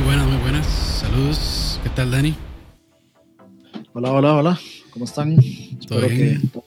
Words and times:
Muy 0.00 0.06
buenas, 0.06 0.28
muy 0.28 0.38
buenas. 0.38 0.66
Saludos. 0.66 1.80
¿Qué 1.82 1.90
tal, 1.90 2.10
Dani? 2.10 2.34
Hola, 3.92 4.12
hola, 4.12 4.34
hola. 4.34 4.60
¿Cómo 4.92 5.04
están? 5.04 5.36
¿Todo 5.86 6.08
bien? 6.08 6.40
Que, 6.50 6.60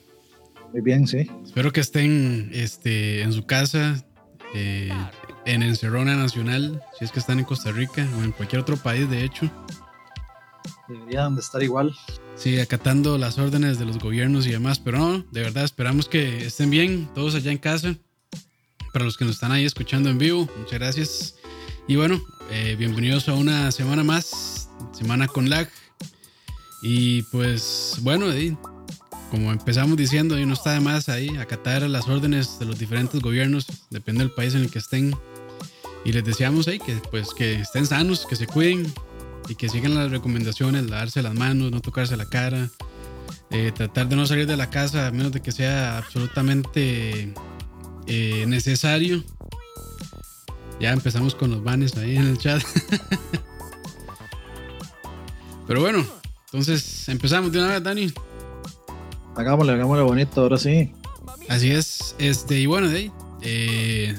muy 0.71 0.81
bien, 0.81 1.07
sí. 1.07 1.27
Espero 1.43 1.71
que 1.71 1.79
estén 1.81 2.51
este, 2.53 3.23
en 3.23 3.33
su 3.33 3.47
casa, 3.47 4.05
eh, 4.53 4.91
en 5.47 5.63
Encerrona 5.63 6.15
Nacional, 6.15 6.83
si 6.99 7.05
es 7.05 7.11
que 7.11 7.17
están 7.17 7.39
en 7.39 7.45
Costa 7.45 7.71
Rica 7.71 8.07
o 8.19 8.23
en 8.23 8.33
cualquier 8.33 8.61
otro 8.61 8.77
país, 8.77 9.09
de 9.09 9.23
hecho. 9.23 9.49
Deberían 10.87 11.33
de 11.33 11.41
estar 11.41 11.63
igual. 11.63 11.95
Sí, 12.35 12.59
acatando 12.59 13.17
las 13.17 13.39
órdenes 13.39 13.79
de 13.79 13.85
los 13.85 13.97
gobiernos 13.97 14.45
y 14.45 14.51
demás, 14.51 14.77
pero 14.77 14.99
no, 14.99 15.25
de 15.31 15.41
verdad 15.41 15.63
esperamos 15.63 16.07
que 16.07 16.45
estén 16.45 16.69
bien 16.69 17.09
todos 17.15 17.33
allá 17.33 17.51
en 17.51 17.57
casa. 17.57 17.95
Para 18.93 19.05
los 19.05 19.17
que 19.17 19.25
nos 19.25 19.33
están 19.33 19.51
ahí 19.51 19.65
escuchando 19.65 20.11
en 20.11 20.19
vivo, 20.19 20.47
muchas 20.59 20.77
gracias. 20.79 21.35
Y 21.85 21.97
bueno, 21.97 22.21
eh, 22.49 22.75
bienvenidos 22.79 23.27
a 23.27 23.33
una 23.33 23.69
semana 23.71 24.05
más, 24.05 24.69
semana 24.93 25.27
con 25.27 25.49
lag. 25.49 25.69
Y 26.81 27.23
pues 27.23 27.97
bueno, 28.01 28.27
como 29.29 29.51
empezamos 29.51 29.97
diciendo, 29.97 30.37
no 30.37 30.53
está 30.53 30.71
de 30.71 30.79
más 30.79 31.09
ahí 31.09 31.35
acatar 31.35 31.81
las 31.81 32.07
órdenes 32.07 32.57
de 32.57 32.65
los 32.65 32.79
diferentes 32.79 33.19
gobiernos, 33.19 33.67
depende 33.89 34.23
del 34.23 34.31
país 34.31 34.55
en 34.55 34.61
el 34.61 34.71
que 34.71 34.79
estén. 34.79 35.13
Y 36.05 36.13
les 36.13 36.23
deseamos 36.23 36.67
que 36.67 37.01
pues 37.11 37.33
que 37.33 37.55
estén 37.55 37.85
sanos, 37.85 38.25
que 38.25 38.37
se 38.37 38.47
cuiden 38.47 38.91
y 39.49 39.55
que 39.55 39.67
sigan 39.67 39.93
las 39.93 40.09
recomendaciones, 40.09 40.89
lavarse 40.89 41.21
las 41.21 41.33
manos, 41.33 41.69
no 41.69 41.81
tocarse 41.81 42.15
la 42.15 42.29
cara, 42.29 42.69
eh, 43.51 43.73
tratar 43.75 44.07
de 44.07 44.15
no 44.15 44.25
salir 44.25 44.47
de 44.47 44.55
la 44.55 44.69
casa 44.69 45.07
a 45.07 45.11
menos 45.11 45.33
de 45.33 45.41
que 45.41 45.51
sea 45.51 45.97
absolutamente 45.97 47.33
eh, 48.07 48.45
necesario. 48.47 49.23
Ya 50.79 50.91
empezamos 50.91 51.35
con 51.35 51.51
los 51.51 51.63
banes 51.63 51.95
ahí 51.97 52.15
en 52.17 52.27
el 52.27 52.37
chat. 52.37 52.61
Pero 55.67 55.81
bueno, 55.81 56.05
entonces 56.45 57.07
empezamos 57.09 57.51
de 57.51 57.59
una 57.59 57.69
vez, 57.69 57.83
Dani. 57.83 58.13
Hagámosle, 59.35 59.73
hagámosle 59.73 60.03
bonito, 60.03 60.41
ahora 60.41 60.57
sí. 60.57 60.91
Así 61.49 61.71
es, 61.71 62.15
este, 62.19 62.59
y 62.59 62.65
bueno, 62.65 62.89
eh, 63.41 64.15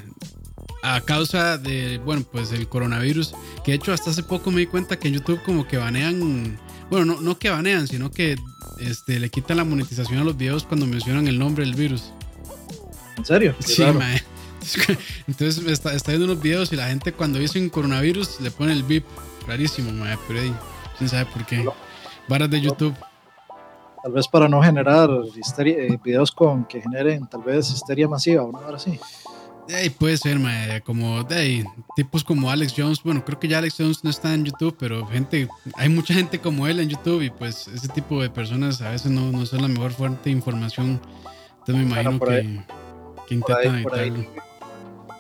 a 0.82 1.00
causa 1.00 1.58
de, 1.58 1.98
bueno, 1.98 2.24
pues 2.30 2.52
el 2.52 2.68
coronavirus, 2.68 3.34
que 3.64 3.72
de 3.72 3.76
hecho 3.76 3.92
hasta 3.92 4.10
hace 4.10 4.22
poco 4.22 4.50
me 4.50 4.60
di 4.60 4.66
cuenta 4.66 4.98
que 4.98 5.08
en 5.08 5.14
YouTube 5.14 5.42
como 5.42 5.66
que 5.66 5.76
banean, 5.76 6.58
bueno, 6.90 7.06
no, 7.06 7.20
no 7.20 7.38
que 7.38 7.50
banean, 7.50 7.88
sino 7.88 8.10
que 8.10 8.36
este, 8.78 9.18
le 9.20 9.30
quitan 9.30 9.56
la 9.56 9.64
monetización 9.64 10.18
a 10.18 10.24
los 10.24 10.36
videos 10.36 10.64
cuando 10.64 10.86
mencionan 10.86 11.26
el 11.28 11.38
nombre 11.38 11.64
del 11.64 11.74
virus. 11.74 12.12
¿En 13.16 13.24
serio? 13.24 13.54
sí, 13.60 13.82
mae. 13.84 14.22
Entonces 15.28 15.64
está, 15.66 15.94
está, 15.94 16.12
viendo 16.12 16.26
unos 16.26 16.42
videos 16.42 16.72
y 16.72 16.76
la 16.76 16.88
gente 16.88 17.12
cuando 17.12 17.38
dicen 17.38 17.68
coronavirus 17.68 18.40
le 18.40 18.50
pone 18.50 18.72
el 18.72 18.82
VIP. 18.82 19.04
Rarísimo, 19.46 19.92
mae, 19.92 20.16
pero 20.26 20.40
ahí, 20.40 20.54
quién 20.96 21.08
sabe 21.08 21.26
por 21.26 21.44
qué. 21.44 21.68
Varas 22.28 22.50
de 22.50 22.60
YouTube. 22.60 22.94
Tal 24.02 24.12
vez 24.12 24.28
para 24.28 24.48
no 24.48 24.62
generar 24.62 25.10
histeria, 25.36 25.78
eh, 25.78 25.98
videos 26.02 26.30
con 26.30 26.64
que 26.64 26.80
generen 26.80 27.26
tal 27.26 27.42
vez 27.42 27.70
histeria 27.70 28.08
masiva 28.08 28.42
o 28.42 28.52
nada 28.52 28.76
así. 28.76 28.98
Hey, 29.66 29.88
puede 29.88 30.18
ser, 30.18 30.38
mae, 30.38 30.82
como 30.82 31.26
hey, 31.30 31.64
tipos 31.96 32.22
como 32.22 32.50
Alex 32.50 32.74
Jones. 32.76 33.02
Bueno, 33.02 33.24
creo 33.24 33.38
que 33.38 33.48
ya 33.48 33.58
Alex 33.58 33.76
Jones 33.78 34.04
no 34.04 34.10
está 34.10 34.34
en 34.34 34.44
YouTube, 34.44 34.76
pero 34.78 35.06
gente, 35.06 35.48
hay 35.76 35.88
mucha 35.88 36.12
gente 36.12 36.38
como 36.38 36.66
él 36.66 36.80
en 36.80 36.90
YouTube 36.90 37.22
y 37.22 37.30
pues 37.30 37.68
ese 37.68 37.88
tipo 37.88 38.20
de 38.20 38.28
personas 38.28 38.82
a 38.82 38.90
veces 38.90 39.10
no, 39.10 39.32
no 39.32 39.46
son 39.46 39.62
la 39.62 39.68
mejor 39.68 39.92
fuente 39.92 40.24
de 40.24 40.30
información. 40.32 41.00
Entonces 41.60 41.76
me 41.76 41.82
imagino 41.82 42.20
que, 42.20 42.62
que, 43.26 43.34
intentan 43.34 43.86
ahí, 43.94 44.28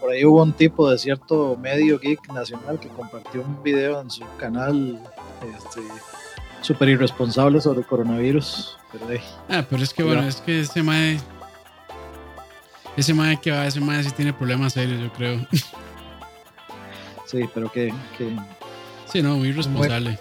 por 0.04 0.12
ahí, 0.12 0.22
hubo 0.22 0.42
un 0.42 0.52
tipo 0.52 0.90
de 0.90 0.98
cierto 0.98 1.56
medio 1.56 1.98
geek 1.98 2.30
nacional 2.30 2.78
que 2.78 2.88
compartió 2.88 3.40
un 3.40 3.62
video 3.62 4.02
en 4.02 4.10
su 4.10 4.22
canal 4.36 5.00
este, 5.40 5.80
súper 6.60 6.90
irresponsable 6.90 7.58
sobre 7.58 7.78
el 7.78 7.86
coronavirus. 7.86 8.76
Pero, 8.92 9.06
ah, 9.48 9.64
pero 9.66 9.82
es 9.82 9.94
que 9.94 10.02
bueno, 10.02 10.20
es 10.28 10.36
que 10.42 10.60
ese 10.60 10.82
mae 10.82 11.18
ese 12.98 13.14
mae 13.14 13.40
que 13.40 13.50
va, 13.50 13.66
ese 13.66 13.80
mae 13.80 14.04
sí 14.04 14.10
tiene 14.10 14.34
problemas 14.34 14.74
serios, 14.74 15.00
yo 15.00 15.10
creo. 15.14 15.46
Sí, 17.24 17.48
pero 17.54 17.72
que. 17.72 17.92
que 18.18 18.36
sí, 19.10 19.22
no, 19.22 19.38
muy 19.38 19.52
responsable. 19.52 20.18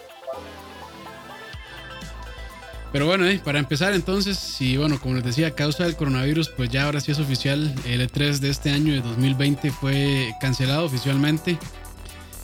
Pero 2.94 3.06
bueno, 3.06 3.26
eh, 3.26 3.40
para 3.42 3.58
empezar 3.58 3.92
entonces, 3.92 4.60
y 4.60 4.76
bueno, 4.76 5.00
como 5.00 5.16
les 5.16 5.24
decía, 5.24 5.48
a 5.48 5.50
causa 5.50 5.82
del 5.82 5.96
coronavirus, 5.96 6.50
pues 6.50 6.70
ya 6.70 6.84
ahora 6.84 7.00
sí 7.00 7.10
es 7.10 7.18
oficial, 7.18 7.74
el 7.86 8.08
E3 8.08 8.38
de 8.38 8.50
este 8.50 8.70
año 8.70 8.94
de 8.94 9.00
2020 9.00 9.72
fue 9.72 10.32
cancelado 10.40 10.84
oficialmente. 10.84 11.58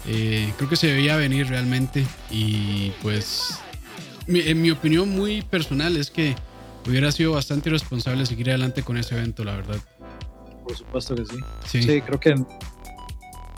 Eh, 0.09 0.53
creo 0.57 0.69
que 0.69 0.75
se 0.75 0.89
debía 0.89 1.15
venir 1.15 1.47
realmente 1.47 2.05
y 2.31 2.91
pues 3.01 3.61
en 4.27 4.61
mi 4.61 4.73
opinión 4.73 5.11
muy 5.11 5.43
personal 5.43 5.97
es 5.97 6.11
que 6.11 6.35
hubiera 6.85 7.13
sido 7.13 7.33
bastante 7.33 7.69
irresponsable 7.69 8.27
seguir 8.27 8.49
adelante 8.49 8.83
con 8.83 8.97
ese 8.97 9.15
evento, 9.15 9.45
la 9.45 9.55
verdad 9.55 9.77
por 10.65 10.77
supuesto 10.77 11.15
que 11.15 11.25
sí. 11.25 11.83
Sí, 11.83 12.01
creo 12.01 12.19
que. 12.21 12.35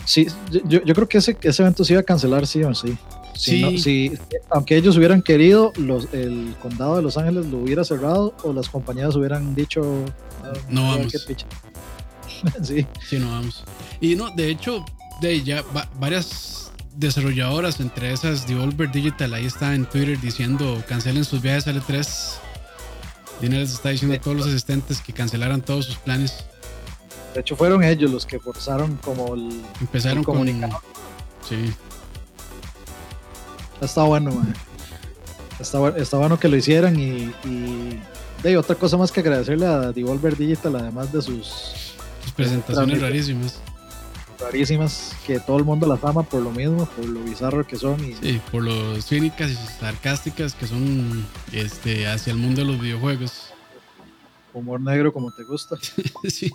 Sí, 0.05 0.27
yo, 0.51 0.83
yo 0.83 0.95
creo 0.95 1.09
que 1.09 1.19
ese, 1.19 1.37
ese 1.41 1.63
evento 1.63 1.85
se 1.85 1.93
iba 1.95 2.01
a 2.01 2.05
cancelar, 2.05 2.47
sí 2.47 2.63
o 2.63 2.75
sí. 2.75 2.97
Sí. 3.35 4.13
aunque 4.51 4.77
ellos 4.77 4.97
hubieran 4.97 5.23
querido, 5.23 5.73
los, 5.77 6.09
el 6.13 6.55
condado 6.61 6.97
de 6.97 7.03
Los 7.03 7.17
Ángeles 7.17 7.47
lo 7.47 7.59
hubiera 7.59 7.85
cerrado 7.85 8.35
o 8.43 8.53
las 8.53 8.69
compañías 8.69 9.15
hubieran 9.17 9.55
dicho. 9.55 10.05
Ah, 10.43 10.53
no 10.69 10.89
vamos. 10.89 11.13
sí. 12.63 12.87
sí, 13.09 13.19
no 13.19 13.31
vamos. 13.31 13.65
Y 14.01 14.17
no, 14.17 14.31
de 14.31 14.51
hecho, 14.51 14.85
de 15.21 15.43
ya 15.43 15.65
varias 15.99 16.73
desarrolladoras, 16.97 17.81
entre 17.81 18.13
esas 18.13 18.47
Devolver 18.47 18.91
Digital, 18.91 19.35
ahí 19.35 19.47
está 19.47 19.75
en 19.75 19.87
Twitter 19.87 20.21
diciendo 20.21 20.83
cancelen 20.89 21.25
sus 21.25 21.41
viajes 21.41 21.67
al 21.69 21.83
E3. 21.83 22.35
Dina 23.41 23.59
les 23.59 23.73
está 23.73 23.89
diciendo 23.89 24.17
a 24.17 24.21
todos 24.21 24.37
los 24.37 24.47
asistentes 24.47 25.01
que 25.01 25.13
cancelaran 25.13 25.63
todos 25.63 25.87
sus 25.87 25.97
planes. 25.97 26.45
De 27.35 27.41
hecho, 27.41 27.57
fueron 27.57 27.83
ellos 27.83 28.11
los 28.11 28.27
que 28.27 28.39
forzaron 28.39 28.97
como 28.97 29.35
el. 29.35 29.63
Empezaron 29.81 30.23
con. 30.23 30.47
Sí. 31.49 31.73
Está 33.83 34.05
bueno, 34.05 34.31
man. 34.33 34.55
Está, 35.59 35.89
está, 35.97 36.17
bueno 36.17 36.39
que 36.39 36.49
lo 36.49 36.57
hicieran 36.57 36.99
y, 36.99 37.33
y 37.45 38.57
otra 38.57 38.75
cosa 38.75 38.97
más 38.97 39.13
que 39.13 39.21
agradecerle 39.21 39.67
a 39.67 39.93
Devolver 39.93 40.37
Digital, 40.37 40.77
además 40.77 41.13
de 41.13 41.23
sus, 41.23 41.47
sus 42.23 42.33
presentaciones 42.35 43.01
rarísimas. 43.01 43.61
Rarísimas, 44.41 45.15
que 45.27 45.39
todo 45.39 45.59
el 45.59 45.65
mundo 45.65 45.87
las 45.87 46.03
ama 46.03 46.25
por 46.25 46.43
lo 46.43 46.51
mismo, 46.51 46.87
por 46.87 47.07
lo 47.07 47.23
bizarro 47.23 47.65
que 47.65 47.77
son. 47.77 48.03
Y, 48.05 48.15
sí, 48.15 48.41
por 48.51 48.65
lo 48.65 49.01
cínicas 49.01 49.51
y 49.51 49.57
sarcásticas 49.79 50.55
que 50.55 50.67
son 50.67 51.25
este, 51.53 52.09
hacia 52.09 52.33
el 52.33 52.39
mundo 52.39 52.63
de 52.63 52.67
los 52.67 52.81
videojuegos 52.81 53.52
humor 54.55 54.81
negro 54.81 55.13
como 55.13 55.33
te 55.33 55.45
gusta. 55.45 55.77
sí, 56.29 56.51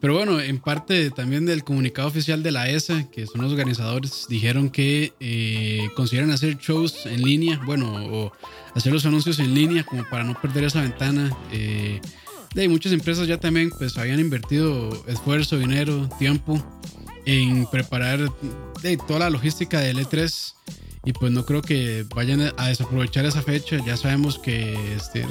pero 0.00 0.14
bueno, 0.14 0.40
en 0.40 0.58
parte 0.58 1.10
también 1.10 1.46
del 1.46 1.64
comunicado 1.64 2.08
oficial 2.08 2.42
de 2.42 2.52
la 2.52 2.68
ESA, 2.68 3.10
que 3.10 3.26
son 3.26 3.42
los 3.42 3.52
organizadores, 3.52 4.26
dijeron 4.28 4.70
que 4.70 5.12
eh, 5.20 5.88
consideran 5.96 6.30
hacer 6.30 6.56
shows 6.56 7.06
en 7.06 7.22
línea, 7.22 7.60
bueno, 7.64 7.94
o 7.94 8.32
hacer 8.74 8.92
los 8.92 9.06
anuncios 9.06 9.38
en 9.38 9.54
línea 9.54 9.84
como 9.84 10.04
para 10.08 10.24
no 10.24 10.40
perder 10.40 10.64
esa 10.64 10.80
ventana. 10.80 11.36
Eh, 11.52 12.00
de 12.54 12.68
muchas 12.68 12.92
empresas 12.92 13.26
ya 13.26 13.38
también 13.38 13.70
pues 13.70 13.98
habían 13.98 14.20
invertido 14.20 14.90
esfuerzo, 15.08 15.58
dinero, 15.58 16.08
tiempo 16.18 16.62
en 17.26 17.66
preparar 17.66 18.30
de, 18.82 18.96
toda 18.96 19.20
la 19.20 19.30
logística 19.30 19.80
del 19.80 19.98
E3 19.98 20.54
y 21.04 21.12
pues 21.12 21.32
no 21.32 21.44
creo 21.44 21.60
que 21.60 22.06
vayan 22.14 22.52
a 22.56 22.68
desaprovechar 22.68 23.26
esa 23.26 23.42
fecha. 23.42 23.76
Ya 23.84 23.96
sabemos 23.96 24.38
que 24.38 24.94
este, 24.94 25.26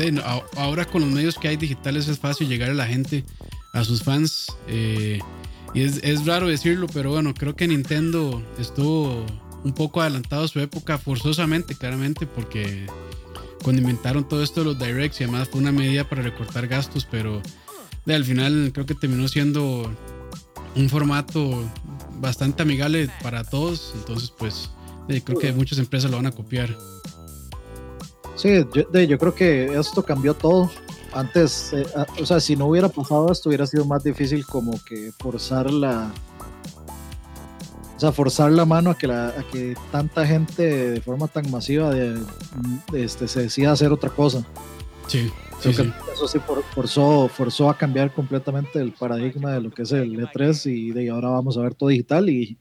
ahora 0.56 0.86
con 0.86 1.02
los 1.02 1.10
medios 1.10 1.36
que 1.36 1.48
hay 1.48 1.58
digitales 1.58 2.08
es 2.08 2.20
fácil 2.20 2.48
llegar 2.48 2.70
a 2.70 2.76
la 2.76 2.86
gente, 2.86 3.24
a 3.74 3.84
sus 3.84 4.04
fans. 4.04 4.48
Eh, 4.68 5.20
y 5.74 5.82
es, 5.82 6.00
es, 6.04 6.26
raro 6.26 6.48
decirlo, 6.48 6.86
pero 6.94 7.12
bueno, 7.12 7.34
creo 7.34 7.56
que 7.56 7.68
Nintendo 7.68 8.44
estuvo 8.60 9.26
un 9.64 9.74
poco 9.74 10.02
adelantado 10.02 10.44
a 10.44 10.48
su 10.48 10.60
época, 10.60 11.00
forzosamente, 11.00 11.76
claramente, 11.76 12.28
porque 12.28 12.86
cuando 13.64 13.82
inventaron 13.82 14.28
todo 14.28 14.44
esto 14.44 14.60
de 14.60 14.66
los 14.66 14.80
directs 14.80 15.22
y 15.22 15.24
además 15.24 15.50
fue 15.50 15.62
una 15.62 15.72
medida 15.72 16.08
para 16.08 16.22
recortar 16.22 16.68
gastos, 16.68 17.08
pero 17.10 17.42
al 18.06 18.26
final 18.26 18.72
creo 18.74 18.86
que 18.86 18.94
terminó 18.94 19.28
siendo 19.28 19.92
un 20.76 20.90
formato 20.90 21.64
bastante 22.20 22.62
amigable 22.62 23.10
para 23.24 23.44
todos. 23.44 23.94
Entonces, 23.96 24.32
pues 24.38 24.70
creo 25.08 25.40
que 25.40 25.52
muchas 25.54 25.80
empresas 25.80 26.10
lo 26.10 26.18
van 26.18 26.28
a 26.28 26.32
copiar. 26.32 26.76
Sí, 28.36 28.66
yo, 28.74 29.00
yo 29.02 29.18
creo 29.18 29.36
que 29.36 29.78
esto 29.78 30.04
cambió 30.04 30.34
todo. 30.34 30.70
Antes, 31.14 31.72
eh, 31.74 31.86
o 32.20 32.26
sea, 32.26 32.40
si 32.40 32.56
no 32.56 32.66
hubiera 32.66 32.90
pasado 32.90 33.32
esto, 33.32 33.50
hubiera 33.50 33.68
sido 33.68 33.86
más 33.86 34.04
difícil 34.04 34.46
como 34.46 34.84
que 34.84 35.12
forzar 35.20 35.72
la. 35.72 36.12
O 37.96 38.00
sea, 38.00 38.12
forzar 38.12 38.52
la 38.52 38.66
mano 38.66 38.90
a 38.90 38.98
que, 38.98 39.08
la, 39.08 39.28
a 39.28 39.44
que 39.52 39.76
tanta 39.92 40.26
gente 40.26 40.92
de 40.92 41.02
forma 41.02 41.28
tan 41.28 41.50
masiva 41.52 41.92
de, 41.92 42.20
este, 42.94 43.28
se 43.28 43.44
decida 43.44 43.72
hacer 43.72 43.92
otra 43.92 44.10
cosa. 44.10 44.46
Sí. 45.08 45.30
sí, 45.60 45.70
Eso 45.70 46.28
sí 46.28 46.40
forzó, 46.74 47.30
forzó 47.30 47.70
a 47.70 47.78
cambiar 47.78 48.12
completamente 48.14 48.80
el 48.80 48.94
paradigma 48.94 49.52
de 49.52 49.62
lo 49.62 49.72
que 49.72 49.84
es 49.84 49.92
el 49.92 50.18
E3 50.18 50.72
y 50.72 50.92
de 50.92 51.10
ahora 51.12 51.30
vamos 51.30 51.58
a 51.58 51.62
ver 51.62 51.76
todo 51.76 51.90
digital 51.90 52.30
y 52.30 52.58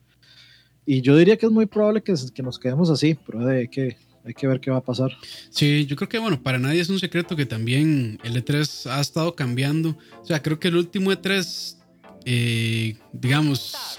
y 0.85 1.01
yo 1.01 1.17
diría 1.17 1.37
que 1.37 1.47
es 1.47 1.53
muy 1.53 1.67
probable 1.67 2.03
que, 2.03 2.15
que 2.35 2.43
nos 2.43 2.59
quedemos 2.59 2.91
así, 2.91 3.17
pero 3.27 3.47
hay 3.49 3.69
que, 3.69 3.97
hay 4.25 4.35
que 4.35 4.47
ver 4.47 4.61
qué 4.61 4.71
va 4.71 4.79
a 4.79 4.83
pasar. 4.83 5.11
Sí, 5.51 5.87
yo 5.87 5.97
creo 5.97 6.09
que, 6.09 6.19
bueno, 6.19 6.43
para 6.43 6.59
nadie 6.59 6.81
es 6.81 6.89
un 6.89 6.99
secreto 6.99 7.37
que 7.37 7.47
también 7.47 8.19
el 8.25 8.43
E3 8.43 8.91
ha 8.91 9.01
estado 9.01 9.35
cambiando. 9.35 9.97
O 10.21 10.27
sea, 10.27 10.43
creo 10.43 10.59
que 10.59 10.69
el 10.69 10.77
último 10.77 11.13
E3, 11.13 11.77
eh, 12.25 12.97
digamos, 13.13 13.99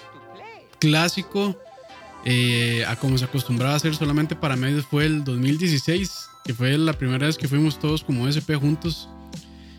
clásico, 0.79 1.57
eh, 2.25 2.83
a 2.87 2.95
como 2.97 3.17
se 3.17 3.25
acostumbraba 3.25 3.73
a 3.73 3.77
hacer 3.77 3.95
solamente 3.95 4.35
para 4.35 4.55
medios, 4.55 4.85
fue 4.85 5.05
el 5.05 5.23
2016, 5.23 6.27
que 6.43 6.53
fue 6.53 6.77
la 6.77 6.93
primera 6.93 7.25
vez 7.25 7.37
que 7.37 7.47
fuimos 7.47 7.79
todos 7.79 8.03
como 8.03 8.27
SP 8.27 8.55
juntos. 8.55 9.07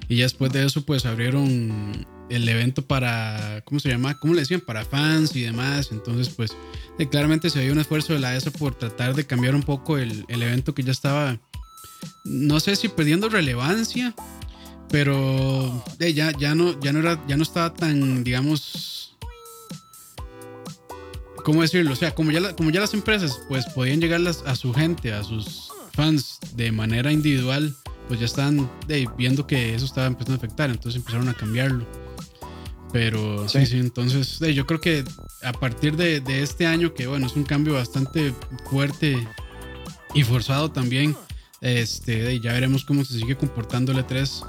Y 0.09 0.17
ya 0.17 0.25
después 0.25 0.53
de 0.53 0.65
eso, 0.65 0.83
pues 0.83 1.05
abrieron 1.07 2.07
el 2.31 2.49
evento 2.49 2.87
para, 2.87 3.63
¿cómo 3.65 3.81
se 3.81 3.89
llama? 3.89 4.19
¿Cómo 4.19 4.35
le 4.35 4.41
decían? 4.41 4.61
Para 4.61 4.85
fans 4.85 5.35
y 5.37 5.43
demás. 5.43 5.91
Entonces, 5.93 6.31
pues 6.31 6.57
eh, 6.99 7.09
claramente 7.09 7.51
se 7.51 7.59
veía 7.59 7.73
un 7.73 7.81
esfuerzo 7.81 8.13
de 8.13 8.21
la 8.21 8.37
ESA 8.37 8.51
por 8.51 8.75
tratar 8.75 9.15
de 9.15 9.27
cambiar 9.27 9.55
un 9.55 9.63
poco 9.63 9.99
el, 9.99 10.25
el, 10.29 10.43
evento 10.43 10.75
que 10.75 10.83
ya 10.83 10.93
estaba, 10.93 11.39
no 12.25 12.61
sé 12.61 12.77
si 12.77 12.89
perdiendo 12.89 13.29
relevancia, 13.29 14.15
pero 14.91 15.85
eh, 15.99 16.13
ya, 16.13 16.33
ya, 16.39 16.55
no, 16.55 16.79
ya, 16.81 16.93
no 16.93 17.01
era, 17.01 17.23
ya 17.27 17.37
no 17.37 17.43
estaba 17.43 17.75
tan, 17.75 18.25
digamos, 18.25 19.17
¿cómo 21.45 21.63
decirlo? 21.63 21.93
O 21.93 21.97
sea, 21.97 22.15
como 22.15 22.31
ya, 22.31 22.41
la, 22.41 22.57
como 22.57 22.71
ya 22.71 22.81
las 22.81 22.95
empresas 22.95 23.41
pues 23.49 23.67
podían 23.67 24.01
llegar 24.01 24.21
a 24.27 24.57
su 24.57 24.73
gente, 24.73 25.13
a 25.13 25.25
sus 25.25 25.69
fans 25.93 26.39
de 26.55 26.73
manera 26.73 27.13
individual 27.13 27.75
pues 28.09 28.21
ya 28.21 28.27
están 28.27 28.71
viendo 29.17 29.47
que 29.47 29.75
eso 29.75 29.87
estaba 29.87 30.07
empezando 30.07 30.35
a 30.35 30.37
afectar, 30.37 30.71
entonces 30.71 31.01
empezaron 31.01 31.29
a 31.29 31.35
cambiarlo. 31.35 31.87
Pero 32.95 33.49
sí, 33.49 33.67
sí, 33.67 33.79
entonces 33.79 34.39
yo 34.55 34.67
creo 34.67 34.81
que 34.81 35.03
a 35.43 35.53
partir 35.53 35.97
de, 35.97 36.21
de, 36.21 36.45
este 36.45 36.65
año, 36.65 36.95
que 36.95 37.09
bueno, 37.09 37.27
es 37.27 37.35
un 37.35 37.43
cambio 37.43 37.75
bastante 37.75 38.33
fuerte 38.71 39.27
y 40.15 40.23
forzado 40.23 40.71
también, 40.71 41.17
este, 41.61 42.39
ya 42.39 42.53
veremos 42.53 42.85
cómo 42.85 43.05
se 43.05 43.19
sigue 43.19 43.37
comportando 43.37 43.91
el 43.91 43.99
E3. 43.99 44.47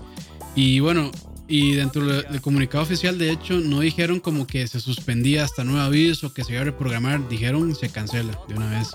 Y 0.53 0.79
bueno, 0.79 1.09
y 1.47 1.73
dentro 1.73 2.05
del 2.05 2.39
comunicado 2.39 2.83
oficial, 2.83 3.17
de 3.17 3.31
hecho, 3.31 3.55
no 3.55 3.79
dijeron 3.79 4.19
como 4.19 4.45
que 4.45 4.67
se 4.67 4.79
suspendía 4.79 5.43
hasta 5.43 5.63
nuevo 5.63 5.81
aviso, 5.81 6.31
que 6.31 6.43
se 6.43 6.51
iba 6.51 6.61
a 6.61 6.65
reprogramar, 6.65 7.27
dijeron 7.27 7.73
se 7.73 7.89
cancela 7.89 8.39
de 8.47 8.53
una 8.53 8.69
vez. 8.69 8.89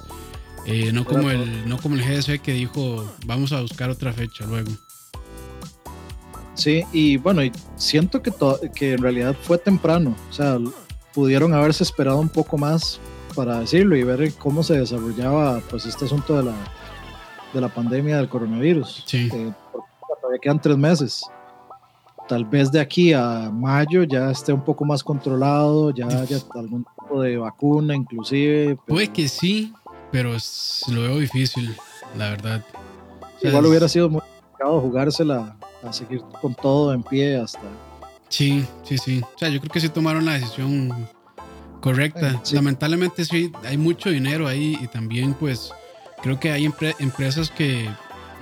Eh, 0.64 0.92
no, 0.92 1.04
como 1.04 1.28
el, 1.28 1.68
no 1.68 1.76
como 1.78 1.96
el 1.96 2.02
GDC 2.02 2.40
que 2.40 2.52
dijo, 2.52 3.12
vamos 3.26 3.50
a 3.50 3.60
buscar 3.62 3.90
otra 3.90 4.12
fecha 4.12 4.46
luego. 4.46 4.70
Sí, 6.60 6.84
y 6.92 7.16
bueno, 7.16 7.40
siento 7.76 8.20
que, 8.20 8.30
que 8.74 8.92
en 8.92 9.02
realidad 9.02 9.34
fue 9.40 9.56
temprano. 9.56 10.14
O 10.28 10.32
sea, 10.32 10.58
pudieron 11.14 11.54
haberse 11.54 11.82
esperado 11.82 12.18
un 12.18 12.28
poco 12.28 12.58
más 12.58 13.00
para 13.34 13.60
decirlo 13.60 13.96
y 13.96 14.04
ver 14.04 14.34
cómo 14.34 14.62
se 14.62 14.78
desarrollaba 14.78 15.62
pues 15.70 15.86
este 15.86 16.04
asunto 16.04 16.36
de 16.36 16.42
la, 16.44 16.54
de 17.54 17.60
la 17.62 17.70
pandemia 17.70 18.18
del 18.18 18.28
coronavirus. 18.28 19.04
Sí. 19.06 19.30
Eh, 19.32 19.52
todavía 20.20 20.38
quedan 20.42 20.60
tres 20.60 20.76
meses. 20.76 21.24
Tal 22.28 22.44
vez 22.44 22.70
de 22.70 22.78
aquí 22.78 23.14
a 23.14 23.50
mayo 23.50 24.02
ya 24.02 24.30
esté 24.30 24.52
un 24.52 24.62
poco 24.62 24.84
más 24.84 25.02
controlado, 25.02 25.92
ya 25.92 26.08
haya 26.08 26.36
algún 26.56 26.84
tipo 26.84 27.22
de 27.22 27.38
vacuna 27.38 27.96
inclusive. 27.96 28.76
Puede 28.86 29.08
que 29.08 29.28
sí, 29.28 29.72
pero 30.12 30.34
es, 30.34 30.84
lo 30.88 31.00
veo 31.00 31.18
difícil, 31.20 31.74
la 32.18 32.28
verdad. 32.28 32.62
O 33.22 33.40
sea, 33.40 33.48
Igual 33.48 33.64
hubiera 33.64 33.88
sido 33.88 34.10
muy 34.10 34.20
complicado 34.20 34.80
jugársela 34.82 35.56
a 35.82 35.92
seguir 35.92 36.22
con 36.40 36.54
todo 36.54 36.92
en 36.92 37.02
pie 37.02 37.36
hasta. 37.36 37.60
Sí, 38.28 38.64
sí, 38.84 38.98
sí. 38.98 39.20
O 39.22 39.38
sea, 39.38 39.48
yo 39.48 39.60
creo 39.60 39.72
que 39.72 39.80
sí 39.80 39.88
tomaron 39.88 40.24
la 40.24 40.34
decisión 40.34 41.08
correcta. 41.80 42.40
Sí. 42.42 42.54
Lamentablemente 42.54 43.24
sí, 43.24 43.52
hay 43.64 43.76
mucho 43.76 44.10
dinero 44.10 44.46
ahí 44.46 44.78
y 44.80 44.86
también 44.86 45.34
pues 45.34 45.72
creo 46.22 46.38
que 46.38 46.52
hay 46.52 46.64
empre 46.64 46.94
empresas 46.98 47.50
que 47.50 47.88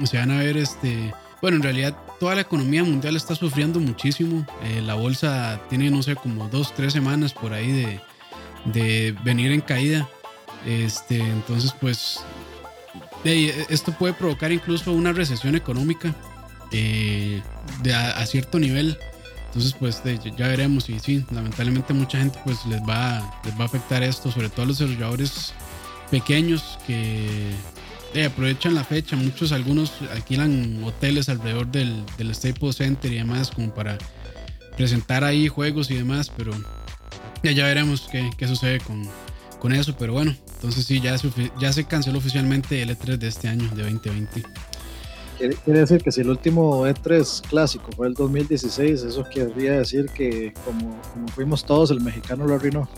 se 0.05 0.19
van 0.19 0.31
a 0.31 0.38
ver, 0.38 0.56
este, 0.56 1.12
bueno, 1.40 1.56
en 1.56 1.62
realidad 1.62 1.96
toda 2.20 2.35
la 2.35 2.43
economía 2.43 2.85
mundial 2.85 3.17
está 3.17 3.35
sufriendo 3.35 3.81
muchísimo. 3.81 4.46
Eh, 4.64 4.82
la 4.82 4.94
bolsa 4.94 5.61
tiene, 5.69 5.90
no 5.90 6.02
sé, 6.02 6.17
como 6.17 6.49
dos, 6.49 6.75
tres 6.75 6.93
semanas 6.93 7.32
por 7.32 7.52
ahí 7.52 7.70
de, 7.70 8.00
de 8.67 9.17
venir 9.25 9.52
en 9.52 9.61
caída. 9.61 10.08
Este, 10.67 11.20
entonces, 11.20 11.73
pues, 11.81 12.20
esto 13.25 13.93
puede 13.93 14.12
provocar 14.12 14.52
incluso 14.52 14.93
una 14.93 15.12
recesión 15.12 15.55
económica 15.55 16.14
de 16.70 17.43
a, 17.94 18.25
cierto 18.26 18.59
nivel. 18.59 18.99
Entonces, 19.47 19.75
pues, 19.79 20.03
ya 20.37 20.49
veremos. 20.49 20.88
Y 20.88 20.99
sí, 21.00 21.25
lamentablemente 21.31 21.94
mucha 21.94 22.19
gente, 22.19 22.38
pues, 22.44 22.65
les 22.67 22.81
va, 22.82 23.41
les 23.44 23.55
va 23.55 23.62
a 23.62 23.67
afectar 23.67 24.03
esto, 24.03 24.31
sobre 24.31 24.50
todo 24.50 24.62
a 24.62 24.67
los 24.67 24.79
desarrolladores 24.79 25.55
pequeños 26.11 26.79
que 26.87 27.50
eh, 28.15 28.25
aprovechan 28.25 28.75
la 28.75 28.85
fecha. 28.85 29.17
Muchos, 29.17 29.53
algunos 29.53 29.93
alquilan 30.12 30.82
hoteles 30.85 31.29
alrededor 31.29 31.67
del, 31.69 32.05
del 32.17 32.35
Staples 32.35 32.76
Center 32.76 33.12
y 33.12 33.17
demás, 33.17 33.50
como 33.50 33.75
para 33.75 33.99
presentar 34.76 35.25
ahí 35.25 35.49
juegos 35.49 35.91
y 35.91 35.97
demás, 35.97 36.31
pero 36.37 36.53
ya, 37.43 37.50
ya 37.50 37.64
veremos 37.67 38.09
qué, 38.11 38.31
qué 38.38 38.47
sucede 38.47 38.79
con, 38.81 39.09
con 39.59 39.73
eso, 39.73 39.97
pero 39.97 40.12
bueno, 40.12 40.35
entonces 40.55 40.87
sí, 40.87 41.00
ya, 41.00 41.17
ya 41.61 41.73
se 41.73 41.85
canceló 41.85 42.19
oficialmente 42.19 42.81
el 42.81 42.97
E3 42.97 43.19
de 43.19 43.29
este 43.29 43.49
año, 43.49 43.69
de 43.75 43.82
2020. 43.82 44.43
Quiere 45.38 45.81
decir 45.81 46.02
que 46.02 46.11
si 46.11 46.23
el 46.23 46.31
último 46.31 46.85
E3 46.87 47.43
clásico 47.49 47.90
fue 47.96 48.08
el 48.08 48.14
2016, 48.14 49.02
eso 49.02 49.25
querría 49.32 49.75
decir 49.75 50.06
que 50.06 50.52
como, 50.64 51.00
como 51.12 51.29
fuimos 51.29 51.64
todos, 51.64 51.93
el 51.93 52.00
mexicano 52.00 52.44
lo 52.44 52.56
arruinó. 52.56 52.88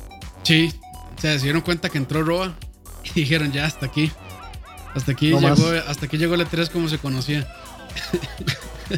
Sí, 0.42 0.72
se 1.18 1.38
dieron 1.38 1.60
cuenta 1.60 1.90
que 1.90 1.98
entró 1.98 2.22
Roa 2.22 2.54
y 3.04 3.10
dijeron 3.20 3.52
ya 3.52 3.66
hasta 3.66 3.86
aquí. 3.86 4.10
Hasta 4.94 5.12
aquí, 5.12 5.30
No 5.30 5.40
llegó, 5.40 5.50
más. 5.50 5.84
hasta 5.86 6.06
aquí 6.06 6.16
llegó 6.16 6.34
el 6.34 6.46
E3 6.46 6.70
como 6.70 6.88
se 6.88 6.98
conocía. 6.98 7.46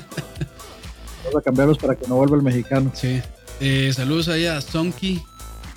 Vamos 1.24 1.36
a 1.36 1.42
cambiarlos 1.42 1.78
para 1.78 1.96
que 1.96 2.06
no 2.06 2.14
vuelva 2.16 2.36
el 2.36 2.42
mexicano. 2.42 2.92
Sí. 2.94 3.20
Eh, 3.60 3.92
saludos 3.94 4.28
ahí 4.28 4.46
a 4.46 4.60
Sonky. 4.60 5.22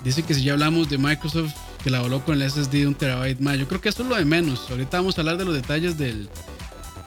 Dice 0.04 0.22
que 0.22 0.34
si 0.34 0.44
ya 0.44 0.52
hablamos 0.52 0.88
de 0.88 0.98
Microsoft 0.98 1.52
que 1.82 1.90
la 1.90 2.00
voló 2.00 2.24
con 2.24 2.40
el 2.40 2.50
SSD 2.50 2.70
de 2.70 2.86
un 2.86 2.94
terabyte 2.94 3.40
más. 3.40 3.58
Yo 3.58 3.68
creo 3.68 3.80
que 3.80 3.88
esto 3.88 4.02
es 4.02 4.08
lo 4.08 4.16
de 4.16 4.24
menos. 4.24 4.70
Ahorita 4.70 4.98
vamos 4.98 5.18
a 5.18 5.20
hablar 5.20 5.36
de 5.36 5.44
los 5.44 5.54
detalles 5.54 5.96
del, 5.98 6.28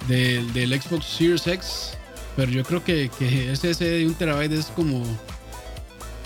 del, 0.09 0.51
del 0.51 0.81
Xbox 0.81 1.05
Series 1.05 1.47
X. 1.47 1.91
Pero 2.35 2.51
yo 2.51 2.63
creo 2.63 2.83
que, 2.83 3.09
que 3.17 3.55
SSD 3.55 3.99
de 3.99 4.07
un 4.07 4.13
terabyte 4.13 4.51
es 4.51 4.65
como. 4.65 5.05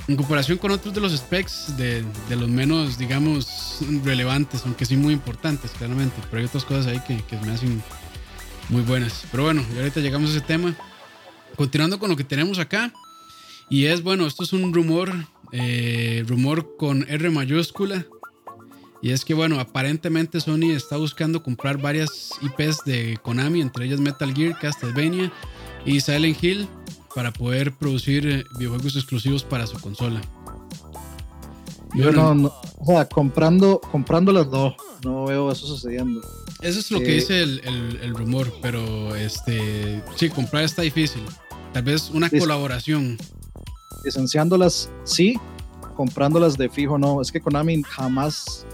En 0.08 0.18
comparación 0.18 0.58
con 0.58 0.72
otros 0.72 0.94
de 0.94 1.00
los 1.00 1.16
specs, 1.16 1.78
de, 1.78 2.04
de 2.28 2.36
los 2.36 2.50
menos, 2.50 2.98
digamos, 2.98 3.80
relevantes, 4.04 4.64
aunque 4.66 4.86
sí 4.86 4.98
muy 4.98 5.14
importantes, 5.14 5.72
claramente. 5.72 6.16
Pero 6.30 6.42
hay 6.42 6.46
otras 6.46 6.66
cosas 6.66 6.88
ahí 6.88 7.00
que, 7.08 7.24
que 7.24 7.38
me 7.38 7.54
hacen 7.54 7.82
muy 8.68 8.82
buenas. 8.82 9.24
Pero 9.32 9.44
bueno, 9.44 9.64
y 9.74 9.78
ahorita 9.78 10.02
llegamos 10.02 10.32
a 10.32 10.38
ese 10.38 10.42
tema. 10.42 10.76
Continuando 11.56 12.00
con 12.00 12.10
lo 12.10 12.18
que 12.18 12.26
tenemos 12.26 12.60
acá. 12.60 12.92
Y 13.70 13.86
es, 13.86 14.04
bueno, 14.04 14.28
esto 14.28 14.44
es 14.44 14.52
un 14.52 14.74
rumor, 14.74 15.10
eh, 15.52 16.24
rumor 16.28 16.76
con 16.78 17.06
R 17.10 17.30
mayúscula. 17.30 18.06
Y 19.04 19.12
es 19.12 19.26
que, 19.26 19.34
bueno, 19.34 19.60
aparentemente 19.60 20.40
Sony 20.40 20.72
está 20.74 20.96
buscando 20.96 21.44
comprar 21.44 21.78
varias 21.78 22.30
IPs 22.42 22.86
de 22.86 23.20
Konami, 23.22 23.60
entre 23.60 23.84
ellas 23.86 24.00
Metal 24.00 24.34
Gear, 24.34 24.58
Castlevania 24.58 25.30
y 25.86 26.00
Silent 26.00 26.42
Hill, 26.42 26.70
para 27.14 27.32
poder 27.34 27.74
producir 27.74 28.26
eh, 28.28 28.46
videojuegos 28.58 28.96
exclusivos 28.96 29.44
para 29.44 29.68
su 29.68 29.78
consola. 29.82 30.22
Y 31.94 31.98
Yo 32.00 32.06
bueno, 32.06 32.34
no, 32.34 32.36
no- 32.44 32.54
o 32.80 32.86
sea, 32.86 33.06
comprando, 33.10 33.82
comprándolas 33.92 34.48
no, 34.48 34.74
no 35.04 35.26
veo 35.26 35.52
eso 35.52 35.68
sucediendo. 35.68 36.22
Eso 36.62 36.80
es 36.80 36.90
lo 36.90 37.00
que 37.00 37.12
Eh, 37.12 37.16
dice 37.16 37.44
el, 37.44 37.60
el- 37.66 38.00
el 38.04 38.16
rumor, 38.16 38.54
pero 38.62 39.16
este 39.18 40.02
sí, 40.16 40.30
comprar 40.30 40.64
está 40.64 40.82
difícil. 40.82 41.22
Tal 41.74 41.84
vez 41.84 42.10
una 42.10 42.30
colaboración. 42.30 43.18
Licenciándolas 44.06 44.90
sí, 45.04 45.38
comprándolas 45.98 46.58
de 46.58 46.70
fijo 46.70 46.98
no. 46.98 47.22
Es 47.22 47.32
que 47.34 47.42
Konami 47.42 47.84
jamás 47.84 48.66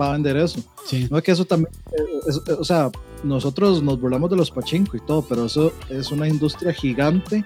va 0.00 0.10
a 0.10 0.12
vender 0.12 0.36
eso. 0.36 0.60
Sí, 0.86 1.06
No 1.10 1.18
es 1.18 1.24
que 1.24 1.32
eso 1.32 1.44
también, 1.44 1.70
eh, 1.92 2.02
es- 2.28 2.42
eh, 2.46 2.56
o 2.58 2.64
sea, 2.64 2.90
nosotros 3.24 3.82
nos 3.82 4.00
burlamos 4.00 4.30
de 4.30 4.36
los 4.36 4.50
pachinko 4.50 4.96
y 4.96 5.00
todo, 5.00 5.22
pero 5.22 5.46
eso 5.46 5.72
es 5.88 6.10
una 6.10 6.28
industria 6.28 6.72
gigante 6.72 7.44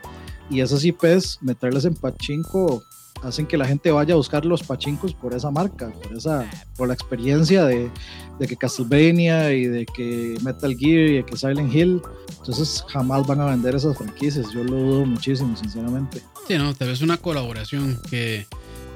y 0.51 0.61
esas 0.61 0.85
IPs, 0.85 1.39
meterlas 1.41 1.85
en 1.85 1.95
pachinko, 1.95 2.83
hacen 3.23 3.47
que 3.47 3.59
la 3.59 3.67
gente 3.67 3.91
vaya 3.91 4.15
a 4.15 4.17
buscar 4.17 4.45
los 4.47 4.63
pachinkos 4.63 5.13
por 5.15 5.35
esa 5.35 5.51
marca, 5.51 5.91
por 6.03 6.17
esa, 6.17 6.49
por 6.77 6.89
la 6.89 6.95
experiencia 6.95 7.65
de, 7.67 7.91
de 8.39 8.47
que 8.47 8.57
Castlevania 8.57 9.53
y 9.53 9.67
de 9.67 9.85
que 9.87 10.39
Metal 10.43 10.75
Gear 10.75 11.09
y 11.11 11.13
de 11.17 11.25
que 11.27 11.37
Silent 11.37 11.73
Hill, 11.75 12.01
entonces 12.39 12.83
jamás 12.89 13.27
van 13.27 13.41
a 13.43 13.45
vender 13.47 13.75
esas 13.75 13.97
franquicias, 13.97 14.51
yo 14.53 14.65
lo 14.65 14.75
dudo 14.77 15.07
muchísimo, 15.07 15.55
sinceramente. 15.57 16.23
sí, 16.49 16.57
no, 16.57 16.75
tal 16.75 16.89
vez 16.89 17.03
una 17.03 17.19
colaboración 17.19 18.01
que 18.09 18.47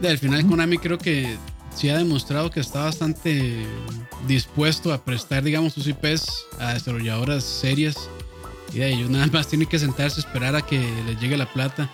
al 0.03 0.19
final 0.19 0.47
Konami 0.47 0.79
creo 0.79 0.97
que 0.99 1.37
sí 1.75 1.89
ha 1.89 1.99
demostrado 1.99 2.51
que 2.51 2.61
está 2.61 2.85
bastante 2.85 3.65
dispuesto 4.27 4.93
a 4.93 5.05
prestar, 5.05 5.43
digamos, 5.43 5.73
sus 5.73 5.87
IPs 5.87 6.47
a 6.59 6.75
desarrolladoras 6.75 7.45
serias. 7.45 8.09
Y 8.73 8.79
de 8.79 8.93
ellos 8.93 9.11
nada 9.11 9.27
más 9.29 9.47
tienen 9.49 9.69
que 9.69 9.79
sentarse, 9.79 10.21
esperar 10.21 10.57
a 10.57 10.63
que 10.63 10.79
les 11.07 11.21
llegue 11.21 11.37
la 11.37 11.53
plata. 11.53 11.91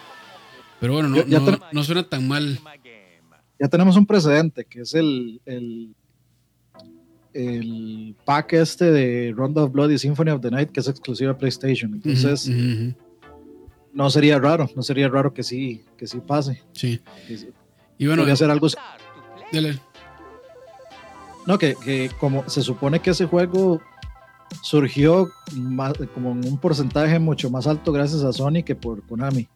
Pero 0.80 0.94
bueno, 0.94 1.08
no, 1.08 1.16
Ya- 1.16 1.26
ya 1.26 1.38
no, 1.40 1.44
ten- 1.46 1.60
no 1.72 1.84
suena 1.84 2.02
tan 2.08 2.26
mal. 2.26 2.58
Ya 3.58 3.68
tenemos 3.68 3.96
un 3.96 4.06
precedente, 4.06 4.64
que 4.64 4.80
es 4.82 4.94
el, 4.94 5.40
el, 5.44 5.94
el 7.34 8.14
pack 8.24 8.54
este 8.54 8.90
de 8.90 9.32
Rondo 9.36 9.64
of 9.64 9.72
Blood 9.72 9.90
y 9.90 9.98
Symphony 9.98 10.30
of 10.30 10.40
the 10.40 10.50
Night, 10.50 10.70
que 10.70 10.80
es 10.80 10.88
exclusiva 10.88 11.32
de 11.32 11.38
PlayStation. 11.38 11.92
Entonces, 11.94 12.50
no 13.92 14.08
sería 14.10 14.38
raro, 14.38 14.70
no 14.74 14.82
sería 14.82 15.08
raro 15.08 15.34
que 15.34 15.42
sí, 15.42 15.82
que 15.98 16.06
sí 16.06 16.18
pase. 16.26 16.62
Sí. 16.72 17.00
Que 17.28 17.36
sí- 17.36 17.48
Y 17.98 18.06
bueno, 18.06 18.22
podría 18.22 18.36
ser 18.36 18.50
algo. 18.50 18.68
Dele. 19.52 19.78
No, 21.46 21.58
que, 21.58 21.74
que 21.74 22.10
como 22.18 22.48
se 22.48 22.62
supone 22.62 23.00
que 23.00 23.10
ese 23.10 23.26
juego 23.26 23.80
surgió 24.62 25.30
más, 25.54 25.94
como 26.14 26.32
en 26.32 26.44
un 26.44 26.58
porcentaje 26.58 27.18
mucho 27.18 27.50
más 27.50 27.66
alto 27.66 27.92
gracias 27.92 28.22
a 28.22 28.32
Sony 28.32 28.62
que 28.64 28.74
por 28.74 29.02
Konami. 29.02 29.48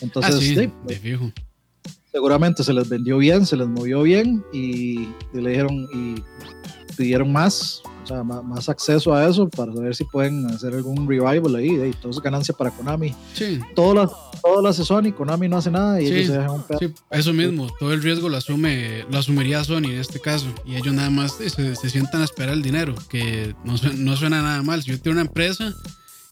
Entonces, 0.00 0.34
ah, 0.34 0.38
sí, 0.38 0.54
sí, 0.54 0.70
de 0.84 0.96
fijo. 0.96 1.32
seguramente 2.12 2.62
se 2.62 2.72
les 2.72 2.88
vendió 2.88 3.18
bien, 3.18 3.46
se 3.46 3.56
les 3.56 3.66
movió 3.66 4.02
bien 4.02 4.44
y, 4.52 5.08
y 5.32 5.40
le 5.40 5.50
dijeron 5.50 5.86
y 5.94 6.22
pidieron 6.96 7.32
más, 7.32 7.82
o 8.02 8.06
sea, 8.06 8.22
más, 8.22 8.42
más 8.44 8.68
acceso 8.68 9.14
a 9.14 9.28
eso 9.28 9.48
para 9.48 9.72
ver 9.72 9.94
si 9.94 10.04
pueden 10.04 10.46
hacer 10.46 10.74
algún 10.74 11.08
revival 11.08 11.56
ahí. 11.56 11.68
Y 11.70 11.92
todo 12.00 12.10
es 12.10 12.20
ganancia 12.20 12.54
para 12.54 12.70
Konami. 12.70 13.14
Sí, 13.34 13.60
Todo 13.74 13.94
lo, 13.94 14.08
todo 14.42 14.62
lo 14.62 14.68
hace 14.68 14.84
Sony, 14.84 15.12
Konami 15.16 15.48
no 15.48 15.58
hace 15.58 15.70
nada 15.70 16.00
y 16.00 16.06
Sí, 16.08 16.14
ellos 16.14 16.26
se 16.26 16.32
dejan 16.32 16.50
un 16.50 16.62
pedazo. 16.62 16.86
sí, 16.86 16.94
eso 17.10 17.32
mismo. 17.32 17.68
Todo 17.78 17.92
el 17.92 18.02
riesgo 18.02 18.28
lo 18.28 18.36
asume, 18.36 19.04
lo 19.10 19.18
asumiría 19.18 19.62
Sony 19.64 19.84
en 19.86 19.98
este 20.00 20.20
caso. 20.20 20.46
Y 20.64 20.76
ellos 20.76 20.94
nada 20.94 21.10
más 21.10 21.32
se, 21.32 21.74
se 21.76 21.90
sientan 21.90 22.20
a 22.22 22.24
esperar 22.24 22.54
el 22.54 22.62
dinero, 22.62 22.94
que 23.08 23.54
no, 23.64 23.76
su- 23.76 23.92
no 23.94 24.16
suena 24.16 24.42
nada 24.42 24.62
mal. 24.62 24.82
Si 24.82 24.90
yo 24.90 25.00
tengo 25.00 25.12
una 25.14 25.22
empresa 25.26 25.74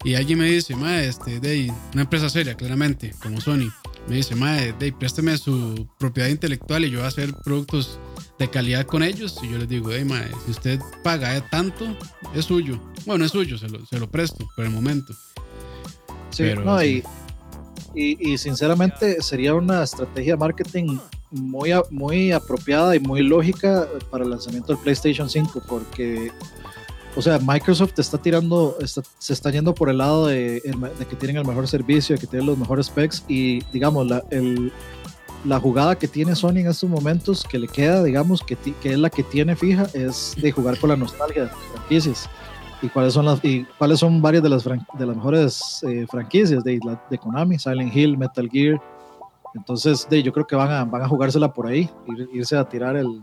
y 0.05 0.15
alguien 0.15 0.39
me 0.39 0.47
dice, 0.51 0.77
ma, 0.77 1.01
este, 1.03 1.41
de 1.41 1.73
una 1.93 2.03
empresa 2.03 2.29
seria, 2.29 2.55
claramente, 2.55 3.15
como 3.23 3.41
Sony, 3.41 3.71
me 4.07 4.17
dice, 4.17 4.35
ma, 4.35 4.53
de 4.53 4.75
ahí, 4.81 4.93
présteme 4.93 5.37
su 5.39 5.89
propiedad 5.99 6.29
intelectual 6.29 6.85
y 6.85 6.91
yo 6.91 6.99
voy 6.99 7.07
a 7.07 7.09
hacer 7.09 7.33
productos 7.43 7.99
de 8.39 8.49
calidad 8.51 8.87
con 8.87 9.03
ellos. 9.03 9.39
Y 9.43 9.51
yo 9.51 9.59
les 9.59 9.69
digo, 9.69 9.91
hey, 9.93 10.05
ma, 10.05 10.23
si 10.45 10.51
usted 10.51 10.81
paga 11.03 11.41
tanto, 11.51 11.85
es 12.35 12.45
suyo. 12.47 12.81
Bueno, 13.07 13.25
es 13.25 13.31
suyo, 13.33 13.59
se 13.59 13.69
lo, 13.69 13.85
se 13.87 13.99
lo 13.99 14.11
presto 14.11 14.47
por 14.57 14.65
el 14.65 14.71
momento. 14.71 15.13
Sí, 16.31 16.43
Pero 16.45 16.65
no, 16.65 16.79
sí. 16.81 17.03
Y, 17.95 18.19
y, 18.21 18.33
y 18.33 18.39
sinceramente 18.39 19.23
sería 19.23 19.55
una 19.55 19.85
estrategia 19.85 20.33
de 20.35 20.39
marketing 20.39 20.99
muy, 21.31 21.71
muy 21.91 22.33
apropiada 22.33 22.95
y 22.97 23.01
muy 23.01 23.23
lógica 23.23 23.89
para 24.11 24.25
el 24.25 24.31
lanzamiento 24.31 24.73
del 24.73 24.83
PlayStation 24.83 25.29
5 25.31 25.63
porque, 25.69 26.33
o 27.17 27.23
sea, 27.23 27.39
Microsoft 27.39 27.99
está 27.99 28.19
tirando, 28.19 28.77
está- 28.81 29.03
se 29.19 29.33
está 29.33 29.51
yendo 29.51 29.75
por 29.75 29.91
el 29.91 29.99
lado 29.99 30.27
de, 30.27 30.61
de 30.61 31.07
que 31.07 31.17
tienen 31.17 31.37
el 31.37 31.45
mejor 31.47 31.69
servicio, 31.69 32.15
de 32.17 32.21
que 32.21 32.27
tienen 32.27 32.47
los 32.47 32.59
mejores 32.59 32.87
specs 32.87 33.25
y 33.29 33.61
digamos, 33.73 34.07
la, 34.09 34.25
el- 34.31 34.73
la 35.45 35.61
jugada 35.61 35.97
que 35.97 36.09
tiene 36.09 36.35
Sony 36.35 36.59
en 36.59 36.69
estos 36.69 36.89
momentos 36.89 37.45
que 37.45 37.59
le 37.59 37.69
queda, 37.69 38.03
digamos, 38.03 38.43
que, 38.43 38.57
que 38.57 38.93
es 38.93 38.99
la 38.99 39.11
que 39.11 39.23
tiene 39.23 39.55
fija, 39.57 39.87
es 39.93 40.35
de 40.41 40.51
jugar 40.53 40.79
con 40.79 40.91
la 40.91 40.97
nostalgia 40.97 41.43
de 41.45 41.49
las 41.49 41.57
franquicias 41.75 42.31
y 42.83 42.89
cuáles 42.89 43.13
son 43.15 43.25
las 43.27 43.45
y 43.45 43.65
cuáles 43.79 43.99
son 44.01 44.21
varias 44.23 44.43
de 44.43 44.49
las 44.49 44.65
de 44.65 45.07
las 45.07 45.17
mejores 45.17 45.83
eh, 45.87 46.07
franquicias 46.11 46.65
de, 46.65 46.81
de 47.11 47.19
Konami, 47.19 47.59
Silent 47.59 47.95
Hill, 47.95 48.17
Metal 48.19 48.49
Gear. 48.51 48.81
Entonces, 49.55 50.07
de, 50.11 50.23
yo 50.23 50.33
creo 50.33 50.47
que 50.47 50.57
van 50.57 50.71
a, 50.71 50.85
van 50.85 51.03
a 51.03 51.09
jugársela 51.09 51.53
por 51.53 51.67
ahí, 51.67 51.89
ir- 52.07 52.29
irse 52.33 52.57
a 52.57 52.65
tirar 52.69 52.97
el, 52.97 53.23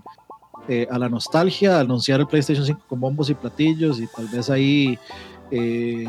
eh, 0.68 0.88
a 0.90 0.98
la 0.98 1.10
nostalgia, 1.10 1.80
anunciar 1.80 2.20
el 2.22 2.28
PlayStation 2.28 2.66
5 2.66 2.80
con 2.88 3.00
bombos 3.00 3.30
y 3.30 3.34
platillos 3.34 4.00
y 4.00 4.08
tal 4.08 4.28
vez 4.28 4.50
ahí 4.50 4.98
eh, 5.51 6.08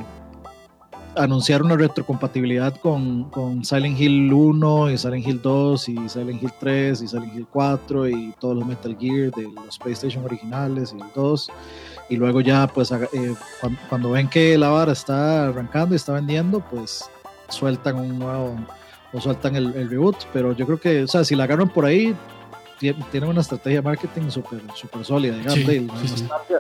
anunciar 1.16 1.62
una 1.62 1.76
retrocompatibilidad 1.76 2.74
con, 2.76 3.24
con 3.30 3.64
Silent 3.64 4.00
Hill 4.00 4.32
1 4.32 4.90
y 4.90 4.98
Silent 4.98 5.26
Hill 5.26 5.40
2 5.42 5.88
y 5.90 6.08
Silent 6.08 6.42
Hill 6.42 6.52
3 6.58 7.02
y 7.02 7.08
Silent 7.08 7.34
Hill 7.34 7.46
4 7.50 8.08
y 8.08 8.34
todos 8.40 8.56
los 8.56 8.66
Metal 8.66 8.96
Gear 8.98 9.30
de 9.32 9.48
los 9.66 9.78
PlayStation 9.78 10.24
originales 10.24 10.94
y 10.96 11.00
el 11.02 11.08
2 11.14 11.50
y 12.08 12.16
luego 12.16 12.40
ya 12.40 12.66
pues 12.66 12.90
eh, 12.92 13.34
cuan- 13.60 13.78
cuando, 13.88 14.10
ven 14.10 14.28
que 14.28 14.56
la 14.56 14.68
vara 14.68 14.92
está 14.92 15.48
arrancando 15.48 15.94
y 15.94 15.96
está 15.96 16.12
vendiendo 16.12 16.60
pues 16.60 17.04
sueltan 17.48 17.98
un 17.98 18.18
nuevo 18.18 18.56
o 19.12 19.20
sueltan 19.20 19.56
el, 19.56 19.74
el 19.76 19.90
reboot 19.90 20.16
pero 20.32 20.52
yo 20.52 20.64
creo 20.66 20.80
que 20.80 21.02
o 21.04 21.08
sea 21.08 21.24
si 21.24 21.34
la 21.34 21.44
agarran 21.44 21.68
por 21.68 21.84
ahí 21.84 22.14
tie- 22.80 22.96
tienen 23.10 23.28
una 23.30 23.42
estrategia 23.42 23.80
de 23.80 23.82
marketing 23.82 24.30
súper 24.30 24.60
super 24.74 25.04
sólida 25.04 25.36
digamos 25.36 25.54
Sí, 25.60 25.64
la, 25.64 25.96
sí, 26.00 26.08
sí. 26.08 26.22
nostalgia, 26.22 26.58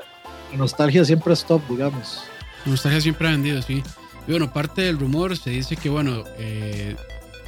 la 0.52 0.56
nostalgia 0.58 1.04
siempre 1.04 1.32
es 1.32 1.44
top 1.44 1.62
digamos 1.70 2.22
Nostalgia 2.64 3.00
siempre 3.00 3.26
ha 3.26 3.30
vendido, 3.32 3.60
sí. 3.60 3.82
Y 4.26 4.30
bueno, 4.30 4.52
parte 4.52 4.82
del 4.82 4.98
rumor 4.98 5.36
se 5.36 5.50
dice 5.50 5.76
que, 5.76 5.88
bueno, 5.88 6.24
eh, 6.38 6.94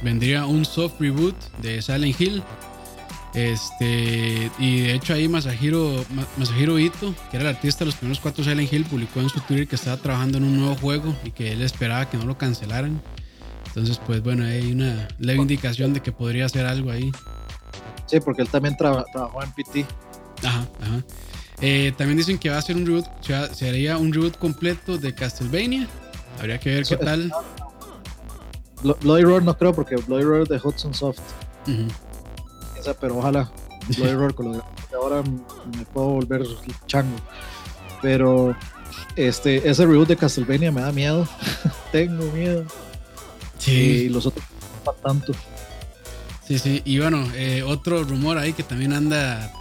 vendría 0.01 0.45
un 0.45 0.65
soft 0.65 0.95
reboot 0.99 1.35
de 1.61 1.81
Silent 1.81 2.19
Hill. 2.19 2.43
Este, 3.33 4.49
y 4.59 4.79
de 4.81 4.93
hecho 4.93 5.13
ahí 5.13 5.27
Masahiro, 5.27 6.05
Ma- 6.13 6.25
Masahiro 6.37 6.79
Ito, 6.79 7.13
que 7.29 7.37
era 7.37 7.49
el 7.49 7.55
artista 7.55 7.79
de 7.79 7.87
los 7.87 7.95
primeros 7.95 8.19
cuatro 8.21 8.43
Silent 8.43 8.71
Hill, 8.71 8.85
publicó 8.85 9.19
en 9.19 9.29
su 9.29 9.41
Twitter 9.41 9.67
que 9.67 9.75
estaba 9.75 9.97
trabajando 9.97 10.37
en 10.37 10.45
un 10.45 10.57
nuevo 10.57 10.75
juego 10.75 11.13
y 11.25 11.31
que 11.31 11.51
él 11.51 11.61
esperaba 11.61 12.09
que 12.09 12.17
no 12.17 12.25
lo 12.25 12.37
cancelaran. 12.37 13.01
Entonces, 13.67 13.99
pues 14.05 14.23
bueno, 14.23 14.45
hay 14.45 14.71
una 14.71 15.07
leve 15.19 15.41
indicación 15.41 15.93
de 15.93 16.01
que 16.01 16.13
podría 16.13 16.45
hacer 16.45 16.65
algo 16.65 16.91
ahí. 16.91 17.11
sí 18.05 18.19
porque 18.21 18.41
él 18.41 18.47
también 18.49 18.77
traba- 18.77 19.03
trabajó 19.11 19.43
en 19.43 19.51
PT 19.51 19.85
Ajá, 20.43 20.65
ajá. 20.81 21.03
Eh, 21.61 21.93
también 21.97 22.17
dicen 22.17 22.37
que 22.37 22.49
va 22.49 22.57
a 22.57 22.61
ser 22.61 22.75
un 22.77 22.85
reboot, 22.85 23.05
o 23.05 23.23
sea, 23.23 23.53
sería 23.53 23.97
un 23.97 24.13
reboot 24.13 24.37
completo 24.37 24.97
de 24.97 25.13
Castlevania. 25.13 25.87
Habría 26.39 26.59
que 26.59 26.69
ver 26.75 26.85
qué 26.85 26.97
tal. 26.97 27.31
Blo- 28.83 28.97
Bloody 29.01 29.23
Roar 29.23 29.43
no 29.43 29.57
creo 29.57 29.73
porque 29.73 29.95
Bloody 29.95 30.23
Roar 30.23 30.41
es 30.43 30.49
de 30.49 30.59
Hudson 30.63 30.93
Soft. 30.93 31.19
Esa, 32.79 32.93
pero 32.93 33.17
ojalá 33.17 33.51
Bloody 33.97 34.13
Roar 34.15 34.33
con 34.33 34.45
lo 34.47 34.51
de 34.53 34.57
de 34.91 34.95
ahora 34.97 35.23
me 35.23 35.85
puedo 35.93 36.07
volver 36.07 36.43
chango. 36.87 37.15
Pero 38.01 38.55
este 39.15 39.67
ese 39.67 39.85
reboot 39.85 40.07
de 40.07 40.15
Castlevania 40.17 40.71
me 40.71 40.81
da 40.81 40.91
miedo. 40.91 41.27
Tengo 41.91 42.31
miedo. 42.31 42.65
Y 43.65 44.09
los 44.09 44.25
otros 44.27 44.45
no 44.85 44.91
tanto. 44.93 45.33
Sí, 46.47 46.59
sí. 46.59 46.81
Y 46.85 46.99
bueno, 46.99 47.27
eh, 47.33 47.63
otro 47.63 48.03
rumor 48.03 48.37
ahí 48.37 48.53
que 48.53 48.61
también 48.61 48.93
anda 48.93 49.51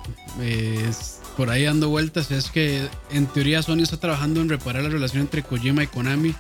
eh, 0.41 0.85
es- 0.91 1.14
por 1.37 1.51
ahí 1.51 1.65
dando 1.65 1.89
vueltas 1.89 2.31
es 2.31 2.51
que 2.51 2.89
en 3.11 3.27
teoría 3.27 3.63
Sony 3.63 3.81
está 3.83 3.97
trabajando 3.97 4.41
en 4.41 4.49
reparar 4.49 4.83
la 4.85 4.89
relación 4.89 5.23
entre 5.23 5.43
Kojima 5.43 5.83
y 5.83 5.87
Konami 5.87 6.35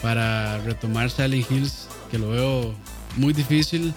para 0.00 0.58
retomar 0.58 1.10
Silent 1.10 1.50
Hills, 1.50 1.88
que 2.10 2.18
lo 2.18 2.30
veo 2.30 2.74
muy 3.16 3.32
difícil. 3.32 3.92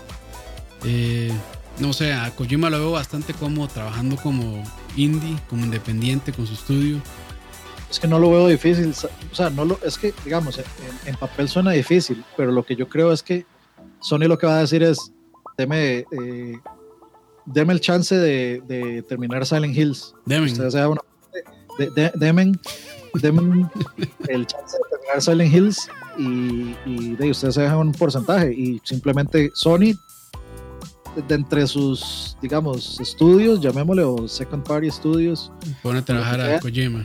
Eh, 0.84 1.32
no 1.80 1.94
sé, 1.94 2.14
a 2.14 2.32
Kojima 2.32 2.70
lo 2.70 2.80
veo 2.80 2.92
bastante 2.92 3.34
como 3.34 3.68
trabajando 3.68 4.16
como 4.18 4.64
indie, 4.96 5.38
como 5.50 5.64
independiente 5.64 6.32
con 6.32 6.46
su 6.48 6.54
estudio. 6.54 7.02
es 7.90 8.00
que 8.00 8.08
no 8.08 8.20
lo 8.20 8.30
veo 8.32 8.48
difícil 8.48 8.94
o 9.32 9.36
sea 9.36 9.50
no 9.50 9.64
lo 9.64 9.80
es 9.84 9.98
que 9.98 10.14
digamos 10.24 10.60
en, 11.06 11.16
papel 11.16 11.48
suena 11.48 11.72
difícil 11.72 12.26
pero 12.36 12.52
lo 12.52 12.66
que 12.66 12.76
yo 12.76 12.90
creo 12.90 13.12
es 13.12 13.22
que 13.24 13.46
Sony 14.02 14.28
lo 14.28 14.38
que 14.38 14.48
va 14.48 14.58
a 14.58 14.62
decir 14.62 14.84
es 14.84 15.12
deme 15.58 16.06
eh, 16.12 16.60
deme 17.46 17.74
el 17.74 17.80
chance 17.82 18.16
de, 18.16 18.62
de 18.68 19.02
terminar 19.04 19.46
Silent 19.46 19.76
Hills 19.76 20.14
Demen. 20.26 20.52
ustedes 20.52 20.74
se 20.74 20.80
dan 20.80 20.90
una 20.92 21.02
de, 21.78 21.90
de- 21.92 22.12
demen, 22.16 22.60
demen 23.22 23.70
el 24.30 24.46
chance 24.48 24.78
de 24.78 24.90
terminar 24.98 25.22
Silent 25.22 25.54
Hills 25.54 25.90
y, 26.18 26.76
y 26.86 27.16
de 27.18 27.30
ustedes 27.32 27.56
se 27.56 27.62
dejan 27.62 27.78
un 27.80 27.92
porcentaje 27.92 28.54
y 28.54 28.80
simplemente 28.84 29.52
Sony 29.54 29.94
de 31.28 31.34
entre 31.36 31.66
sus 31.66 32.36
digamos 32.42 33.00
estudios 33.00 33.62
llamémosle 33.62 34.04
o 34.04 34.28
second 34.28 34.64
party 34.68 34.92
studios 34.92 35.50
Pone 35.82 36.00
a 36.00 36.02
trabajar 36.06 36.42
a 36.42 36.60
Kojima. 36.60 37.04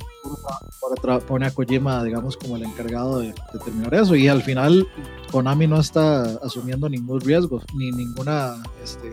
pone 1.29 1.47
a 1.47 1.51
Kojima 1.53 2.03
digamos 2.03 2.37
como 2.37 2.57
el 2.57 2.65
encargado 2.65 3.21
de, 3.21 3.29
de 3.29 3.59
terminar 3.65 3.95
eso 3.95 4.17
y 4.17 4.27
al 4.27 4.43
final 4.43 4.85
Konami 5.31 5.69
no 5.69 5.79
está 5.79 6.23
asumiendo 6.43 6.89
ningún 6.89 7.21
riesgo 7.21 7.63
ni 7.77 7.93
ninguna 7.93 8.61
este 8.83 9.11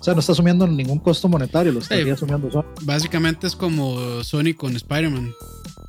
o 0.00 0.02
sea 0.02 0.14
no 0.14 0.20
está 0.20 0.32
asumiendo 0.32 0.66
ningún 0.66 0.98
costo 0.98 1.28
monetario 1.28 1.72
lo 1.72 1.80
estaría 1.80 2.04
Sí. 2.04 2.10
asumiendo 2.10 2.50
Sony 2.50 2.64
Básicamente 2.82 3.46
es 3.46 3.54
como 3.54 4.22
Sony 4.24 4.54
con 4.56 4.74
Spider-Man, 4.74 5.32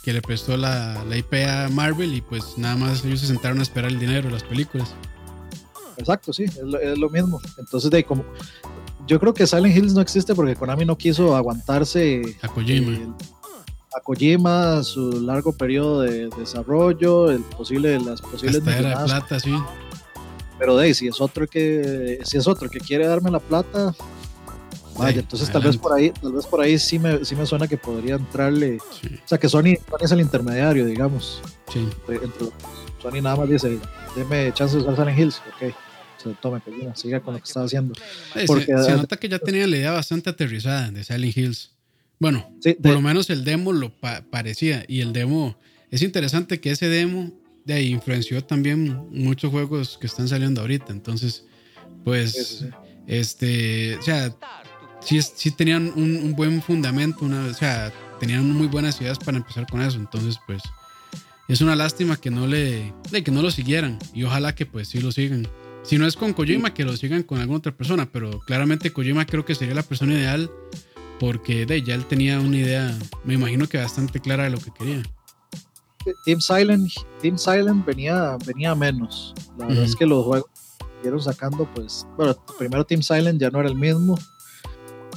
que 0.03 0.11
le 0.13 0.21
prestó 0.21 0.57
la, 0.57 1.03
la 1.07 1.17
IP 1.17 1.33
a 1.47 1.69
Marvel 1.69 2.13
y 2.13 2.21
pues 2.21 2.57
nada 2.57 2.75
más 2.75 3.03
ellos 3.05 3.21
se 3.21 3.27
sentaron 3.27 3.59
a 3.59 3.63
esperar 3.63 3.89
el 3.91 3.99
dinero 3.99 4.27
de 4.27 4.33
las 4.33 4.43
películas. 4.43 4.93
Exacto, 5.97 6.33
sí, 6.33 6.43
es 6.43 6.57
lo, 6.63 6.79
es 6.79 6.97
lo 6.97 7.09
mismo. 7.09 7.39
Entonces, 7.57 7.89
de 7.91 8.03
como 8.03 8.23
yo 9.07 9.19
creo 9.19 9.33
que 9.33 9.45
Silent 9.47 9.75
Hills 9.75 9.93
no 9.93 10.01
existe 10.01 10.33
porque 10.35 10.55
Konami 10.55 10.85
no 10.85 10.97
quiso 10.97 11.35
aguantarse 11.35 12.21
A 12.41 12.47
Kojima. 12.47 12.91
el- 12.91 13.13
a 13.95 13.99
Kojima, 14.01 14.83
su 14.83 15.21
largo 15.21 15.51
periodo 15.51 16.01
de 16.01 16.29
desarrollo, 16.37 17.29
el 17.29 17.41
posible, 17.43 17.99
las 17.99 18.21
posibles 18.21 18.57
Hasta 18.57 18.77
era 18.77 18.99
de 18.99 19.05
plata, 19.05 19.39
sí. 19.39 19.53
Pero 20.61 20.77
de 20.77 20.85
ahí, 20.85 20.93
si 20.93 21.07
es 21.07 21.19
otro 21.19 21.47
que, 21.47 22.19
si 22.23 22.37
es 22.37 22.47
otro 22.47 22.69
que 22.69 22.79
quiere 22.79 23.07
darme 23.07 23.31
la 23.31 23.39
plata, 23.39 23.95
vaya, 24.95 25.13
Sí, 25.13 25.19
entonces 25.19 25.51
tal 25.51 25.63
vez 25.63 25.75
por 25.75 25.91
ahí, 25.91 26.11
tal 26.11 26.33
vez 26.33 26.45
por 26.45 26.61
ahí 26.61 26.77
sí 26.77 26.99
me, 26.99 27.25
sí 27.25 27.35
me 27.35 27.47
suena 27.47 27.67
que 27.67 27.77
podría 27.77 28.13
entrarle, 28.13 28.77
Sí, 29.01 29.07
o 29.25 29.27
sea 29.27 29.39
que 29.39 29.49
Sony, 29.49 29.73
Sony 29.89 30.03
es 30.05 30.11
el 30.11 30.21
intermediario, 30.21 30.85
digamos. 30.85 31.41
sí. 31.73 31.79
entre- 31.79 32.23
entre- 32.23 32.47
Sony 33.01 33.23
nada 33.23 33.37
más 33.37 33.49
dice, 33.49 33.79
deme 34.15 34.53
chance 34.53 34.75
de 34.77 34.83
usar 34.83 34.95
Silent 34.97 35.17
Hills, 35.19 35.41
ok. 35.47 35.73
Tome 36.39 36.61
Kojima, 36.61 36.95
siga 36.95 37.19
con 37.21 37.33
lo 37.33 37.39
que 37.39 37.47
está 37.47 37.63
haciendo. 37.63 37.95
Porque- 38.45 38.65
se, 38.77 38.83
se 38.83 38.91
nota 38.97 39.17
que 39.17 39.27
ya 39.27 39.39
tenían 39.39 39.71
la 39.71 39.77
idea 39.77 39.91
bastante 39.91 40.29
aterrizada 40.29 40.91
de 40.91 41.03
Silent 41.03 41.35
Hills. 41.35 41.71
Bueno, 42.19 42.47
por 42.83 42.91
lo 42.91 43.01
menos 43.01 43.31
el 43.31 43.43
demo 43.43 43.73
lo 43.73 43.91
parecía. 44.29 44.85
Y 44.87 45.01
el 45.01 45.11
demo, 45.13 45.57
es 45.89 46.03
interesante 46.03 46.61
que 46.61 46.69
ese 46.69 46.87
demo 46.87 47.31
de 47.65 47.73
ahí 47.73 47.87
influenció 47.89 48.43
también 48.43 49.07
muchos 49.11 49.51
juegos 49.51 49.97
que 49.99 50.07
están 50.07 50.27
saliendo 50.27 50.61
ahorita. 50.61 50.91
Entonces, 50.91 51.45
pues, 52.03 52.65
este, 53.07 53.97
o 53.97 54.01
sea, 54.01 54.35
sí, 55.01 55.21
sí 55.21 55.51
tenían 55.51 55.91
un, 55.95 56.33
buen 56.35 56.61
fundamento, 56.61 57.25
una, 57.25 57.45
o 57.45 57.53
sea, 57.53 57.91
tenían 58.19 58.51
muy 58.51 58.67
buenas 58.67 58.99
ideas 59.01 59.19
para 59.19 59.37
empezar 59.37 59.67
con 59.67 59.81
eso. 59.81 59.97
Entonces, 59.97 60.39
pues, 60.47 60.61
es 61.47 61.61
una 61.61 61.75
lástima 61.75 62.17
que 62.17 62.31
no 62.31 62.47
le, 62.47 62.93
que 63.23 63.31
no 63.31 63.41
lo 63.41 63.51
siguieran. 63.51 63.99
Y 64.13 64.23
ojalá 64.23 64.55
que 64.55 64.65
pues 64.65 64.87
sí 64.87 65.01
lo 65.01 65.11
sigan. 65.11 65.47
Si 65.83 65.97
no 65.97 66.05
es 66.05 66.15
con 66.15 66.33
Kojima, 66.33 66.73
que 66.73 66.85
lo 66.85 66.95
sigan 66.95 67.23
con 67.23 67.39
alguna 67.39 67.57
otra 67.57 67.75
persona, 67.75 68.09
pero 68.11 68.39
claramente 68.39 68.93
Kojima 68.93 69.25
creo 69.25 69.45
que 69.45 69.55
sería 69.55 69.73
la 69.73 69.83
persona 69.83 70.13
ideal 70.13 70.49
porque 71.19 71.65
de, 71.65 71.81
ya 71.83 71.93
él 71.93 72.05
tenía 72.05 72.39
una 72.39 72.57
idea, 72.57 72.97
me 73.23 73.35
imagino 73.35 73.67
que 73.67 73.77
bastante 73.77 74.19
clara 74.19 74.45
de 74.45 74.49
lo 74.49 74.59
que 74.59 74.71
quería. 74.71 75.03
Team 76.25 76.41
Silent, 76.41 76.91
Team 77.21 77.37
Silent 77.37 77.85
venía, 77.85 78.37
venía 78.45 78.75
menos. 78.75 79.33
La 79.57 79.67
verdad 79.67 79.83
es 79.83 79.95
que 79.95 80.05
los 80.05 80.25
juegos 80.25 80.49
que 81.01 81.19
sacando, 81.19 81.67
pues, 81.73 82.05
bueno, 82.17 82.35
primero 82.57 82.85
Team 82.85 83.01
Silent 83.01 83.39
ya 83.39 83.49
no 83.49 83.59
era 83.59 83.69
el 83.69 83.75
mismo. 83.75 84.17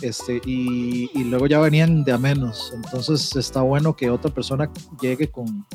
Este, 0.00 0.40
y, 0.44 1.10
y, 1.14 1.24
luego 1.24 1.46
ya 1.46 1.60
venían 1.60 2.04
de 2.04 2.12
a 2.12 2.18
menos. 2.18 2.72
Entonces 2.74 3.34
está 3.36 3.62
bueno 3.62 3.96
que 3.96 4.10
otra 4.10 4.32
persona 4.32 4.70
llegue 5.00 5.30
con, 5.30 5.66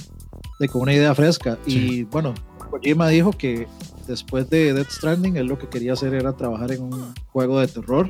de, 0.59 0.67
con 0.67 0.81
una 0.81 0.93
idea 0.93 1.15
fresca. 1.15 1.57
Y 1.65 2.03
bueno, 2.03 2.33
Kojima 2.69 3.07
dijo 3.07 3.31
que 3.31 3.67
después 4.07 4.49
de 4.49 4.73
Death 4.73 4.91
Stranding, 4.91 5.37
él 5.37 5.47
lo 5.47 5.57
que 5.57 5.69
quería 5.69 5.93
hacer 5.93 6.13
era 6.13 6.35
trabajar 6.35 6.71
en 6.71 6.83
un 6.83 7.13
juego 7.31 7.59
de 7.59 7.67
terror. 7.67 8.09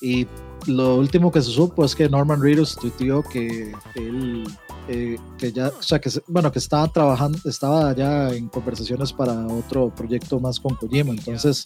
Y 0.00 0.26
lo 0.66 0.96
último 0.96 1.32
que 1.32 1.40
se 1.40 1.50
supo 1.50 1.84
es 1.84 1.94
que 1.94 2.08
Norman 2.08 2.42
Reedus 2.42 2.76
tuiteó 2.76 3.22
que 3.22 3.72
él 3.96 4.44
eh, 4.88 5.16
que 5.38 5.52
ya, 5.52 5.68
o 5.68 5.82
sea, 5.82 5.98
que 5.98 6.10
bueno, 6.26 6.52
que 6.52 6.58
estaba 6.58 6.86
trabajando, 6.88 7.38
estaba 7.46 7.94
ya 7.94 8.28
en 8.30 8.48
conversaciones 8.48 9.12
para 9.12 9.46
otro 9.46 9.88
proyecto 9.94 10.38
más 10.38 10.60
con 10.60 10.74
Kojima, 10.74 11.12
entonces, 11.12 11.64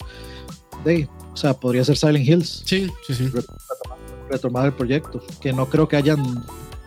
de, 0.85 1.09
o 1.33 1.37
sea, 1.37 1.53
podría 1.53 1.83
ser 1.83 1.97
Silent 1.97 2.27
Hills. 2.27 2.63
Sí, 2.65 2.89
sí, 3.05 3.13
sí. 3.13 3.29
Retomar, 4.29 4.67
el 4.67 4.73
proyecto, 4.73 5.21
que 5.41 5.51
no 5.51 5.67
creo 5.67 5.87
que 5.87 5.97
hayan 5.97 6.45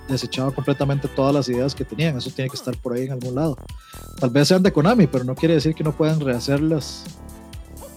desechado 0.09 0.55
completamente 0.55 1.09
todas 1.09 1.35
las 1.35 1.49
ideas 1.49 1.75
que 1.75 1.85
tenían, 1.85 2.17
eso 2.17 2.31
tiene 2.31 2.49
que 2.49 2.57
estar 2.57 2.77
por 2.79 2.95
ahí 2.95 3.05
en 3.05 3.13
algún 3.13 3.35
lado. 3.35 3.59
Tal 4.19 4.31
vez 4.31 4.49
sean 4.49 4.63
de 4.63 4.73
Konami, 4.73 5.07
pero 5.07 5.25
no 5.25 5.35
quiere 5.35 5.55
decir 5.55 5.75
que 5.75 5.85
no 5.85 5.93
puedan 5.93 6.21
rehacerlas 6.21 7.05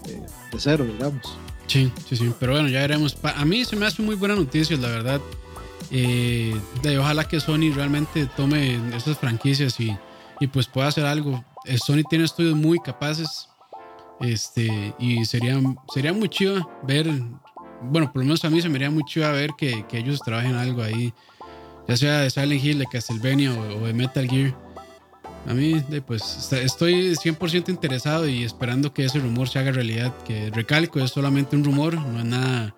eh, 0.10 0.22
de 0.52 0.60
cero, 0.60 0.86
digamos. 0.86 1.38
Sí, 1.68 1.92
sí, 2.08 2.16
sí, 2.16 2.34
pero 2.40 2.54
bueno, 2.54 2.68
ya 2.68 2.82
veremos. 2.82 3.18
A 3.24 3.46
mí 3.46 3.64
se 3.66 3.76
me 3.76 3.86
hace 3.86 4.02
muy 4.02 4.16
buena 4.16 4.36
noticia, 4.36 4.78
la 4.78 4.90
verdad. 4.90 5.22
Eh, 5.92 6.60
de, 6.82 6.98
ojalá 6.98 7.28
que 7.28 7.40
Sony 7.40 7.72
realmente 7.74 8.28
tome 8.36 8.80
esas 8.96 9.18
franquicias 9.18 9.80
y, 9.80 9.96
y 10.40 10.48
pues 10.48 10.68
pueda 10.68 10.88
hacer 10.88 11.06
algo. 11.06 11.44
Eh, 11.66 11.78
Sony 11.78 12.04
tiene 12.10 12.26
estudios 12.26 12.56
muy 12.56 12.80
capaces 12.80 13.50
este, 14.20 14.94
y 15.00 15.26
sería, 15.26 15.60
sería 15.94 16.14
muy 16.14 16.30
chido 16.30 16.70
ver, 16.84 17.08
bueno, 17.82 18.12
por 18.12 18.22
lo 18.22 18.26
menos 18.26 18.46
a 18.46 18.50
mí 18.50 18.62
se 18.62 18.70
me 18.70 18.76
haría 18.76 18.92
muy 18.92 19.04
chido 19.04 19.32
ver 19.32 19.52
que, 19.58 19.86
que 19.88 19.98
ellos 19.98 20.22
trabajen 20.22 20.56
algo 20.56 20.82
ahí, 20.82 21.14
ya 21.88 21.98
sea 21.98 22.20
de 22.20 22.30
Silent 22.30 22.64
Hill, 22.64 22.80
de 22.80 22.86
Castlevania 22.86 23.54
o, 23.54 23.86
de 23.86 23.94
Metal 23.94 24.28
Gear. 24.28 24.56
A 25.48 25.54
mí, 25.54 25.84
pues, 26.08 26.52
estoy 26.54 27.14
100% 27.16 27.70
interesado 27.70 28.28
y 28.28 28.44
esperando 28.44 28.92
que 28.92 29.06
ese 29.06 29.20
rumor 29.20 29.48
se 29.48 29.60
haga 29.60 29.72
realidad. 29.72 30.12
Que 30.24 30.50
recalco, 30.50 31.00
es 31.00 31.12
solamente 31.12 31.56
un 31.56 31.64
rumor, 31.64 31.94
no 31.94 32.18
es 32.18 32.26
nada, 32.26 32.76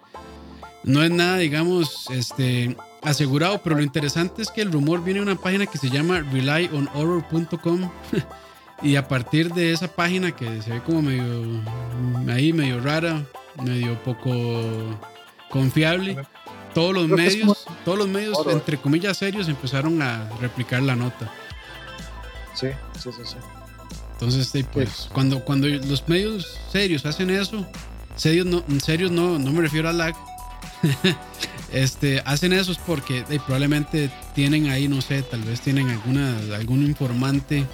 no 0.84 1.02
es 1.02 1.10
nada, 1.10 1.38
digamos, 1.38 2.08
este, 2.10 2.76
asegurado, 3.04 3.62
pero 3.62 3.78
lo 3.78 3.84
interesante 3.84 4.42
es 4.42 4.50
que 4.50 4.62
el 4.62 4.72
rumor 4.72 5.04
viene 5.04 5.20
de 5.20 5.32
una 5.32 5.36
página 5.36 5.66
que 5.66 5.78
se 5.78 5.90
llama 5.90 6.22
relyonhorror.com 6.22 7.90
y 8.82 8.96
a 8.96 9.08
partir 9.08 9.54
de 9.54 9.72
esa 9.72 9.88
página 9.88 10.36
que 10.36 10.62
se 10.62 10.72
ve 10.72 10.82
como 10.82 11.02
medio 11.02 11.62
ahí 12.32 12.54
medio 12.54 12.80
rara, 12.80 13.26
medio 13.64 14.02
poco 14.04 14.32
confiable, 15.50 16.18
todos 16.74 16.94
los 16.94 17.08
medios, 17.08 17.66
todos 17.84 17.98
los 17.98 18.08
medios 18.08 18.38
entre 18.48 18.78
comillas 18.78 19.18
serios 19.18 19.48
empezaron 19.48 20.02
a 20.02 20.30
replicar 20.42 20.82
la 20.84 20.96
nota. 20.96 21.32
Sí, 22.54 22.68
sí, 23.00 23.10
sí, 23.12 23.22
sí. 23.24 23.36
Entonces, 24.14 24.66
pues, 24.74 25.10
cuando, 25.14 25.44
cuando 25.46 25.68
los 25.68 26.08
medios 26.10 26.58
serios 26.72 27.06
hacen 27.06 27.30
eso, 27.30 27.66
serios 28.16 28.48
no, 28.48 28.64
serios 28.84 29.12
no, 29.12 29.38
no 29.38 29.52
me 29.52 29.62
refiero 29.62 29.90
a 29.90 29.94
lag, 29.94 30.16
este, 31.72 32.22
hacen 32.26 32.54
eso 32.54 32.72
es 32.72 32.78
porque 32.78 33.24
probablemente 33.46 34.10
tienen 34.34 34.70
ahí, 34.70 34.88
no 34.88 35.02
sé, 35.02 35.22
tal 35.22 35.42
vez 35.44 35.62
tienen 35.62 35.90
alguna, 35.90 36.38
algún 36.56 36.86
informante 36.86 37.66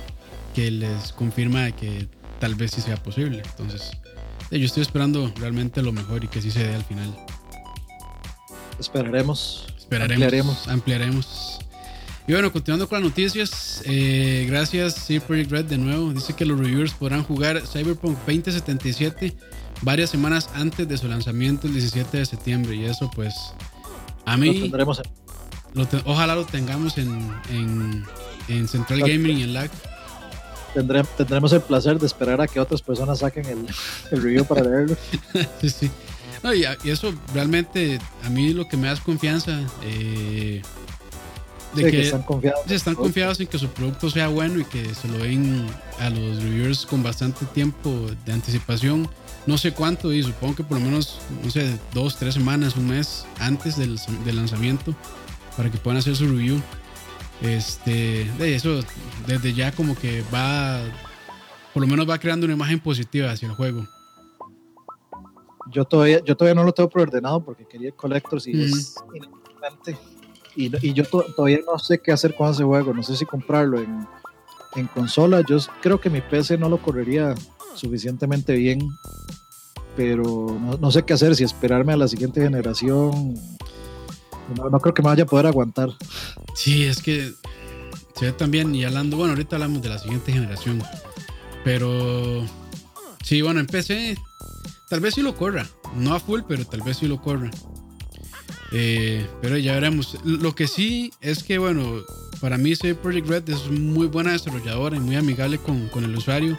que 0.56 0.72
les 0.72 1.12
confirma 1.14 1.72
que 1.72 2.08
tal 2.40 2.56
vez 2.56 2.72
sí 2.72 2.82
sea 2.82 2.98
posible. 2.98 3.42
Entonces, 3.46 3.92
yo 4.52 4.66
estoy 4.66 4.84
esperando 4.84 5.32
realmente 5.40 5.82
lo 5.82 5.92
mejor 5.92 6.24
y 6.24 6.28
que 6.28 6.42
sí 6.42 6.52
se 6.52 6.68
dé 6.68 6.76
al 6.76 6.84
final. 6.84 7.14
Esperaremos. 8.80 9.66
Esperaremos. 9.78 10.12
Ampliaremos. 10.12 10.68
ampliaremos. 10.68 11.60
Y 12.28 12.32
bueno, 12.32 12.52
continuando 12.54 12.88
con 12.88 13.02
las 13.02 13.10
noticias, 13.10 13.84
eh, 13.86 14.46
gracias 14.50 14.96
C 14.96 15.20
Project 15.20 15.52
Red 15.52 15.66
de 15.66 15.78
nuevo. 15.78 16.14
Dice 16.14 16.34
que 16.34 16.46
los 16.46 16.58
reviewers 16.58 16.94
podrán 16.94 17.24
jugar 17.24 17.62
Cyberpunk 17.68 18.18
2077 18.20 19.34
varias 19.82 20.10
semanas 20.10 20.50
antes 20.54 20.88
de 20.88 20.98
su 20.98 21.08
lanzamiento 21.10 21.68
el 21.68 21.74
17 21.74 22.18
de 22.18 22.26
septiembre. 22.26 22.76
Y 22.76 22.86
eso 22.86 23.12
pues 23.14 23.36
a 24.26 24.38
mí... 24.38 24.72
ojalá 26.06 26.36
lo 26.36 26.46
tengamos 26.46 26.98
en, 26.98 27.34
en, 28.48 28.68
Central 28.68 29.00
Gaming 29.00 29.38
y 29.40 29.44
en 29.44 29.54
LAG. 29.54 29.72
tendremos 31.18 31.54
el 31.54 31.62
placer 31.62 32.00
de 32.00 32.06
esperar 32.06 32.42
a 32.42 32.48
que 32.48 32.60
otras 32.60 32.82
personas 32.82 33.20
saquen 33.20 33.46
el, 33.46 33.68
el 34.12 34.22
review 34.22 34.46
para 34.46 34.64
leerlo. 34.64 34.96
sí, 35.62 35.70
sí. 35.70 35.92
y, 36.56 36.90
eso 36.90 37.14
realmente 37.34 38.00
a 38.24 38.30
mí 38.30 38.54
lo 38.54 38.68
que 38.68 38.78
me 38.78 38.88
da 38.88 38.94
es 38.94 39.00
confianza. 39.00 39.60
Eh, 39.84 40.62
de 41.76 41.90
que, 41.90 42.02
están 42.02 42.22
confiados. 42.22 42.70
están 42.70 42.94
confiados 42.96 43.40
en 43.40 43.48
que 43.48 43.58
su 43.58 43.68
producto 43.70 44.10
sea 44.10 44.28
bueno 44.28 44.60
y 44.60 44.66
que 44.66 44.94
se 44.94 45.08
lo 45.08 45.18
den 45.18 45.66
a 46.00 46.10
los 46.12 46.44
reviewers 46.44 46.86
con 46.86 47.02
bastante 47.02 47.46
tiempo 47.48 47.90
de 48.26 48.34
anticipación 48.34 49.10
no 49.46 49.58
sé 49.58 49.74
cuánto, 49.74 50.14
y 50.14 50.24
supongo 50.24 50.56
que 50.56 50.64
por 50.64 50.80
lo 50.80 50.86
menos, 50.86 51.20
no 51.44 51.50
sé, 51.50 51.78
dos, 51.94 52.16
tres 52.16 52.34
semanas, 52.34 52.78
un 52.78 52.88
mes 52.88 53.26
antes 53.40 53.78
del, 53.78 53.98
lanzamiento, 54.36 54.96
para 55.58 55.70
que 55.70 55.78
puedan 55.78 55.98
hacer 55.98 56.16
su 56.16 56.28
review. 56.28 56.62
Este, 57.42 58.32
de 58.38 58.56
eso, 58.56 58.80
desde 59.28 59.54
ya 59.54 59.74
como 59.74 59.96
que 59.96 60.24
va, 60.34 60.80
por 61.74 61.82
lo 61.82 61.88
menos 61.88 62.10
va 62.10 62.18
creando 62.18 62.46
una 62.46 62.56
imagen 62.56 62.80
positiva 62.80 63.32
hacia 63.32 63.50
el 63.50 63.56
juego. 63.56 63.86
Yo 65.72 65.84
todavía, 65.84 66.24
yo 66.24 66.38
todavía 66.38 66.56
no 66.56 66.66
lo 66.66 66.72
tengo 66.74 66.90
preordenado 66.90 67.44
porque 67.44 67.66
quería 67.66 67.92
Collectors 67.92 68.48
y 68.48 68.64
es 68.64 68.96
Y, 70.56 70.72
y, 70.86 70.94
yo 70.94 71.04
todavía 71.06 71.60
no 71.66 71.80
sé 71.80 72.00
qué 72.00 72.12
hacer 72.12 72.36
con 72.36 72.52
ese 72.52 72.64
juego. 72.64 72.94
No 72.94 73.02
sé 73.02 73.16
si 73.16 73.26
comprarlo 73.26 73.80
en, 73.80 74.08
en 74.76 74.88
consola. 74.88 75.42
Yo 75.48 75.58
creo 75.82 76.00
que 76.00 76.10
mi 76.10 76.22
PC 76.22 76.58
no 76.58 76.70
lo 76.70 76.78
correría 76.78 77.34
suficientemente 77.76 78.54
bien, 78.54 78.98
pero 79.96 80.58
no, 80.80 80.92
sé 80.92 81.04
qué 81.04 81.14
hacer, 81.14 81.36
si 81.36 81.44
esperarme 81.44 81.94
a 81.94 81.98
la 81.98 82.08
siguiente 82.08 82.42
generación. 82.42 83.36
No, 84.56 84.80
creo 84.80 84.94
que 84.94 85.02
me 85.02 85.10
vaya 85.10 85.24
a 85.24 85.28
poder 85.28 85.48
aguantar. 85.48 85.90
Sí, 86.56 86.84
es 86.84 87.02
que 87.02 87.34
se 88.16 88.26
ve 88.26 88.32
también, 88.32 88.74
y 88.76 88.84
hablando, 88.84 89.18
bueno, 89.18 89.34
ahorita 89.34 89.56
hablamos 89.56 89.82
de 89.82 89.90
la 89.90 90.00
siguiente 90.00 90.32
generación, 90.32 90.82
pero 91.64 92.46
sí, 93.24 93.42
bueno, 93.42 93.60
en 93.60 93.68
PC 93.68 94.18
tal 94.90 95.00
vez 95.00 95.16
sí 95.16 95.22
lo 95.22 95.36
corra, 95.36 95.68
no 95.96 96.14
a 96.14 96.20
full, 96.20 96.42
pero 96.48 96.66
tal 96.66 96.82
vez 96.82 96.98
sí 96.98 97.08
lo 97.08 97.22
corra. 97.22 97.50
Eh, 98.76 99.28
pero 99.40 99.56
ya 99.58 99.74
veremos. 99.74 100.18
Lo 100.24 100.56
que 100.56 100.68
sí 100.68 101.14
es 101.22 101.44
que, 101.44 101.60
bueno, 101.60 102.02
para 102.42 102.58
mí 102.58 102.72
ese 102.72 102.96
Project 102.96 103.28
Red 103.28 103.50
es 103.50 103.70
muy 103.70 104.08
buena 104.08 104.32
desarrolladora 104.32 104.98
y 104.98 105.00
muy 105.00 105.16
amigable 105.16 105.60
con, 105.60 105.90
con 105.90 106.04
el 106.04 106.16
usuario 106.16 106.58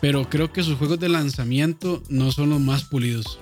pero 0.00 0.28
creo 0.28 0.52
que 0.52 0.62
sus 0.62 0.78
juegos 0.78 0.98
de 0.98 1.08
lanzamiento 1.08 2.02
no 2.08 2.32
son 2.32 2.50
los 2.50 2.60
más 2.60 2.84
pulidos. 2.84 3.38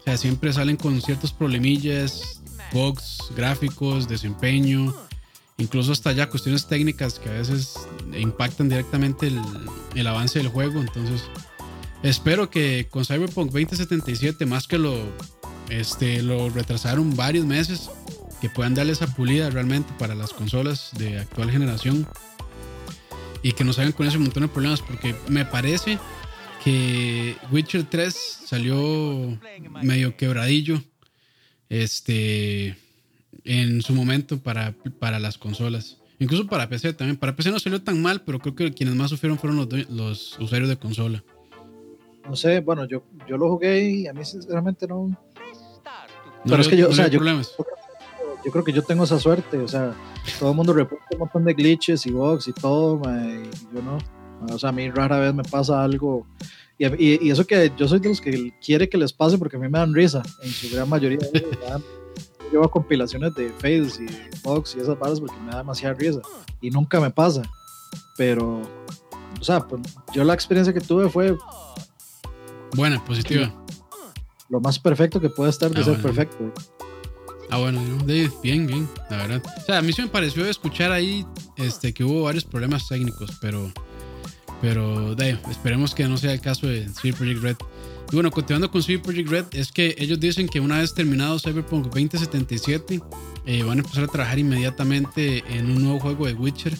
O 0.00 0.02
sea, 0.04 0.16
siempre 0.16 0.52
salen 0.52 0.76
con 0.76 1.00
ciertos 1.00 1.32
problemillas, 1.32 2.40
bugs, 2.72 3.18
gráficos, 3.36 4.08
desempeño, 4.08 4.94
incluso 5.58 5.92
hasta 5.92 6.12
ya 6.12 6.28
cuestiones 6.28 6.66
técnicas 6.66 7.18
que 7.18 7.28
a 7.28 7.32
veces 7.32 7.74
impactan 8.18 8.68
directamente 8.68 9.28
el, 9.28 9.40
el 9.94 10.06
avance 10.06 10.38
del 10.38 10.48
juego. 10.48 10.80
Entonces, 10.80 11.22
espero 12.02 12.50
que 12.50 12.88
con 12.90 13.04
Cyberpunk 13.04 13.52
2077, 13.52 14.46
más 14.46 14.66
que 14.66 14.78
lo, 14.78 14.96
este, 15.68 16.22
lo 16.22 16.50
retrasaron 16.50 17.14
varios 17.14 17.46
meses, 17.46 17.90
que 18.40 18.48
puedan 18.48 18.74
darle 18.74 18.92
esa 18.92 19.14
pulida 19.14 19.50
realmente 19.50 19.92
para 19.98 20.14
las 20.14 20.32
consolas 20.32 20.90
de 20.96 21.18
actual 21.18 21.50
generación 21.50 22.06
y 23.42 23.52
que 23.52 23.64
nos 23.64 23.78
hagan 23.78 23.92
con 23.92 24.06
ese 24.06 24.18
montón 24.18 24.42
de 24.42 24.48
problemas, 24.48 24.82
porque 24.82 25.14
me 25.28 25.44
parece 25.44 25.98
que 26.62 27.36
Witcher 27.50 27.84
3 27.84 28.14
salió 28.46 29.38
medio 29.82 30.16
quebradillo. 30.16 30.82
Este. 31.68 32.76
en 33.44 33.80
su 33.80 33.94
momento 33.94 34.38
para, 34.38 34.74
para 34.98 35.18
las 35.20 35.38
consolas. 35.38 35.98
Incluso 36.18 36.46
para 36.46 36.68
PC 36.68 36.92
también. 36.92 37.16
Para 37.16 37.34
PC 37.34 37.50
no 37.50 37.58
salió 37.58 37.80
tan 37.80 38.02
mal, 38.02 38.22
pero 38.22 38.40
creo 38.40 38.54
que 38.54 38.74
quienes 38.74 38.94
más 38.94 39.10
sufrieron 39.10 39.38
fueron 39.38 39.56
los, 39.56 39.88
los 39.88 40.38
usuarios 40.38 40.68
de 40.68 40.76
consola. 40.76 41.24
No 42.28 42.36
sé, 42.36 42.60
bueno, 42.60 42.84
yo, 42.84 43.04
yo 43.26 43.36
lo 43.38 43.48
jugué 43.48 43.90
y 43.90 44.06
a 44.06 44.12
mí 44.12 44.24
sinceramente 44.24 44.86
no. 44.86 45.16
pero 46.44 46.60
es 46.60 46.68
que 46.68 46.76
yo, 46.76 46.88
o 46.88 46.92
sea, 46.92 47.08
yo, 47.08 47.20
yo, 48.44 48.52
creo 48.52 48.64
que 48.64 48.72
yo 48.72 48.82
tengo 48.82 49.04
esa 49.04 49.18
suerte. 49.18 49.58
O 49.58 49.68
sea, 49.68 49.94
todo 50.38 50.50
el 50.50 50.56
mundo 50.56 50.72
reporta 50.72 51.04
un 51.12 51.18
montón 51.18 51.44
de 51.44 51.54
glitches 51.54 52.06
y 52.06 52.12
bugs 52.12 52.48
y 52.48 52.52
todo, 52.52 53.00
y 53.04 53.74
yo 53.74 53.82
no. 53.82 53.98
O 54.52 54.58
sea, 54.58 54.70
a 54.70 54.72
mí 54.72 54.90
rara 54.90 55.18
vez 55.18 55.34
me 55.34 55.42
pasa 55.42 55.82
algo. 55.82 56.26
Y, 56.78 57.26
y, 57.26 57.30
eso 57.30 57.46
que 57.46 57.70
yo 57.76 57.86
soy 57.86 58.00
de 58.00 58.08
los 58.08 58.20
que 58.20 58.54
quiere 58.64 58.88
que 58.88 58.96
les 58.96 59.12
pase 59.12 59.36
porque 59.36 59.56
a 59.56 59.60
mí 59.60 59.68
me 59.68 59.78
dan 59.78 59.94
risa. 59.94 60.22
En 60.42 60.50
su 60.50 60.74
gran 60.74 60.88
mayoría. 60.88 61.18
yo 61.22 62.50
llevo 62.50 62.70
compilaciones 62.70 63.34
de 63.34 63.50
fails 63.58 64.00
y 64.00 64.06
bugs 64.42 64.74
y 64.76 64.80
esas 64.80 64.98
barras 64.98 65.20
porque 65.20 65.36
me 65.44 65.52
da 65.52 65.58
demasiada 65.58 65.94
risa. 65.94 66.20
Y 66.60 66.70
nunca 66.70 67.00
me 67.00 67.10
pasa. 67.10 67.42
Pero, 68.16 68.62
o 69.40 69.44
sea, 69.44 69.60
pues, 69.60 69.82
yo 70.14 70.24
la 70.24 70.34
experiencia 70.34 70.72
que 70.72 70.80
tuve 70.80 71.08
fue. 71.08 71.36
Buena, 72.74 73.04
positiva. 73.04 73.52
Lo 74.48 74.60
más 74.60 74.78
perfecto 74.78 75.20
que 75.20 75.28
puede 75.28 75.50
estar 75.50 75.70
de 75.70 75.80
ah, 75.80 75.84
ser 75.84 76.02
perfecto. 76.02 76.52
Ah, 77.50 77.58
bueno, 77.58 77.82
bien, 78.42 78.66
bien, 78.66 78.88
la 79.10 79.16
verdad. 79.16 79.42
O 79.58 79.64
sea, 79.64 79.78
a 79.78 79.82
mí 79.82 79.92
sí 79.92 80.02
me 80.02 80.08
pareció 80.08 80.46
escuchar 80.46 80.92
ahí 80.92 81.26
este, 81.56 81.92
que 81.92 82.04
hubo 82.04 82.22
varios 82.22 82.44
problemas 82.44 82.86
técnicos, 82.86 83.32
pero 83.40 83.72
pero 84.60 85.14
de, 85.14 85.38
esperemos 85.50 85.94
que 85.94 86.06
no 86.06 86.16
sea 86.16 86.32
el 86.32 86.40
caso 86.40 86.66
de 86.66 86.88
CD 86.88 87.12
Projekt 87.12 87.42
Red. 87.42 87.56
Y 88.12 88.14
bueno, 88.14 88.30
continuando 88.30 88.70
con 88.70 88.82
CD 88.82 88.98
Projekt 88.98 89.28
Red, 89.28 89.44
es 89.52 89.72
que 89.72 89.94
ellos 89.98 90.20
dicen 90.20 90.48
que 90.48 90.60
una 90.60 90.78
vez 90.78 90.94
terminado 90.94 91.38
Cyberpunk 91.38 91.84
2077, 91.86 93.00
eh, 93.46 93.62
van 93.62 93.78
a 93.78 93.80
empezar 93.80 94.04
a 94.04 94.08
trabajar 94.08 94.38
inmediatamente 94.38 95.42
en 95.48 95.70
un 95.70 95.82
nuevo 95.82 96.00
juego 96.00 96.26
de 96.26 96.34
Witcher. 96.34 96.76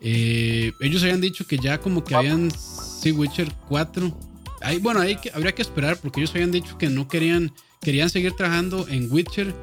Eh, 0.00 0.72
ellos 0.80 1.02
habían 1.02 1.20
dicho 1.20 1.46
que 1.46 1.58
ya 1.58 1.78
como 1.78 2.04
que 2.04 2.14
habían 2.14 2.50
sí, 2.50 3.12
Witcher 3.12 3.52
4. 3.68 4.18
Ahí, 4.62 4.78
bueno, 4.78 5.00
ahí 5.00 5.16
que, 5.16 5.30
habría 5.32 5.54
que 5.54 5.62
esperar 5.62 5.98
porque 6.00 6.20
ellos 6.20 6.34
habían 6.34 6.50
dicho 6.50 6.76
que 6.76 6.88
no 6.88 7.06
querían, 7.06 7.52
querían 7.80 8.10
seguir 8.10 8.32
trabajando 8.32 8.88
en 8.88 9.12
Witcher, 9.12 9.54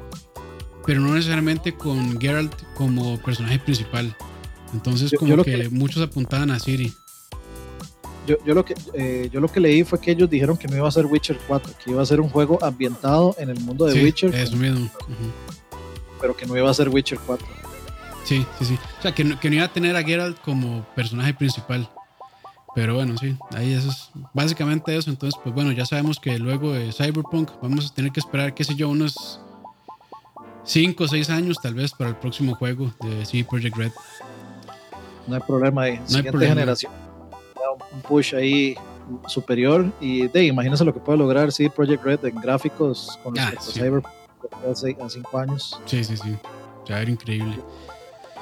pero 0.86 1.00
no 1.00 1.14
necesariamente 1.14 1.74
con 1.74 2.20
Geralt 2.20 2.54
como 2.74 3.18
personaje 3.18 3.58
principal. 3.58 4.16
Entonces, 4.72 5.12
como 5.18 5.42
que, 5.42 5.68
muchos 5.70 6.02
apuntaban 6.02 6.50
a 6.50 6.58
Siri 6.58 6.92
yo, 8.26 8.36
yo, 8.44 8.54
lo 8.54 8.64
que, 8.64 8.74
eh, 8.94 9.28
yo 9.30 9.40
lo 9.40 9.48
que 9.48 9.60
leí 9.60 9.84
fue 9.84 10.00
que 10.00 10.10
ellos 10.10 10.30
dijeron 10.30 10.56
que 10.56 10.66
no 10.66 10.76
iba 10.76 10.88
a 10.88 10.90
ser 10.90 11.06
Witcher 11.06 11.38
4, 11.46 11.72
que 11.84 11.90
iba 11.90 12.02
a 12.02 12.06
ser 12.06 12.20
un 12.20 12.30
juego 12.30 12.62
ambientado 12.62 13.34
en 13.38 13.50
el 13.50 13.60
mundo 13.60 13.84
de 13.84 14.02
Witcher. 14.02 14.34
Eso 14.34 14.56
mismo. 14.56 14.90
Pero 16.20 16.34
que 16.34 16.46
no 16.46 16.56
iba 16.56 16.70
a 16.70 16.74
ser 16.74 16.88
Witcher 16.88 17.18
4. 17.26 17.46
Sí, 18.24 18.46
sí, 18.58 18.64
sí. 18.64 18.78
O 18.98 19.02
sea, 19.02 19.14
que 19.14 19.24
no, 19.24 19.38
que 19.38 19.50
no 19.50 19.56
iba 19.56 19.64
a 19.66 19.72
tener 19.72 19.94
a 19.94 20.02
Geralt 20.02 20.40
como 20.40 20.86
personaje 20.94 21.34
principal. 21.34 21.88
Pero 22.74 22.94
bueno, 22.94 23.16
sí, 23.18 23.36
ahí 23.54 23.74
eso 23.74 23.90
es 23.90 24.10
básicamente 24.32 24.96
eso. 24.96 25.10
Entonces, 25.10 25.38
pues 25.42 25.54
bueno, 25.54 25.70
ya 25.72 25.84
sabemos 25.84 26.18
que 26.18 26.38
luego 26.38 26.72
de 26.72 26.92
Cyberpunk 26.92 27.50
vamos 27.60 27.90
a 27.90 27.94
tener 27.94 28.10
que 28.10 28.20
esperar, 28.20 28.54
qué 28.54 28.64
sé 28.64 28.74
yo, 28.74 28.88
unos 28.88 29.40
5 30.64 31.04
o 31.04 31.08
6 31.08 31.30
años 31.30 31.58
tal 31.62 31.74
vez 31.74 31.92
para 31.92 32.10
el 32.10 32.16
próximo 32.16 32.54
juego 32.54 32.92
de 33.00 33.24
CD 33.24 33.44
Projekt 33.44 33.76
Red. 33.76 33.92
No 35.26 35.36
hay 35.36 35.42
problema 35.42 35.82
ahí. 35.82 35.98
No 35.98 36.06
Siguiente 36.06 36.28
hay 36.28 36.32
problema. 36.32 36.54
generación 36.54 36.92
un 37.92 38.02
push 38.02 38.34
ahí 38.34 38.76
superior 39.26 39.90
y 40.00 40.28
de 40.28 40.44
imagínense 40.44 40.84
lo 40.84 40.94
que 40.94 41.00
puede 41.00 41.18
lograr 41.18 41.52
sí 41.52 41.68
Project 41.68 42.04
Red 42.04 42.24
en 42.24 42.40
gráficos 42.40 43.18
con 43.22 43.34
los 43.34 43.44
ah, 43.44 43.52
Cyberpunk 43.60 44.06
hace 44.70 44.96
5 45.08 45.38
años. 45.38 45.80
Sí, 45.86 46.04
sí, 46.04 46.16
sí. 46.16 46.36
Ya 46.86 47.00
era 47.00 47.10
increíble. 47.10 47.58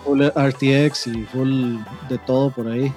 Full 0.04 0.22
RTX 0.22 1.06
y 1.06 1.24
full 1.26 1.76
de 2.08 2.18
todo 2.26 2.50
por 2.50 2.68
ahí. 2.68 2.92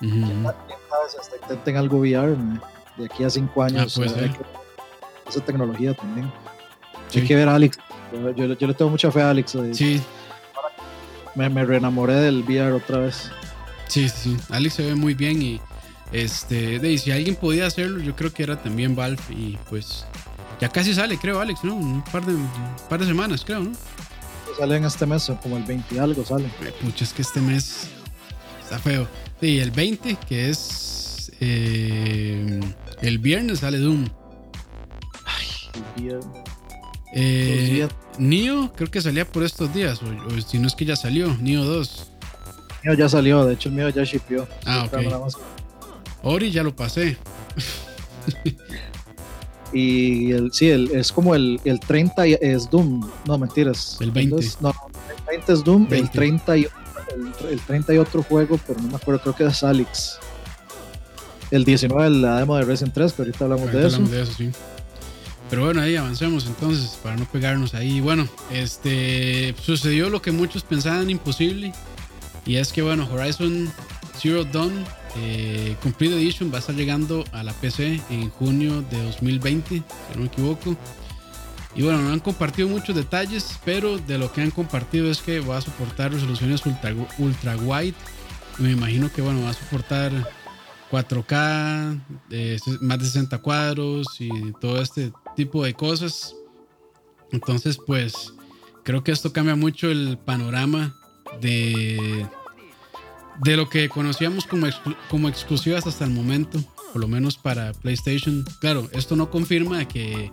intenten 0.00 1.76
algo 1.76 1.98
VR 1.98 2.36
de 2.96 3.04
aquí 3.04 3.24
a 3.24 3.30
5 3.30 3.62
años. 3.62 3.98
Ah, 3.98 4.28
esa 5.28 5.40
tecnología 5.40 5.92
también. 5.94 6.30
Hay 7.14 7.26
que 7.26 7.34
ver 7.34 7.48
a 7.48 7.56
Alex. 7.56 7.78
Yo, 8.12 8.54
yo, 8.54 8.66
le 8.66 8.74
tengo 8.74 8.90
mucha 8.90 9.10
fe 9.10 9.22
a 9.22 9.30
Alex. 9.30 9.56
Sí. 9.72 10.00
Me, 11.34 11.48
me 11.48 11.64
reenamoré 11.64 12.14
del 12.14 12.42
VR 12.42 12.72
otra 12.72 12.98
vez. 12.98 13.30
Sí, 13.88 14.08
sí, 14.08 14.36
Alex 14.50 14.74
se 14.74 14.82
ve 14.84 14.94
muy 14.94 15.14
bien 15.14 15.40
y 15.40 15.60
este, 16.12 16.78
de, 16.78 16.98
si 16.98 17.10
alguien 17.10 17.36
podía 17.36 17.66
hacerlo, 17.66 18.00
yo 18.00 18.14
creo 18.16 18.32
que 18.32 18.42
era 18.42 18.60
también 18.60 18.96
Valve 18.96 19.22
y 19.30 19.58
pues 19.68 20.04
ya 20.60 20.68
casi 20.68 20.94
sale, 20.94 21.18
creo, 21.18 21.40
Alex, 21.40 21.64
¿no? 21.64 21.74
Un 21.74 22.02
par 22.02 22.24
de, 22.24 22.34
par 22.88 23.00
de 23.00 23.06
semanas, 23.06 23.44
creo, 23.44 23.60
¿no? 23.60 23.72
Sale 24.58 24.76
en 24.76 24.84
este 24.84 25.04
mes, 25.04 25.30
como 25.42 25.56
el 25.56 25.64
20 25.64 25.94
y 25.94 25.98
algo 25.98 26.24
sale. 26.24 26.48
Pucha, 26.80 27.04
es 27.04 27.12
que 27.12 27.22
este 27.22 27.40
mes 27.40 27.88
está 28.62 28.78
feo. 28.78 29.06
Sí, 29.40 29.58
el 29.58 29.70
20, 29.70 30.16
que 30.26 30.48
es 30.48 31.30
eh, 31.40 32.60
el 33.02 33.18
viernes, 33.18 33.58
sale 33.60 33.78
Doom. 33.78 34.06
Ay, 35.26 35.46
el 35.74 36.02
viernes. 36.02 36.55
Eh, 37.18 37.88
Nio, 38.18 38.72
creo 38.76 38.90
que 38.90 39.00
salía 39.00 39.26
por 39.26 39.42
estos 39.42 39.72
días, 39.72 40.00
o, 40.02 40.06
o 40.06 40.40
si 40.40 40.58
no 40.58 40.66
es 40.66 40.74
que 40.74 40.84
ya 40.84 40.96
salió, 40.96 41.34
Nio 41.38 41.64
2 41.64 42.12
ya 42.94 43.08
salió, 43.08 43.44
de 43.44 43.54
hecho 43.54 43.68
el 43.68 43.74
mío 43.74 43.88
ya 43.88 44.04
shipió. 44.04 44.46
Ah, 44.64 44.86
ok. 44.86 45.36
Ori 46.22 46.50
ya 46.50 46.62
lo 46.62 46.74
pasé. 46.74 47.16
y 49.72 50.32
el, 50.32 50.52
sí, 50.52 50.70
el, 50.70 50.90
es 50.92 51.12
como 51.12 51.34
el, 51.34 51.60
el 51.64 51.80
30 51.80 52.26
es 52.26 52.70
Doom. 52.70 53.08
No, 53.26 53.38
mentiras. 53.38 53.98
El 54.00 54.10
20. 54.10 54.36
no, 54.60 54.70
el 54.70 55.24
20 55.28 55.52
es 55.52 55.64
Doom, 55.64 55.86
el 55.90 56.10
30 56.10 56.56
y, 56.56 56.68
el, 57.50 57.60
30 57.60 57.94
y 57.94 57.98
otro 57.98 58.22
juego, 58.22 58.58
pero 58.66 58.80
no 58.80 58.88
me 58.88 58.96
acuerdo, 58.96 59.20
creo 59.20 59.36
que 59.36 59.44
es 59.44 59.62
Alex. 59.62 60.18
El 61.50 61.64
19 61.64 62.10
la 62.10 62.40
demo 62.40 62.56
de 62.56 62.64
Resident 62.64 62.92
3, 62.94 63.12
pero 63.12 63.28
ahorita 63.28 63.44
hablamos 63.44 63.72
de 63.72 63.86
eso. 63.86 63.96
Hablamos 63.96 64.10
de 64.10 64.22
eso, 64.22 64.32
sí. 64.32 64.50
Pero 65.48 65.64
bueno, 65.64 65.80
ahí 65.80 65.96
avancemos 65.96 66.46
entonces 66.46 66.98
para 67.02 67.16
no 67.16 67.24
pegarnos 67.26 67.74
ahí. 67.74 68.00
Bueno, 68.00 68.28
este 68.50 69.54
sucedió 69.62 70.10
lo 70.10 70.20
que 70.20 70.32
muchos 70.32 70.64
pensaban 70.64 71.08
imposible 71.10 71.72
y 72.46 72.56
es 72.56 72.72
que, 72.72 72.82
bueno, 72.82 73.08
Horizon 73.12 73.70
Zero 74.16 74.44
Dawn 74.44 74.84
eh, 75.16 75.76
Complete 75.82 76.14
Edition 76.14 76.50
va 76.52 76.56
a 76.56 76.60
estar 76.60 76.74
llegando 76.74 77.24
a 77.32 77.42
la 77.42 77.52
PC 77.52 78.00
en 78.10 78.30
junio 78.30 78.82
de 78.82 79.02
2020, 79.02 79.68
si 79.68 79.82
no 80.14 80.20
me 80.20 80.26
equivoco. 80.26 80.76
Y 81.74 81.82
bueno, 81.82 82.00
no 82.00 82.12
han 82.12 82.20
compartido 82.20 82.68
muchos 82.68 82.94
detalles, 82.94 83.58
pero 83.64 83.98
de 83.98 84.16
lo 84.16 84.32
que 84.32 84.40
han 84.40 84.50
compartido 84.50 85.10
es 85.10 85.20
que 85.20 85.40
va 85.40 85.58
a 85.58 85.60
soportar 85.60 86.12
resoluciones 86.12 86.64
ultra, 86.64 86.94
ultra 87.18 87.56
wide. 87.56 87.94
Me 88.58 88.70
imagino 88.70 89.12
que 89.12 89.20
bueno, 89.20 89.42
va 89.42 89.50
a 89.50 89.54
soportar 89.54 90.12
4K, 90.90 92.00
eh, 92.30 92.58
más 92.80 92.98
de 92.98 93.04
60 93.04 93.38
cuadros 93.38 94.06
y 94.20 94.52
todo 94.60 94.80
este 94.80 95.12
tipo 95.36 95.62
de 95.64 95.74
cosas. 95.74 96.34
Entonces, 97.30 97.78
pues 97.86 98.32
creo 98.82 99.04
que 99.04 99.12
esto 99.12 99.32
cambia 99.32 99.54
mucho 99.54 99.90
el 99.90 100.18
panorama 100.18 100.96
de, 101.40 102.26
de 103.42 103.56
lo 103.56 103.68
que 103.68 103.88
conocíamos 103.88 104.46
como, 104.46 104.66
como 105.10 105.28
exclusivas 105.28 105.86
hasta 105.86 106.04
el 106.04 106.10
momento, 106.10 106.58
por 106.92 107.00
lo 107.00 107.08
menos 107.08 107.36
para 107.36 107.72
PlayStation. 107.72 108.44
Claro, 108.60 108.88
esto 108.92 109.16
no 109.16 109.30
confirma 109.30 109.86
que 109.86 110.32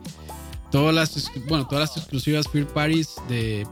todas 0.72 0.96
las, 0.96 1.32
bueno, 1.48 1.68
todas 1.68 1.90
las 1.90 1.98
exclusivas 1.98 2.48
Fear 2.48 2.68
Parties 2.68 3.16
de 3.28 3.68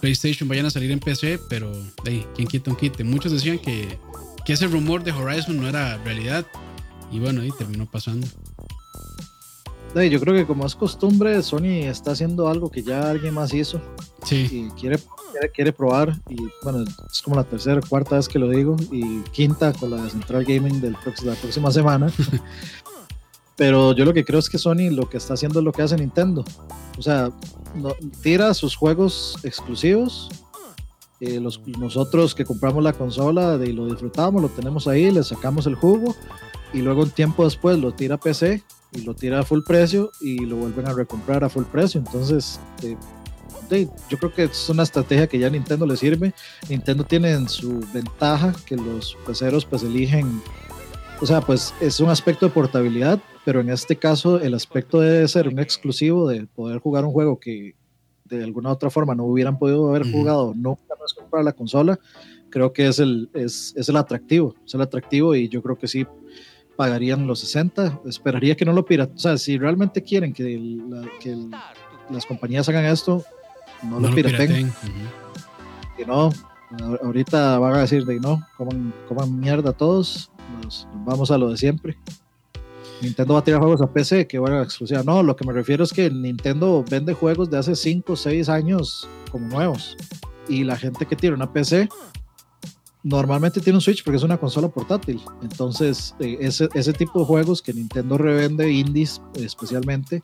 PlayStation 0.00 0.48
vayan 0.48 0.66
a 0.66 0.70
salir 0.70 0.90
en 0.90 0.98
PC, 0.98 1.38
pero 1.48 1.70
hey, 2.04 2.26
quien 2.34 2.48
quita 2.48 2.70
un 2.70 2.76
quite. 2.76 3.04
Muchos 3.04 3.32
decían 3.32 3.58
que, 3.58 3.98
que 4.44 4.52
ese 4.52 4.66
rumor 4.66 5.04
de 5.04 5.12
Horizon 5.12 5.56
no 5.56 5.68
era 5.68 5.98
realidad 5.98 6.46
y 7.12 7.18
bueno, 7.18 7.42
ahí 7.42 7.50
terminó 7.58 7.86
pasando. 7.86 8.26
Yo 9.94 10.20
creo 10.20 10.34
que 10.34 10.46
como 10.46 10.64
es 10.64 10.74
costumbre, 10.74 11.42
Sony 11.42 11.84
está 11.84 12.12
haciendo 12.12 12.48
algo 12.48 12.70
que 12.70 12.82
ya 12.82 13.10
alguien 13.10 13.34
más 13.34 13.52
hizo. 13.52 13.80
Sí. 14.24 14.48
Y 14.50 14.80
quiere 14.80 14.98
quiere, 15.54 15.72
probar 15.72 16.16
y 16.28 16.36
bueno, 16.62 16.84
es 17.10 17.22
como 17.22 17.36
la 17.36 17.44
tercera 17.44 17.80
o 17.80 17.88
cuarta 17.88 18.16
vez 18.16 18.28
que 18.28 18.38
lo 18.38 18.48
digo 18.48 18.76
y 18.90 19.20
quinta 19.30 19.72
con 19.72 19.90
la 19.90 20.02
de 20.02 20.10
Central 20.10 20.44
Gaming 20.44 20.80
del 20.80 20.96
la 21.24 21.34
próxima 21.34 21.70
semana. 21.70 22.12
Pero 23.56 23.94
yo 23.94 24.04
lo 24.04 24.12
que 24.12 24.24
creo 24.24 24.40
es 24.40 24.48
que 24.48 24.58
Sony 24.58 24.90
lo 24.90 25.08
que 25.08 25.18
está 25.18 25.34
haciendo 25.34 25.58
es 25.58 25.64
lo 25.64 25.72
que 25.72 25.82
hace 25.82 25.96
Nintendo. 25.96 26.44
O 26.98 27.02
sea, 27.02 27.30
tira 28.22 28.54
sus 28.54 28.74
juegos 28.74 29.36
exclusivos. 29.42 30.28
Eh, 31.20 31.38
los, 31.38 31.60
nosotros 31.78 32.34
que 32.34 32.44
compramos 32.44 32.82
la 32.82 32.92
consola 32.92 33.58
y 33.64 33.72
lo 33.72 33.86
disfrutamos, 33.86 34.42
lo 34.42 34.48
tenemos 34.48 34.88
ahí, 34.88 35.10
le 35.10 35.22
sacamos 35.22 35.66
el 35.66 35.76
jugo 35.76 36.16
y 36.72 36.78
luego 36.78 37.02
un 37.02 37.10
tiempo 37.10 37.44
después 37.44 37.78
lo 37.78 37.92
tira 37.92 38.16
a 38.16 38.18
PC 38.18 38.62
y 38.92 39.02
lo 39.02 39.14
tira 39.14 39.40
a 39.40 39.42
full 39.42 39.60
precio 39.66 40.12
y 40.20 40.38
lo 40.44 40.56
vuelven 40.56 40.86
a 40.86 40.92
recomprar 40.92 41.44
a 41.44 41.48
full 41.48 41.64
precio. 41.64 42.00
Entonces, 42.00 42.60
eh, 42.82 42.96
yo 44.08 44.18
creo 44.18 44.32
que 44.32 44.44
es 44.44 44.68
una 44.68 44.82
estrategia 44.82 45.26
que 45.26 45.38
ya 45.38 45.46
a 45.46 45.50
Nintendo 45.50 45.86
le 45.86 45.96
sirve. 45.96 46.34
Nintendo 46.68 47.04
tiene 47.04 47.32
en 47.32 47.48
su 47.48 47.80
ventaja 47.92 48.54
que 48.66 48.76
los 48.76 49.16
peceros 49.26 49.64
pues 49.64 49.82
eligen, 49.82 50.42
o 51.20 51.26
sea, 51.26 51.40
pues 51.40 51.74
es 51.80 52.00
un 52.00 52.10
aspecto 52.10 52.46
de 52.46 52.52
portabilidad, 52.52 53.20
pero 53.44 53.60
en 53.60 53.70
este 53.70 53.96
caso 53.96 54.40
el 54.40 54.54
aspecto 54.54 55.00
debe 55.00 55.26
ser 55.28 55.48
un 55.48 55.58
exclusivo 55.58 56.28
de 56.28 56.46
poder 56.46 56.80
jugar 56.80 57.04
un 57.04 57.12
juego 57.12 57.38
que 57.38 57.74
de 58.24 58.44
alguna 58.44 58.70
otra 58.70 58.90
forma 58.90 59.14
no 59.14 59.24
hubieran 59.24 59.58
podido 59.58 59.88
haber 59.88 60.10
jugado 60.10 60.54
no 60.54 60.78
para 61.30 61.42
la 61.42 61.52
consola, 61.52 61.98
creo 62.50 62.72
que 62.72 62.86
es 62.86 62.98
el, 62.98 63.30
es, 63.34 63.74
es 63.76 63.88
el 63.88 63.96
atractivo, 63.96 64.54
es 64.64 64.74
el 64.74 64.82
atractivo 64.82 65.34
y 65.34 65.48
yo 65.48 65.62
creo 65.62 65.76
que 65.76 65.88
sí 65.88 66.06
pagarían 66.76 67.26
los 67.26 67.40
60. 67.40 68.00
Esperaría 68.06 68.56
que 68.56 68.64
no 68.64 68.72
lo 68.72 68.84
piraten. 68.84 69.16
O 69.16 69.18
sea, 69.18 69.36
si 69.36 69.58
realmente 69.58 70.02
quieren 70.02 70.32
que, 70.32 70.44
que 71.20 71.36
las 72.10 72.26
compañías 72.26 72.68
hagan 72.68 72.86
esto, 72.86 73.24
no, 73.82 74.00
lo 74.00 74.14
piraten. 74.14 74.72
Y 75.98 76.04
no, 76.04 76.30
ahorita 77.02 77.58
van 77.58 77.74
a 77.74 77.80
decir 77.80 78.04
de 78.04 78.18
no, 78.18 78.46
coman, 78.56 78.92
coman 79.08 79.38
mierda 79.38 79.72
todos, 79.72 80.30
nos, 80.62 80.88
vamos 81.04 81.30
a 81.30 81.38
lo 81.38 81.50
de 81.50 81.56
siempre. 81.56 81.96
Nintendo 83.00 83.34
va 83.34 83.40
a 83.40 83.44
tirar 83.44 83.60
juegos 83.60 83.82
a 83.82 83.92
PC, 83.92 84.28
que 84.28 84.38
bueno, 84.38 84.62
exclusiva. 84.62 85.02
No, 85.02 85.22
lo 85.22 85.34
que 85.34 85.44
me 85.44 85.52
refiero 85.52 85.82
es 85.82 85.92
que 85.92 86.08
Nintendo 86.08 86.84
vende 86.88 87.14
juegos 87.14 87.50
de 87.50 87.58
hace 87.58 87.74
5 87.74 88.12
o 88.12 88.16
6 88.16 88.48
años 88.48 89.08
como 89.30 89.48
nuevos. 89.48 89.96
Y 90.48 90.64
la 90.64 90.76
gente 90.76 91.06
que 91.06 91.16
tiene 91.16 91.34
una 91.34 91.52
PC 91.52 91.88
normalmente 93.02 93.60
tiene 93.60 93.76
un 93.76 93.80
Switch 93.80 94.04
porque 94.04 94.16
es 94.16 94.22
una 94.22 94.38
consola 94.38 94.68
portátil. 94.68 95.20
Entonces, 95.42 96.14
eh, 96.20 96.38
ese, 96.40 96.68
ese, 96.74 96.92
tipo 96.92 97.20
de 97.20 97.24
juegos 97.24 97.62
que 97.62 97.72
Nintendo 97.72 98.16
revende, 98.18 98.70
indies 98.70 99.20
especialmente, 99.34 100.22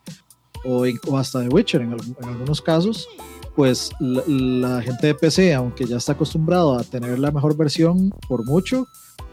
o, 0.64 0.84
hasta 1.16 1.40
de 1.40 1.48
Witcher 1.48 1.82
en, 1.82 1.92
algunos 1.92 2.60
casos, 2.60 3.08
pues 3.54 3.90
la, 4.00 4.82
gente 4.82 5.08
de 5.08 5.14
PC, 5.14 5.54
aunque 5.54 5.84
ya 5.84 5.96
está 5.96 6.12
acostumbrado 6.12 6.78
a 6.78 6.84
tener 6.84 7.18
la 7.18 7.30
mejor 7.30 7.56
versión 7.56 8.10
por 8.28 8.44
mucho, 8.44 8.86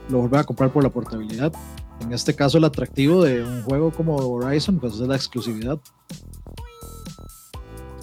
lo 0.10 0.20
vuelve 0.20 0.38
a 0.40 0.44
comprar 0.44 0.72
por 0.72 0.84
la 0.84 0.90
portabilidad. 0.90 1.54
En 2.02 2.12
este 2.12 2.36
caso, 2.36 2.58
el 2.58 2.66
atractivo 2.66 3.24
de 3.24 3.44
un 3.44 3.64
juego 3.64 3.92
como 3.92 4.16
Horizon, 4.16 4.80
pues 4.80 4.96
es 4.96 5.00
la 5.02 5.16
exclusividad. 5.16 5.80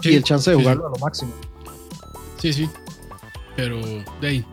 y 0.02 0.14
el 0.14 0.24
chance 0.24 0.50
de 0.50 0.56
jugarlo 0.56 0.86
a 0.86 0.90
lo 0.90 0.96
máximo. 0.96 1.32
Sí, 2.38 2.52
sí. 2.52 2.68
Pero, 3.54 3.78
de 4.20 4.28
ahí, 4.28 4.46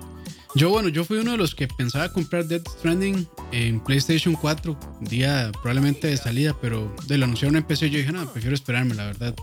yo, 0.55 0.69
bueno, 0.69 0.89
yo 0.89 1.05
fui 1.05 1.19
uno 1.19 1.31
de 1.31 1.37
los 1.37 1.53
que 1.53 1.67
pensaba 1.67 2.11
comprar 2.11 2.45
Dead 2.45 2.61
Stranding 2.67 3.27
en 3.51 3.79
PlayStation 3.79 4.35
4, 4.35 4.77
día 5.01 5.51
probablemente 5.53 6.07
de 6.07 6.17
salida, 6.17 6.55
pero 6.59 6.93
de 7.05 7.17
lo 7.17 7.25
anunciaron 7.25 7.55
en 7.55 7.63
PC, 7.63 7.89
yo 7.89 7.99
dije, 7.99 8.11
no, 8.11 8.31
prefiero 8.31 8.55
esperarme, 8.55 8.95
la 8.95 9.05
verdad. 9.05 9.35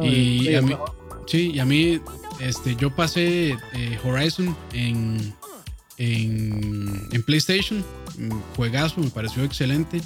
y 0.00 0.54
a 0.54 0.62
mí, 0.62 0.76
sí, 1.26 1.50
y 1.54 1.58
a 1.58 1.64
mí, 1.64 2.00
este, 2.40 2.76
yo 2.76 2.94
pasé 2.94 3.56
eh, 3.74 3.98
Horizon 4.04 4.56
en, 4.72 5.34
en, 5.98 7.08
en, 7.10 7.22
PlayStation, 7.24 7.84
juegazo, 8.54 9.00
me 9.00 9.10
pareció 9.10 9.42
excelente, 9.42 10.00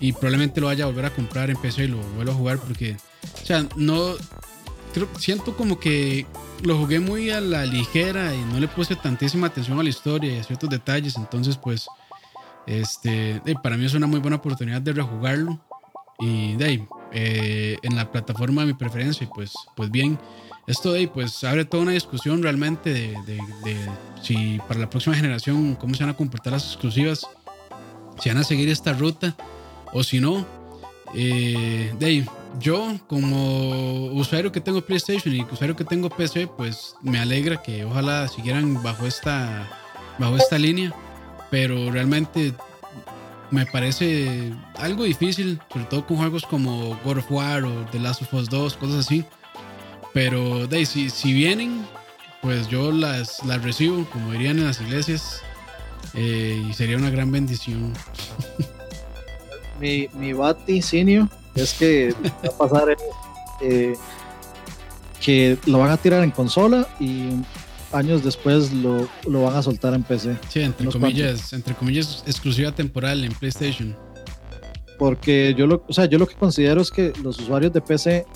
y 0.00 0.12
probablemente 0.12 0.60
lo 0.60 0.66
vaya 0.66 0.84
a 0.84 0.86
volver 0.88 1.06
a 1.06 1.14
comprar 1.14 1.50
en 1.50 1.56
PC 1.56 1.84
y 1.84 1.88
lo 1.88 1.98
vuelvo 2.16 2.32
a 2.32 2.34
jugar 2.34 2.58
porque, 2.58 2.96
o 3.42 3.46
sea, 3.46 3.66
no, 3.76 4.14
creo, 4.92 5.08
siento 5.18 5.56
como 5.56 5.78
que 5.78 6.26
lo 6.62 6.78
jugué 6.78 7.00
muy 7.00 7.30
a 7.30 7.40
la 7.40 7.64
ligera 7.66 8.34
y 8.34 8.38
no 8.52 8.60
le 8.60 8.68
puse 8.68 8.96
tantísima 8.96 9.48
atención 9.48 9.78
a 9.78 9.82
la 9.82 9.88
historia 9.88 10.34
y 10.34 10.38
a 10.38 10.44
ciertos 10.44 10.70
detalles. 10.70 11.16
Entonces, 11.16 11.56
pues, 11.56 11.86
este, 12.66 13.40
para 13.62 13.76
mí 13.76 13.84
es 13.84 13.94
una 13.94 14.06
muy 14.06 14.20
buena 14.20 14.36
oportunidad 14.36 14.80
de 14.80 14.92
rejugarlo. 14.92 15.60
Y 16.18 16.56
de 16.56 16.64
ahí, 16.64 16.88
eh, 17.12 17.76
en 17.82 17.94
la 17.94 18.10
plataforma 18.10 18.62
de 18.62 18.68
mi 18.68 18.74
preferencia, 18.74 19.24
y 19.24 19.28
pues, 19.34 19.52
pues 19.74 19.90
bien. 19.90 20.18
Esto 20.66 20.92
de 20.92 21.00
ahí, 21.00 21.06
pues 21.06 21.44
abre 21.44 21.64
toda 21.64 21.84
una 21.84 21.92
discusión 21.92 22.42
realmente 22.42 22.92
de, 22.92 23.14
de, 23.64 23.76
si 24.20 24.58
para 24.66 24.80
la 24.80 24.90
próxima 24.90 25.14
generación, 25.14 25.76
cómo 25.76 25.94
se 25.94 26.02
van 26.02 26.10
a 26.10 26.16
comportar 26.16 26.54
las 26.54 26.64
exclusivas, 26.66 27.24
si 28.20 28.30
van 28.30 28.38
a 28.38 28.44
seguir 28.44 28.68
esta 28.68 28.92
ruta 28.92 29.36
o 29.92 30.02
si 30.02 30.18
no. 30.18 30.44
Eh, 31.14 31.94
de 32.00 32.06
ahí, 32.06 32.26
yo 32.58 32.98
como 33.06 34.06
usuario 34.12 34.52
que 34.52 34.60
tengo 34.60 34.80
PlayStation 34.80 35.34
y 35.34 35.42
usuario 35.42 35.76
que 35.76 35.84
tengo 35.84 36.08
PC, 36.08 36.46
pues 36.46 36.94
me 37.02 37.18
alegra 37.18 37.62
que 37.62 37.84
ojalá 37.84 38.28
siguieran 38.28 38.82
bajo 38.82 39.06
esta, 39.06 39.68
bajo 40.18 40.36
esta 40.36 40.58
línea, 40.58 40.92
pero 41.50 41.90
realmente 41.90 42.54
me 43.50 43.66
parece 43.66 44.52
algo 44.76 45.04
difícil, 45.04 45.60
sobre 45.72 45.86
todo 45.86 46.06
con 46.06 46.16
juegos 46.16 46.44
como 46.44 46.98
God 47.04 47.18
of 47.18 47.30
War 47.30 47.64
o 47.64 47.84
The 47.92 47.98
Last 47.98 48.22
of 48.22 48.34
Us 48.34 48.48
2, 48.48 48.76
cosas 48.76 49.06
así. 49.06 49.24
Pero 50.12 50.66
de, 50.66 50.86
si, 50.86 51.10
si 51.10 51.32
vienen, 51.32 51.84
pues 52.42 52.68
yo 52.68 52.90
las, 52.90 53.44
las 53.44 53.62
recibo, 53.62 54.04
como 54.10 54.32
dirían 54.32 54.58
en 54.58 54.64
las 54.66 54.80
iglesias, 54.80 55.42
eh, 56.14 56.64
y 56.68 56.72
sería 56.72 56.96
una 56.96 57.10
gran 57.10 57.30
bendición. 57.30 57.92
mi, 59.80 60.08
mi 60.14 60.32
vaticinio 60.32 61.28
es 61.56 61.74
que 61.74 62.14
va 62.44 62.48
a 62.48 62.58
pasar 62.68 62.96
eh, 63.60 63.94
que 65.20 65.58
lo 65.66 65.78
van 65.78 65.90
a 65.90 65.96
tirar 65.96 66.22
en 66.22 66.30
consola 66.30 66.86
y 67.00 67.30
años 67.92 68.22
después 68.22 68.72
lo, 68.72 69.08
lo 69.26 69.42
van 69.42 69.56
a 69.56 69.62
soltar 69.62 69.94
en 69.94 70.02
PC. 70.02 70.36
Sí, 70.48 70.60
entre 70.60 70.86
comillas, 70.88 71.52
entre 71.52 71.74
comillas, 71.74 72.22
exclusiva 72.26 72.72
temporal 72.72 73.24
en 73.24 73.32
PlayStation. 73.32 73.96
Porque 74.98 75.54
yo 75.56 75.66
lo, 75.66 75.84
o 75.86 75.92
sea, 75.92 76.06
yo 76.06 76.18
lo 76.18 76.26
que 76.26 76.34
considero 76.34 76.80
es 76.80 76.90
que 76.90 77.12
los 77.22 77.38
usuarios 77.38 77.72
de 77.72 77.80
PC 77.80 78.26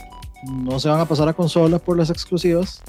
no 0.64 0.80
se 0.80 0.88
van 0.88 1.00
a 1.00 1.06
pasar 1.06 1.28
a 1.28 1.32
consola 1.32 1.78
por 1.78 1.96
las 1.96 2.10
exclusivas. 2.10 2.82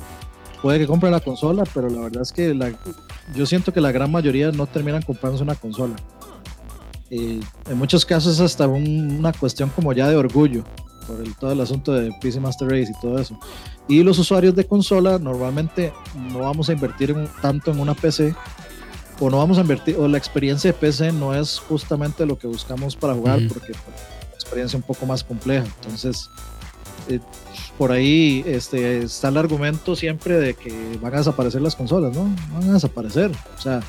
Puede 0.61 0.79
que 0.79 0.87
compren 0.87 1.11
la 1.11 1.19
consola, 1.19 1.63
pero 1.73 1.89
la 1.89 2.01
verdad 2.01 2.21
es 2.21 2.31
que 2.31 2.53
la, 2.53 2.71
yo 3.35 3.45
siento 3.45 3.73
que 3.73 3.81
la 3.81 3.91
gran 3.91 4.11
mayoría 4.11 4.51
no 4.51 4.67
terminan 4.67 5.01
comprándose 5.01 5.43
una 5.43 5.55
consola 5.55 5.95
en 7.11 7.77
muchos 7.77 8.05
casos 8.05 8.35
es 8.35 8.39
hasta 8.39 8.67
una 8.67 9.33
cuestión 9.33 9.69
como 9.69 9.91
ya 9.93 10.07
de 10.07 10.15
orgullo 10.15 10.63
por 11.07 11.19
el, 11.19 11.35
todo 11.35 11.51
el 11.51 11.59
asunto 11.59 11.93
de 11.93 12.11
PC 12.21 12.39
Master 12.39 12.69
Race 12.69 12.91
y 12.97 13.01
todo 13.01 13.19
eso. 13.19 13.37
Y 13.87 14.03
los 14.03 14.17
usuarios 14.17 14.55
de 14.55 14.65
consola 14.65 15.19
normalmente 15.19 15.91
no 16.15 16.39
vamos 16.39 16.69
a 16.69 16.73
invertir 16.73 17.15
tanto 17.41 17.71
en 17.71 17.79
una 17.79 17.93
PC 17.93 18.33
o 19.19 19.29
no 19.29 19.37
vamos 19.37 19.57
a 19.59 19.61
invertir, 19.61 19.97
o 19.97 20.07
la 20.07 20.17
experiencia 20.17 20.71
de 20.71 20.77
PC 20.77 21.11
no 21.11 21.35
es 21.35 21.59
justamente 21.59 22.25
lo 22.25 22.39
que 22.39 22.47
buscamos 22.47 22.95
para 22.95 23.13
jugar 23.13 23.39
porque 23.47 23.73
es 23.73 23.77
una 23.77 24.33
experiencia 24.33 24.77
un 24.77 24.83
poco 24.83 25.05
más 25.05 25.23
compleja. 25.23 25.65
Entonces, 25.81 26.27
eh, 27.07 27.19
por 27.77 27.91
ahí 27.91 28.43
este, 28.47 29.03
está 29.03 29.27
el 29.27 29.37
argumento 29.37 29.95
siempre 29.95 30.39
de 30.39 30.53
que 30.55 30.97
van 31.01 31.13
a 31.13 31.17
desaparecer 31.17 31.61
las 31.61 31.75
consolas, 31.75 32.15
¿no? 32.15 32.23
Van 32.53 32.69
a 32.69 32.73
desaparecer. 32.73 33.31
O 33.57 33.61
sea, 33.61 33.81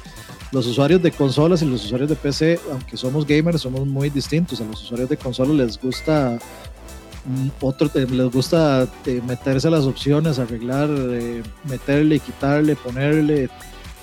los 0.52 0.66
usuarios 0.66 1.02
de 1.02 1.10
consolas 1.10 1.62
y 1.62 1.66
los 1.66 1.84
usuarios 1.84 2.10
de 2.10 2.16
PC, 2.16 2.60
aunque 2.70 2.96
somos 2.96 3.26
gamers, 3.26 3.62
somos 3.62 3.86
muy 3.86 4.10
distintos. 4.10 4.60
A 4.60 4.64
los 4.64 4.82
usuarios 4.82 5.08
de 5.08 5.16
consolas 5.16 5.56
les 5.56 5.80
gusta 5.80 6.38
mm, 7.24 7.48
otro, 7.62 7.90
eh, 7.94 8.06
les 8.08 8.30
gusta 8.30 8.86
eh, 9.06 9.22
meterse 9.26 9.70
las 9.70 9.84
opciones, 9.84 10.38
arreglar, 10.38 10.90
eh, 10.90 11.42
meterle, 11.64 12.18
quitarle, 12.18 12.76
ponerle, 12.76 13.48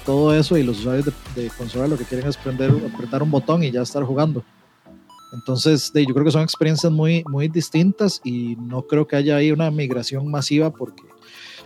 todo 0.05 0.33
eso. 0.33 0.57
Y 0.57 0.63
los 0.63 0.79
usuarios 0.79 1.05
de, 1.35 1.49
consola 1.55 1.87
lo 1.87 1.97
que 1.97 2.05
quieren 2.05 2.27
es 2.27 2.35
prender, 2.35 2.71
apretar 2.93 3.21
un 3.21 3.29
botón 3.29 3.63
y 3.63 3.69
ya 3.69 3.83
estar 3.83 4.03
jugando. 4.03 4.43
Entonces, 5.31 5.91
yo 5.93 6.13
creo 6.15 6.25
que 6.25 6.31
son 6.31 6.41
experiencias 6.41 6.91
muy, 6.91 7.23
muy 7.29 7.47
distintas 7.47 8.19
y 8.23 8.55
no 8.55 8.81
creo 8.81 9.05
que 9.05 9.15
haya 9.15 9.35
ahí 9.35 9.51
una 9.51 9.69
migración 9.69 10.31
masiva 10.31 10.71
porque 10.71 11.03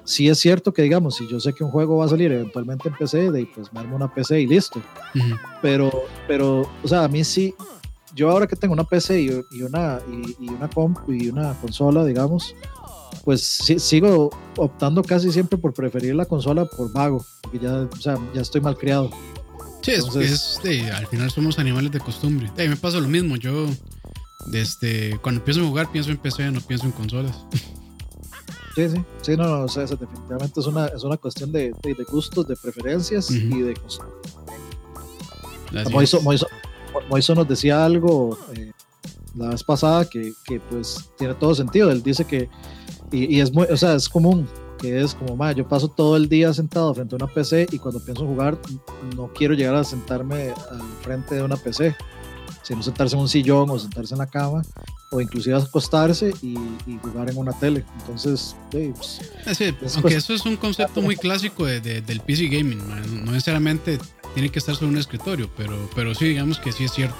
sí 0.05 0.27
es 0.27 0.39
cierto 0.39 0.73
que, 0.73 0.81
digamos, 0.81 1.15
si 1.15 1.27
yo 1.27 1.39
sé 1.39 1.53
que 1.53 1.63
un 1.63 1.71
juego 1.71 1.97
va 1.97 2.05
a 2.05 2.09
salir 2.09 2.31
eventualmente 2.31 2.89
en 2.89 2.95
PC, 2.95 3.31
de, 3.31 3.45
pues 3.53 3.71
me 3.73 3.79
armo 3.79 3.95
una 3.95 4.13
PC 4.13 4.41
y 4.41 4.47
listo. 4.47 4.81
Pero, 5.61 5.91
pero, 6.27 6.69
o 6.83 6.87
sea, 6.87 7.03
a 7.03 7.07
mí 7.07 7.23
sí, 7.23 7.53
yo 8.15 8.29
ahora 8.29 8.47
que 8.47 8.55
tengo 8.55 8.73
una 8.73 8.83
PC 8.83 9.21
y, 9.21 9.61
una, 9.61 9.99
y, 10.39 10.49
una 10.49 10.69
comp 10.69 10.97
y 11.09 11.29
una 11.29 11.53
consola, 11.59 12.05
digamos, 12.05 12.55
pues 13.23 13.41
sigo 13.41 14.29
optando 14.57 15.03
casi 15.03 15.31
siempre 15.31 15.57
por 15.57 15.73
preferir 15.73 16.15
la 16.15 16.25
consola 16.25 16.65
por 16.65 16.91
vago, 16.91 17.25
porque 17.41 17.59
ya, 17.59 17.87
o 17.91 17.95
sea, 17.97 18.17
ya 18.33 18.41
estoy 18.41 18.61
mal 18.61 18.77
criado. 18.77 19.09
Sí, 19.81 19.91
es, 19.91 20.61
al 20.93 21.07
final 21.07 21.29
somos 21.29 21.59
animales 21.59 21.91
de 21.91 21.99
costumbre. 21.99 22.47
A 22.47 22.61
mí 22.61 22.69
me 22.69 22.77
pasa 22.77 22.99
lo 22.99 23.07
mismo, 23.07 23.35
yo 23.35 23.67
desde 24.47 25.17
cuando 25.21 25.39
empiezo 25.39 25.61
a 25.61 25.67
jugar 25.67 25.91
pienso 25.91 26.11
en 26.11 26.17
PC, 26.17 26.51
no 26.51 26.61
pienso 26.61 26.85
en 26.85 26.91
consolas. 26.91 27.37
Sí, 28.75 28.89
sí, 28.89 29.05
sí, 29.21 29.37
no, 29.37 29.43
no 29.43 29.63
o 29.65 29.67
sea, 29.67 29.85
definitivamente 29.85 30.59
es 30.59 30.65
una, 30.65 30.87
es 30.87 31.03
una 31.03 31.17
cuestión 31.17 31.51
de, 31.51 31.73
de, 31.83 32.03
gustos, 32.09 32.47
de 32.47 32.55
preferencias 32.55 33.29
y 33.29 33.61
de 33.61 33.75
Moiso, 37.09 37.35
nos 37.35 37.47
decía 37.47 37.83
algo 37.83 38.37
eh, 38.55 38.71
la 39.35 39.49
vez 39.49 39.63
pasada 39.63 40.05
que, 40.05 40.33
que, 40.45 40.59
pues 40.59 41.09
tiene 41.17 41.33
todo 41.35 41.53
sentido. 41.53 41.91
Él 41.91 42.01
dice 42.01 42.25
que, 42.25 42.49
y, 43.11 43.37
y, 43.37 43.41
es 43.41 43.51
muy, 43.53 43.65
o 43.65 43.77
sea, 43.77 43.95
es 43.95 44.09
común, 44.09 44.47
que 44.79 45.01
es 45.01 45.15
como, 45.15 45.35
ma, 45.35 45.51
yo 45.51 45.67
paso 45.67 45.87
todo 45.87 46.17
el 46.17 46.27
día 46.27 46.53
sentado 46.53 46.93
frente 46.93 47.15
a 47.15 47.17
una 47.17 47.27
PC 47.27 47.67
y 47.71 47.79
cuando 47.79 48.03
pienso 48.03 48.25
jugar 48.25 48.57
no 49.15 49.31
quiero 49.33 49.53
llegar 49.53 49.75
a 49.75 49.83
sentarme 49.83 50.49
al 50.49 50.81
frente 51.01 51.35
de 51.35 51.43
una 51.43 51.57
PC 51.57 51.95
sino 52.63 52.81
sentarse 52.81 53.15
en 53.15 53.21
un 53.21 53.29
sillón 53.29 53.69
o 53.69 53.77
sentarse 53.77 54.13
en 54.13 54.19
la 54.19 54.27
cama 54.27 54.63
o 55.11 55.21
inclusive 55.21 55.55
acostarse 55.55 56.33
y, 56.41 56.57
jugar 57.01 57.29
en 57.29 57.37
una 57.37 57.53
tele. 57.53 57.85
Entonces, 57.99 58.55
pues, 58.71 59.19
aunque 59.95 60.15
eso 60.15 60.33
es 60.33 60.45
un 60.45 60.55
concepto 60.55 61.01
muy 61.01 61.15
clásico 61.15 61.65
de, 61.65 62.01
del 62.01 62.19
PC 62.21 62.47
gaming, 62.47 62.79
no 63.23 63.31
necesariamente 63.31 63.99
tiene 64.33 64.49
que 64.49 64.59
estar 64.59 64.75
sobre 64.75 64.91
un 64.91 64.97
escritorio, 64.97 65.49
pero, 65.55 65.89
pero 65.95 66.15
sí, 66.15 66.25
digamos 66.25 66.59
que 66.59 66.71
sí 66.71 66.85
es 66.85 66.91
cierto. 66.91 67.17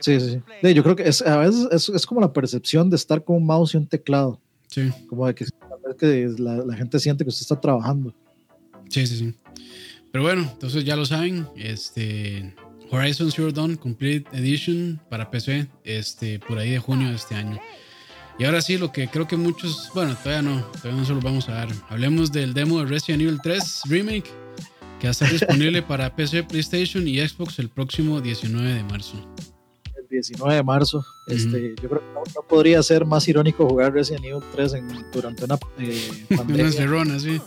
Sí, 0.00 0.20
sí, 0.20 0.40
sí. 0.62 0.74
Yo 0.74 0.82
creo 0.82 0.96
que 0.96 1.08
es, 1.08 1.22
a 1.22 1.38
veces 1.38 1.68
es, 1.70 1.88
es, 1.88 2.06
como 2.06 2.20
la 2.20 2.32
percepción 2.32 2.90
de 2.90 2.96
estar 2.96 3.22
con 3.22 3.36
un 3.36 3.46
mouse 3.46 3.74
y 3.74 3.76
un 3.76 3.86
teclado. 3.86 4.40
Sí. 4.66 4.90
Como 5.08 5.26
de 5.26 5.34
que, 5.34 5.46
que 5.98 6.34
la, 6.38 6.56
la, 6.56 6.74
gente 6.74 6.98
siente 6.98 7.24
que 7.24 7.30
usted 7.30 7.42
está 7.42 7.60
trabajando. 7.60 8.12
Sí, 8.88 9.06
sí, 9.06 9.16
sí. 9.16 9.34
Pero 10.16 10.24
bueno, 10.24 10.48
entonces 10.50 10.82
ya 10.82 10.96
lo 10.96 11.04
saben. 11.04 11.46
Este 11.56 12.54
Horizon 12.90 13.30
Zero 13.30 13.52
Dawn 13.52 13.76
Complete 13.76 14.24
Edition 14.32 14.98
para 15.10 15.30
PC, 15.30 15.66
este, 15.84 16.38
por 16.38 16.56
ahí 16.56 16.70
de 16.70 16.78
junio 16.78 17.10
de 17.10 17.16
este 17.16 17.34
año. 17.34 17.60
Y 18.38 18.44
ahora 18.44 18.62
sí, 18.62 18.78
lo 18.78 18.92
que 18.92 19.08
creo 19.08 19.28
que 19.28 19.36
muchos, 19.36 19.90
bueno, 19.94 20.16
todavía 20.16 20.40
no, 20.40 20.64
todavía 20.68 21.00
no 21.00 21.04
se 21.04 21.12
lo 21.12 21.20
vamos 21.20 21.50
a 21.50 21.56
dar. 21.56 21.68
Hablemos 21.90 22.32
del 22.32 22.54
demo 22.54 22.78
de 22.78 22.86
Resident 22.86 23.24
Evil 23.24 23.40
3 23.42 23.82
Remake, 23.90 24.30
que 25.00 25.06
va 25.06 25.08
a 25.08 25.10
estar 25.10 25.30
disponible 25.30 25.82
para 25.86 26.16
PC, 26.16 26.44
PlayStation 26.44 27.06
y 27.06 27.18
Xbox 27.18 27.58
el 27.58 27.68
próximo 27.68 28.22
19 28.22 28.72
de 28.72 28.84
marzo. 28.84 29.18
El 29.98 30.08
19 30.08 30.54
de 30.54 30.62
marzo, 30.62 31.04
este, 31.26 31.74
yo 31.82 31.90
creo 31.90 32.00
que 32.00 32.32
no, 32.34 32.42
podría 32.48 32.82
ser 32.82 33.04
más 33.04 33.28
irónico 33.28 33.68
jugar 33.68 33.92
Resident 33.92 34.24
Evil 34.24 34.42
3 34.54 34.72
en, 34.72 34.88
durante 35.12 35.44
una 35.44 35.58
eh, 35.78 36.10
pandemia. 36.34 37.02
una 37.02 37.20
sí. 37.20 37.38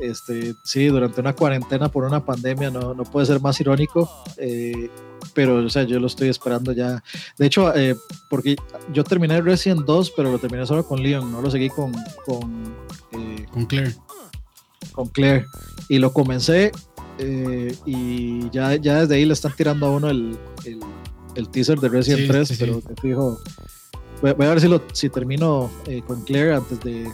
Este, 0.00 0.54
sí, 0.62 0.86
durante 0.86 1.20
una 1.20 1.34
cuarentena 1.34 1.90
por 1.90 2.04
una 2.04 2.24
pandemia 2.24 2.70
no, 2.70 2.94
no 2.94 3.04
puede 3.04 3.26
ser 3.26 3.40
más 3.40 3.60
irónico. 3.60 4.10
Eh, 4.38 4.90
pero, 5.34 5.56
o 5.56 5.68
sea, 5.68 5.82
yo 5.84 6.00
lo 6.00 6.06
estoy 6.06 6.28
esperando 6.28 6.72
ya. 6.72 7.02
De 7.36 7.46
hecho, 7.46 7.74
eh, 7.76 7.94
porque 8.28 8.56
yo 8.92 9.04
terminé 9.04 9.40
Resident 9.42 9.84
2, 9.84 10.12
pero 10.16 10.32
lo 10.32 10.38
terminé 10.38 10.66
solo 10.66 10.84
con 10.84 11.02
Leon, 11.02 11.30
no 11.30 11.42
lo 11.42 11.50
seguí 11.50 11.68
con. 11.68 11.92
Con, 12.24 12.74
eh, 13.12 13.46
con 13.52 13.66
Claire. 13.66 13.94
Con 14.92 15.08
Claire. 15.08 15.46
Y 15.88 15.98
lo 15.98 16.12
comencé 16.12 16.72
y 17.84 18.48
ya, 18.48 18.76
ya 18.76 19.00
desde 19.00 19.16
ahí 19.16 19.26
le 19.26 19.34
están 19.34 19.54
tirando 19.54 19.84
a 19.84 19.90
uno 19.90 20.08
el, 20.08 20.38
el, 21.34 21.48
teaser 21.50 21.78
de 21.78 21.90
Resident 21.90 22.30
3, 22.30 22.56
pero 22.58 22.80
te 22.80 22.94
fijo. 22.98 23.38
Voy, 24.22 24.30
a 24.30 24.34
ver 24.34 24.60
si, 24.60 24.68
lo, 24.68 24.82
si 24.94 25.10
termino 25.10 25.70
con 26.06 26.22
Claire 26.24 26.54
antes 26.54 26.80
de, 26.80 27.10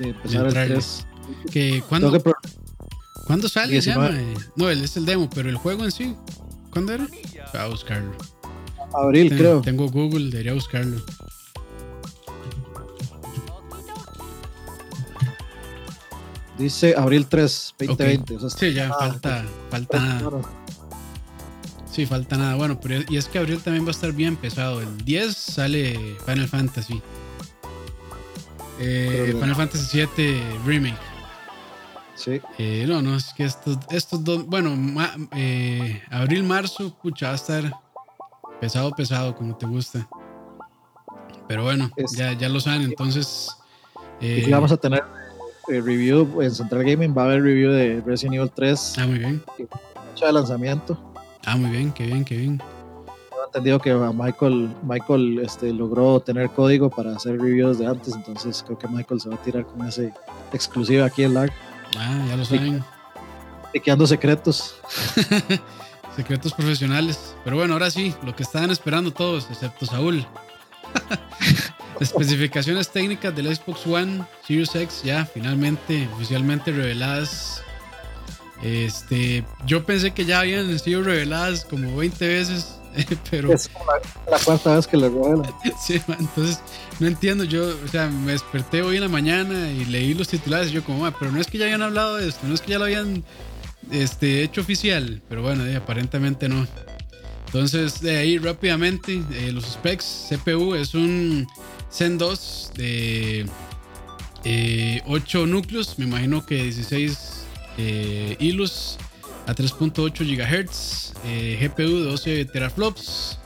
de 0.00 0.08
empezar 0.08 0.46
el 0.46 0.52
3 0.52 1.06
que 1.50 1.82
cuando 1.88 2.10
¿Cuándo 3.26 3.48
sale? 3.48 3.80
No, 4.54 4.70
es 4.70 4.96
el 4.96 5.04
demo, 5.04 5.28
pero 5.34 5.48
el 5.48 5.56
juego 5.56 5.84
en 5.84 5.90
sí. 5.90 6.14
¿Cuándo 6.70 6.92
era? 6.92 7.06
Voy 7.06 7.60
a 7.60 7.66
buscarlo. 7.66 8.12
Abril, 8.94 9.36
creo. 9.36 9.60
Tengo 9.62 9.88
Google, 9.88 10.30
debería 10.30 10.54
buscarlo. 10.54 11.02
Dice 16.56 16.94
abril 16.96 17.26
3, 17.26 17.74
2020. 17.78 18.38
sí, 18.50 18.72
ya 18.72 18.88
ah, 18.88 18.98
falta, 18.98 19.44
falta 19.70 19.98
nada. 19.98 20.30
Sí, 21.90 22.06
falta 22.06 22.36
nada. 22.36 22.54
Bueno, 22.54 22.80
pero 22.80 23.02
y 23.08 23.16
es 23.16 23.26
que 23.26 23.38
abril 23.38 23.60
también 23.60 23.84
va 23.84 23.88
a 23.88 23.90
estar 23.90 24.12
bien 24.12 24.36
pesado. 24.36 24.80
El 24.80 25.04
10 25.04 25.36
sale 25.36 26.16
Final 26.24 26.48
Fantasy. 26.48 27.02
Eh, 28.78 29.34
Final 29.38 29.56
Fantasy 29.56 29.86
7 29.90 30.42
Remake. 30.64 31.15
Sí. 32.16 32.40
Eh, 32.58 32.84
no, 32.88 33.02
no, 33.02 33.14
es 33.16 33.32
que 33.34 33.44
estos, 33.44 33.78
estos 33.90 34.24
dos, 34.24 34.46
bueno, 34.46 34.74
eh, 35.36 36.02
abril, 36.10 36.42
marzo, 36.42 36.96
pucha, 37.02 37.26
va 37.26 37.32
a 37.32 37.36
estar 37.36 37.72
pesado, 38.60 38.90
pesado, 38.92 39.34
como 39.34 39.56
te 39.56 39.66
gusta. 39.66 40.08
Pero 41.46 41.62
bueno, 41.62 41.90
ya, 42.16 42.32
ya 42.32 42.48
lo 42.48 42.58
saben, 42.58 42.82
entonces. 42.82 43.50
Eh, 44.20 44.48
vamos 44.50 44.72
a 44.72 44.78
tener 44.78 45.04
review 45.68 46.40
en 46.40 46.50
Central 46.50 46.84
Gaming, 46.84 47.14
va 47.16 47.22
a 47.22 47.24
haber 47.26 47.42
review 47.42 47.70
de 47.70 48.00
Resident 48.04 48.36
Evil 48.36 48.50
3. 48.54 48.94
Ah, 48.98 49.06
muy 49.06 49.18
bien. 49.18 49.42
Fecha 50.14 50.26
de 50.26 50.32
lanzamiento. 50.32 50.98
Ah, 51.44 51.56
muy 51.56 51.70
bien, 51.70 51.92
qué 51.92 52.06
bien, 52.06 52.24
qué 52.24 52.36
bien. 52.36 52.58
Tengo 53.30 53.44
entendido 53.46 53.78
que 53.78 53.94
Michael, 53.94 54.74
Michael 54.82 55.40
este, 55.40 55.72
logró 55.72 56.18
tener 56.20 56.50
código 56.50 56.88
para 56.90 57.14
hacer 57.14 57.38
reviews 57.38 57.78
de 57.78 57.86
antes, 57.86 58.14
entonces 58.14 58.62
creo 58.64 58.78
que 58.78 58.88
Michael 58.88 59.20
se 59.20 59.28
va 59.28 59.36
a 59.36 59.42
tirar 59.42 59.66
con 59.66 59.86
ese 59.86 60.12
exclusivo 60.52 61.04
aquí 61.04 61.24
en 61.24 61.34
LAG. 61.34 61.52
Ah, 61.96 62.24
ya 62.28 62.36
lo 62.36 62.44
saben. 62.44 62.84
Tequeando 63.72 64.06
secretos. 64.06 64.76
secretos 66.16 66.52
profesionales. 66.54 67.34
Pero 67.44 67.56
bueno, 67.56 67.74
ahora 67.74 67.90
sí, 67.90 68.14
lo 68.24 68.34
que 68.34 68.42
estaban 68.42 68.70
esperando 68.70 69.12
todos, 69.12 69.48
excepto 69.50 69.86
Saúl. 69.86 70.26
Especificaciones 72.00 72.90
técnicas 72.90 73.34
del 73.34 73.54
Xbox 73.54 73.86
One 73.86 74.24
Series 74.46 74.74
X 74.74 75.02
ya 75.02 75.24
finalmente 75.24 76.08
oficialmente 76.14 76.72
reveladas. 76.72 77.62
Este, 78.62 79.44
yo 79.66 79.84
pensé 79.84 80.12
que 80.12 80.24
ya 80.24 80.40
habían 80.40 80.78
sido 80.78 81.02
reveladas 81.02 81.64
como 81.64 81.96
20 81.96 82.26
veces 82.26 82.78
pero... 83.30 83.52
Es 83.52 83.70
la, 84.30 84.38
cuarta 84.38 84.76
vez 84.76 84.86
que 84.86 84.96
lo 84.96 85.08
revelan. 85.08 85.52
sí, 85.86 86.00
entonces 86.06 86.60
no 86.98 87.06
entiendo, 87.06 87.44
yo, 87.44 87.68
o 87.84 87.88
sea, 87.88 88.08
me 88.08 88.32
desperté 88.32 88.82
hoy 88.82 88.96
en 88.96 89.02
la 89.02 89.08
mañana 89.08 89.70
y 89.70 89.84
leí 89.84 90.14
los 90.14 90.28
titulares 90.28 90.70
y 90.70 90.74
yo 90.74 90.84
como, 90.84 91.10
pero 91.12 91.30
no 91.30 91.40
es 91.40 91.46
que 91.46 91.58
ya 91.58 91.66
hayan 91.66 91.82
hablado 91.82 92.16
de 92.16 92.28
esto, 92.28 92.46
no 92.46 92.54
es 92.54 92.60
que 92.60 92.72
ya 92.72 92.78
lo 92.78 92.84
habían 92.84 93.24
este, 93.90 94.42
hecho 94.42 94.60
oficial, 94.60 95.22
pero 95.28 95.42
bueno, 95.42 95.64
aparentemente 95.76 96.48
no. 96.48 96.66
Entonces, 97.46 98.00
de 98.00 98.16
ahí 98.16 98.38
rápidamente, 98.38 99.22
eh, 99.32 99.52
los 99.52 99.64
specs, 99.64 100.28
CPU 100.28 100.74
es 100.74 100.94
un 100.94 101.46
Zen 101.90 102.18
2 102.18 102.72
de 102.76 103.46
8 104.44 104.44
eh, 104.44 105.46
núcleos, 105.46 105.98
me 105.98 106.04
imagino 106.04 106.44
que 106.44 106.62
16 106.64 107.44
eh, 107.78 108.36
hilos 108.38 108.98
a 109.46 109.54
3.8 109.54 110.24
GHz, 110.24 111.14
eh, 111.24 111.58
GPU 111.60 112.00
de 112.00 112.10
12 112.10 112.44
teraflops, 112.46 113.38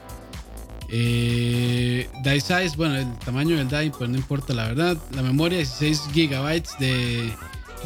eh, 0.93 2.09
die 2.25 2.41
size, 2.41 2.73
bueno, 2.77 2.97
el 2.97 3.19
tamaño 3.19 3.57
del 3.57 3.69
die, 3.69 3.93
pues 3.97 4.11
no 4.11 4.17
importa 4.17 4.53
la 4.53 4.69
verdad. 4.69 4.97
La 5.13 5.23
memoria 5.23 5.59
16 5.59 6.09
GB 6.13 6.63
de 6.81 7.33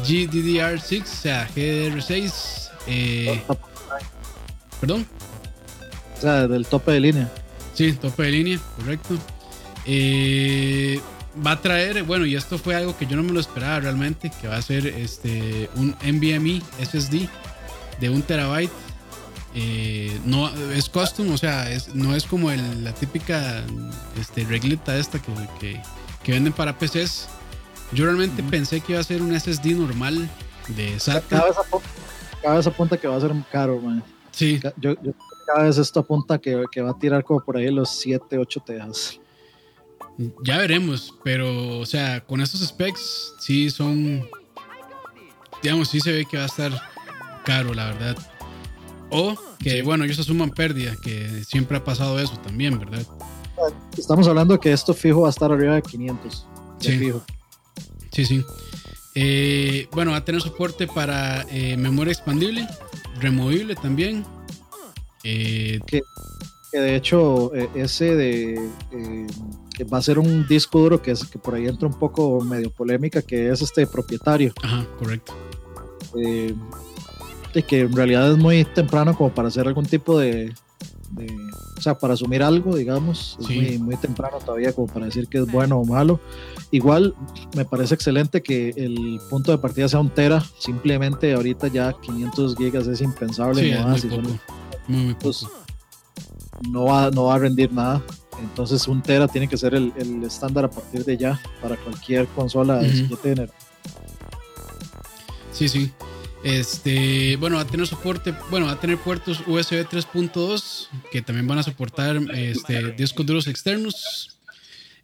GDDR6, 0.03 1.03
o 1.03 1.05
sea, 1.05 1.47
GDR6. 1.55 2.71
Eh, 2.87 3.41
Perdón. 4.79 5.05
O 6.17 6.21
sea, 6.21 6.47
del 6.47 6.65
tope 6.65 6.93
de 6.93 6.99
línea. 6.99 7.31
Sí, 7.75 7.93
tope 7.93 8.23
de 8.23 8.31
línea, 8.31 8.59
correcto. 8.75 9.17
Eh, 9.85 10.99
va 11.45 11.51
a 11.51 11.61
traer, 11.61 12.03
bueno, 12.03 12.25
y 12.25 12.35
esto 12.35 12.57
fue 12.57 12.75
algo 12.75 12.97
que 12.97 13.05
yo 13.05 13.15
no 13.17 13.23
me 13.23 13.33
lo 13.33 13.39
esperaba 13.39 13.81
realmente, 13.81 14.31
que 14.41 14.47
va 14.47 14.57
a 14.57 14.61
ser 14.61 14.87
este 14.87 15.69
un 15.75 15.95
NVMe 16.03 16.61
SSD 16.81 17.29
de 17.99 18.09
un 18.09 18.21
terabyte. 18.21 18.71
Eh, 19.57 20.19
no 20.25 20.49
es 20.73 20.89
custom, 20.89 21.31
o 21.31 21.37
sea, 21.37 21.71
es, 21.71 21.95
no 21.95 22.13
es 22.13 22.25
como 22.25 22.51
el, 22.51 22.83
la 22.83 22.93
típica 22.93 23.63
este, 24.19 24.43
regleta 24.43 24.97
esta 24.97 25.21
que, 25.21 25.81
que, 26.23 26.31
venden 26.31 26.51
para 26.51 26.77
PCs. 26.77 27.29
Yo 27.93 28.05
realmente 28.05 28.43
pensé 28.43 28.81
que 28.81 28.93
iba 28.93 29.01
a 29.01 29.03
ser 29.03 29.21
un 29.21 29.39
SSD 29.39 29.67
normal 29.77 30.29
de 30.67 30.99
SATA. 30.99 31.37
Cada 32.41 32.55
vez, 32.57 32.67
apunta, 32.67 32.97
que 32.97 33.07
va 33.07 33.15
a 33.15 33.21
ser 33.21 33.31
caro, 33.49 33.79
man. 33.79 34.03
Sí. 34.31 34.59
Yo, 34.75 34.95
cada 35.47 35.63
vez 35.63 35.77
esto 35.77 36.01
apunta 36.01 36.37
que, 36.37 36.65
que, 36.69 36.81
va 36.81 36.91
a 36.91 36.99
tirar 36.99 37.23
como 37.23 37.39
por 37.39 37.55
ahí 37.55 37.71
los 37.71 37.89
7, 37.89 38.37
8 38.37 38.63
tejas. 38.65 39.21
Ya 40.43 40.57
veremos, 40.57 41.13
pero, 41.23 41.79
o 41.79 41.85
sea, 41.85 42.19
con 42.25 42.41
estos 42.41 42.59
specs, 42.61 43.35
sí 43.39 43.69
son. 43.69 44.27
Digamos, 45.61 45.87
sí 45.89 45.99
se 46.01 46.11
ve 46.11 46.25
que 46.25 46.37
va 46.37 46.43
a 46.43 46.47
estar 46.47 46.71
caro, 47.45 47.73
la 47.73 47.85
verdad. 47.85 48.17
O 49.09 49.35
que, 49.59 49.81
bueno, 49.83 50.03
ellos 50.03 50.19
asuman 50.19 50.49
pérdida, 50.49 50.93
que 51.01 51.43
siempre 51.45 51.77
ha 51.77 51.83
pasado 51.83 52.19
eso 52.19 52.37
también, 52.39 52.77
¿verdad? 52.77 53.05
Estamos 53.97 54.27
hablando 54.27 54.59
que 54.59 54.73
esto 54.73 54.93
fijo 54.93 55.21
va 55.21 55.27
a 55.27 55.29
estar 55.29 55.51
arriba 55.51 55.75
de 55.75 55.81
500. 55.81 56.45
Sí. 56.79 56.97
Fijo. 56.97 57.23
Sí, 58.11 58.25
sí. 58.25 58.45
Eh, 59.13 59.87
bueno, 59.93 60.11
va 60.11 60.17
a 60.17 60.25
tener 60.25 60.41
soporte 60.41 60.87
para 60.87 61.45
eh, 61.49 61.77
memoria 61.77 62.11
expandible, 62.11 62.67
removible 63.21 63.75
también. 63.75 64.25
Eh, 65.23 65.79
que, 65.87 66.01
de 66.73 66.95
hecho, 66.97 67.53
ese 67.73 68.15
de 68.15 68.69
va 69.91 69.97
a 69.97 70.01
ser 70.01 70.19
un 70.19 70.45
disco 70.47 70.79
duro 70.79 71.01
que 71.01 71.11
es 71.11 71.25
que 71.25 71.39
por 71.39 71.55
ahí 71.55 71.67
entra 71.67 71.87
un 71.87 71.97
poco 71.97 72.41
medio 72.41 72.69
polémica, 72.69 73.21
que 73.21 73.49
es 73.49 73.61
este 73.61 73.87
propietario. 73.87 74.53
Ajá, 74.61 74.85
correcto 74.99 75.33
que 77.63 77.81
en 77.81 77.95
realidad 77.95 78.31
es 78.31 78.37
muy 78.37 78.63
temprano 78.65 79.15
como 79.15 79.33
para 79.33 79.47
hacer 79.47 79.67
algún 79.67 79.85
tipo 79.85 80.19
de, 80.19 80.53
o 81.77 81.81
sea, 81.81 81.97
para 81.97 82.13
asumir 82.13 82.43
algo, 82.43 82.75
digamos, 82.75 83.37
es 83.39 83.49
muy, 83.49 83.77
muy, 83.77 83.95
temprano 83.97 84.37
todavía 84.43 84.73
como 84.73 84.87
para 84.87 85.05
decir 85.05 85.27
que 85.27 85.39
es 85.39 85.51
bueno 85.51 85.79
o 85.79 85.85
malo. 85.85 86.19
Igual 86.71 87.15
me 87.55 87.65
parece 87.65 87.95
excelente 87.95 88.41
que 88.41 88.69
el 88.69 89.19
punto 89.29 89.51
de 89.51 89.57
partida 89.57 89.87
sea 89.87 89.99
un 89.99 90.09
tera, 90.09 90.43
simplemente 90.59 91.33
ahorita 91.33 91.67
ya 91.67 91.93
500 91.93 92.55
gigas 92.55 92.87
es 92.87 93.01
impensable, 93.01 93.77
no, 94.87 95.17
pues, 95.19 95.45
no, 96.69 96.85
va, 96.85 97.11
no 97.11 97.25
va 97.25 97.35
a 97.35 97.39
rendir 97.39 97.71
nada. 97.71 98.01
Entonces 98.41 98.87
un 98.87 99.01
tera 99.01 99.27
tiene 99.27 99.47
que 99.47 99.57
ser 99.57 99.73
el, 99.75 99.93
estándar 100.25 100.65
a 100.65 100.69
partir 100.69 101.05
de 101.05 101.17
ya 101.17 101.39
para 101.61 101.77
cualquier 101.77 102.27
consola 102.27 102.79
de 102.79 103.49
Sí, 105.51 105.69
sí. 105.69 105.91
Este, 106.45 107.37
bueno, 107.37 107.55
va 107.55 107.63
a 107.63 107.67
tener 107.67 107.87
soporte, 107.87 108.31
bueno, 108.51 108.67
va 108.67 108.73
a 108.73 108.79
tener 108.79 108.99
puertos 108.99 109.39
USB 109.47 109.83
3.2 109.89 110.89
que 111.11 111.23
también 111.23 111.47
van 111.47 111.57
a 111.57 111.63
soportar 111.63 112.17
este, 112.35 112.91
discos 112.91 113.25
duros 113.25 113.47
externos. 113.47 114.39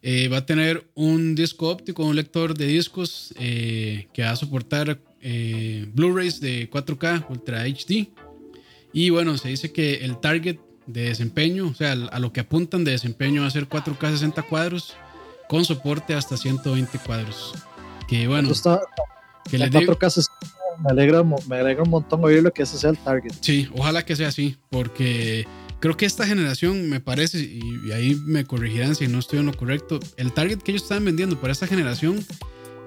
Eh, 0.04 0.28
va 0.28 0.38
a 0.38 0.46
tener 0.46 0.88
un 0.94 1.34
disco 1.34 1.70
óptico, 1.70 2.06
un 2.06 2.16
lector 2.16 2.56
de 2.56 2.68
discos 2.68 3.34
eh, 3.40 4.08
que 4.14 4.22
va 4.22 4.30
a 4.30 4.36
soportar 4.36 5.00
eh, 5.20 5.88
Blu-rays 5.92 6.42
de 6.42 6.70
4K 6.70 7.26
Ultra 7.28 7.64
HD. 7.64 8.10
Y 8.94 9.10
bueno, 9.10 9.36
se 9.40 9.50
dice 9.50 9.72
que 9.72 10.06
el 10.06 10.20
target 10.20 10.60
de 10.86 11.06
desempeño, 11.06 11.70
o 11.70 11.74
sea, 11.74 11.94
a 11.94 12.20
lo 12.20 12.32
que 12.32 12.42
apuntan 12.42 12.84
de 12.84 12.92
desempeño 12.92 13.42
va 13.42 13.48
a 13.48 13.52
ser 13.52 13.68
4K 13.68 14.12
60 14.12 14.44
cuadros 14.44 14.94
con 15.50 15.66
soporte 15.66 16.14
hasta 16.14 16.38
120 16.38 17.00
cuadros. 17.00 17.56
Que 18.08 18.28
bueno, 18.28 18.52
que 19.50 19.58
le 19.58 19.72
4K 19.72 20.28
me 20.84 20.92
alegra, 20.92 21.24
me 21.24 21.56
alegra 21.58 21.84
un 21.84 21.90
montón 21.90 22.24
oírlo 22.24 22.52
que 22.52 22.64
ese 22.64 22.78
sea 22.78 22.90
el 22.90 22.98
target. 22.98 23.34
Sí, 23.42 23.70
ojalá 23.76 24.04
que 24.04 24.16
sea 24.16 24.30
así, 24.30 24.58
porque 24.70 25.46
creo 25.80 25.98
que 25.98 26.06
esta 26.06 26.26
generación 26.26 26.90
me 26.90 27.00
parece, 27.00 27.40
y, 27.40 27.92
ahí 27.92 28.16
me 28.26 28.46
corregirán 28.46 28.96
si 28.96 29.08
no 29.08 29.20
estoy 29.20 29.40
en 29.40 29.48
lo 29.48 29.54
correcto, 29.54 30.00
el 30.18 30.32
target 30.32 30.60
que 30.60 30.72
ellos 30.72 30.84
estaban 30.84 31.06
vendiendo 31.06 31.40
para 31.40 31.54
esta 31.54 31.68
generación 31.68 32.24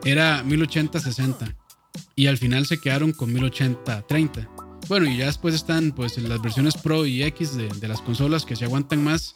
era 0.04 0.42
1080-60 0.44 1.54
y 2.16 2.26
al 2.26 2.38
final 2.38 2.66
se 2.66 2.80
quedaron 2.80 3.12
con 3.12 3.32
1080-30. 3.34 4.48
Bueno, 4.88 5.06
y 5.06 5.16
ya 5.16 5.26
después 5.26 5.54
están 5.54 5.92
pues 5.92 6.18
las 6.18 6.42
versiones 6.42 6.76
Pro 6.76 7.06
y 7.06 7.22
X 7.22 7.56
de, 7.56 7.88
las 7.88 8.00
consolas 8.02 8.44
que 8.44 8.56
se 8.56 8.64
aguantan 8.64 9.02
más. 9.02 9.34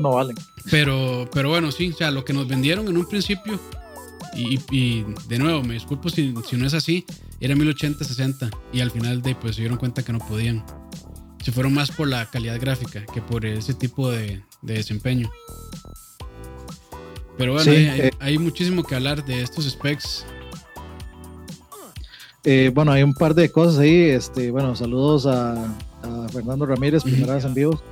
No 0.00 0.12
valen. 0.12 0.36
Pero, 0.70 1.28
pero 1.32 1.50
bueno, 1.50 1.72
sí, 1.72 1.90
o 1.92 1.96
sea, 1.96 2.10
lo 2.10 2.24
que 2.24 2.32
nos 2.32 2.48
vendieron 2.48 2.88
en 2.88 2.96
un 2.96 3.06
principio, 3.06 3.60
y, 4.34 5.04
de 5.28 5.38
nuevo, 5.38 5.62
me 5.62 5.74
disculpo 5.74 6.08
si, 6.08 6.34
si, 6.48 6.56
no 6.56 6.66
es 6.66 6.74
así, 6.74 7.04
era 7.42 7.56
1080-60 7.56 8.50
y 8.72 8.80
al 8.80 8.92
final 8.92 9.20
de 9.20 9.34
pues 9.34 9.56
se 9.56 9.62
dieron 9.62 9.76
cuenta 9.76 10.04
que 10.04 10.12
no 10.12 10.20
podían. 10.20 10.64
Se 11.42 11.50
fueron 11.50 11.74
más 11.74 11.90
por 11.90 12.06
la 12.06 12.30
calidad 12.30 12.60
gráfica 12.60 13.04
que 13.12 13.20
por 13.20 13.44
ese 13.44 13.74
tipo 13.74 14.12
de, 14.12 14.42
desempeño. 14.62 15.28
Pero 17.36 17.54
bueno, 17.54 17.72
eh, 17.72 18.12
hay, 18.20 18.38
muchísimo 18.38 18.84
que 18.84 18.94
hablar 18.94 19.24
de 19.24 19.42
estos 19.42 19.68
specs. 19.68 20.24
Eh, 22.44 22.70
bueno, 22.72 22.92
hay 22.92 23.02
un 23.02 23.12
par 23.12 23.34
de 23.34 23.50
cosas 23.50 23.80
ahí. 23.80 24.10
Este, 24.10 24.52
bueno, 24.52 24.76
saludos 24.76 25.26
a, 25.26 25.76
Fernando 26.32 26.64
Ramírez, 26.64 27.02
primera 27.02 27.34
vez 27.34 27.44
en 27.44 27.54
vivo. 27.54 27.82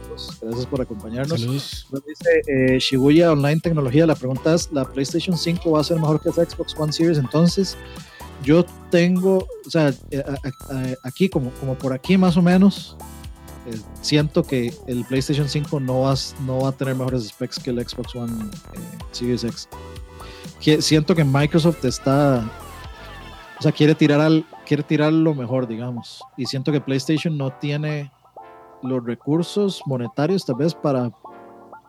gracias 0.40 0.66
por 0.66 0.80
acompañarnos. 0.80 1.40
Saludos. 1.40 1.86
dice 2.06 2.42
eh, 2.46 2.78
Shibuya 2.78 3.32
Online 3.32 3.60
Tecnología. 3.60 4.06
La 4.06 4.14
pregunta 4.14 4.54
es: 4.54 4.70
¿la 4.72 4.84
PlayStation 4.84 5.36
5 5.36 5.72
va 5.72 5.80
a 5.80 5.84
ser 5.84 5.98
mejor 5.98 6.20
que 6.20 6.28
el 6.28 6.34
Xbox 6.34 6.74
One 6.78 6.92
Series 6.92 7.18
entonces? 7.18 7.76
Yo 8.42 8.64
tengo, 8.90 9.46
o 9.66 9.70
sea, 9.70 9.92
aquí 11.04 11.28
como, 11.28 11.50
como 11.52 11.74
por 11.74 11.92
aquí 11.92 12.16
más 12.16 12.36
o 12.36 12.42
menos, 12.42 12.96
eh, 13.66 13.78
siento 14.00 14.42
que 14.42 14.72
el 14.86 15.04
PlayStation 15.04 15.48
5 15.48 15.80
no 15.80 16.00
va, 16.00 16.14
no 16.46 16.60
va 16.60 16.70
a 16.70 16.72
tener 16.72 16.94
mejores 16.94 17.28
specs 17.28 17.58
que 17.58 17.70
el 17.70 17.86
Xbox 17.86 18.14
One 18.14 18.32
eh, 18.42 18.78
Series 19.12 19.44
X. 19.44 19.68
siento 20.80 21.14
que 21.14 21.24
Microsoft 21.24 21.84
está, 21.84 22.50
o 23.58 23.62
sea, 23.62 23.72
quiere 23.72 23.94
tirar, 23.94 24.20
al, 24.20 24.46
quiere 24.66 24.82
tirar 24.82 25.12
lo 25.12 25.34
mejor, 25.34 25.68
digamos. 25.68 26.22
Y 26.38 26.46
siento 26.46 26.72
que 26.72 26.80
PlayStation 26.80 27.36
no 27.36 27.50
tiene 27.52 28.10
los 28.82 29.04
recursos 29.04 29.82
monetarios 29.84 30.46
tal 30.46 30.56
vez 30.56 30.74
para 30.74 31.12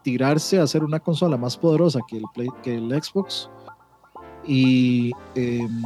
tirarse 0.03 0.59
a 0.59 0.63
hacer 0.63 0.83
una 0.83 0.99
consola 0.99 1.37
más 1.37 1.55
poderosa 1.57 1.99
que 2.07 2.17
el, 2.17 2.49
que 2.63 2.75
el 2.75 3.01
Xbox. 3.01 3.49
Y, 4.45 5.11
em, 5.35 5.83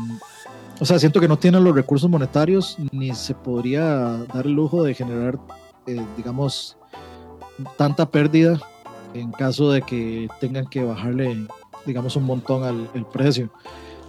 o 0.80 0.86
sea, 0.86 0.99
siento 0.99 1.19
que 1.19 1.28
no 1.28 1.38
tiene 1.38 1.59
los 1.59 1.76
recursos 1.76 2.09
monetarios 2.09 2.78
ni 2.91 3.13
se 3.13 3.34
podría 3.34 3.84
dar 4.34 4.45
el 4.45 4.53
lujo 4.53 4.84
de 4.84 4.93
generar 4.93 5.39
eh, 5.88 6.03
digamos, 6.17 6.78
tanta 7.78 8.09
pérdida 8.09 8.59
en 9.13 9.32
caso 9.32 9.71
de 9.71 9.84
que 9.84 10.28
tengan 10.41 10.65
que 10.65 10.84
bajarle, 10.84 11.45
digamos, 11.86 12.15
un 12.15 12.23
montón 12.23 12.63
al 12.63 12.89
el 12.95 13.05
precio. 13.05 13.51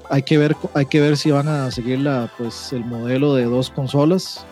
Hay 0.08 0.22
que 0.22 0.38
ver, 0.38 0.56
hay 0.72 0.86
que 0.86 1.00
ver 1.00 1.16
si 1.16 1.30
van 1.32 1.48
a 1.48 1.70
seguir 1.70 1.98
la, 1.98 2.32
pues, 2.38 2.72
el 2.72 2.84
modelo 2.84 3.34
de 3.34 3.44
dos 3.44 3.70
consolas. 3.70 4.46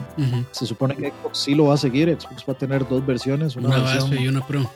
Se 0.51 0.67
supone 0.67 0.97
que 0.97 1.11
Xbox 1.11 1.39
sí 1.39 1.55
lo 1.55 1.67
va 1.67 1.75
a 1.75 1.79
seguir. 1.79 2.15
Xbox 2.21 2.45
va 2.47 2.53
a 2.53 2.59
tener 2.59 2.87
dos 2.87 3.07
versiones, 3.07 3.57
una, 3.57 3.79
base 3.79 4.21
y 4.21 4.29
una 4.29 4.47
Pro. 4.47 4.69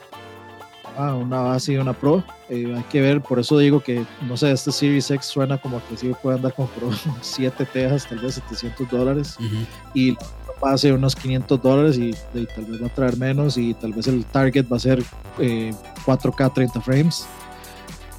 Ah, 1.00 1.14
una 1.14 1.38
base 1.38 1.74
y 1.74 1.76
una 1.76 1.92
Pro. 1.92 2.24
Eh, 2.48 2.74
hay 2.76 2.82
que 2.90 3.00
ver, 3.00 3.20
por 3.20 3.38
eso 3.38 3.56
digo 3.56 3.80
que, 3.80 4.04
no 4.26 4.36
sé, 4.36 4.50
este 4.50 4.72
Series 4.72 5.08
X 5.08 5.26
suena 5.26 5.56
como 5.56 5.80
que 5.86 5.96
sí 5.96 6.12
puede 6.20 6.36
andar 6.36 6.52
con 6.52 6.66
Pro 6.66 6.90
7 7.20 7.64
tejas, 7.72 8.08
tal 8.08 8.18
vez 8.18 8.34
700 8.34 8.90
dólares. 8.90 9.36
Y 9.94 10.16
pase 10.60 10.92
unos 10.92 11.14
500 11.14 11.62
dólares 11.62 11.98
y, 11.98 12.10
tal 12.32 12.64
vez 12.64 12.82
va 12.82 12.86
a 12.88 12.94
traer 12.94 13.16
menos 13.16 13.56
y 13.56 13.74
tal 13.74 13.92
vez 13.92 14.08
el 14.08 14.24
target 14.24 14.66
va 14.70 14.76
a 14.76 14.80
ser 14.80 15.04
4K 15.38 16.46
eh, 16.46 16.50
30 16.52 16.80
frames. 16.80 17.28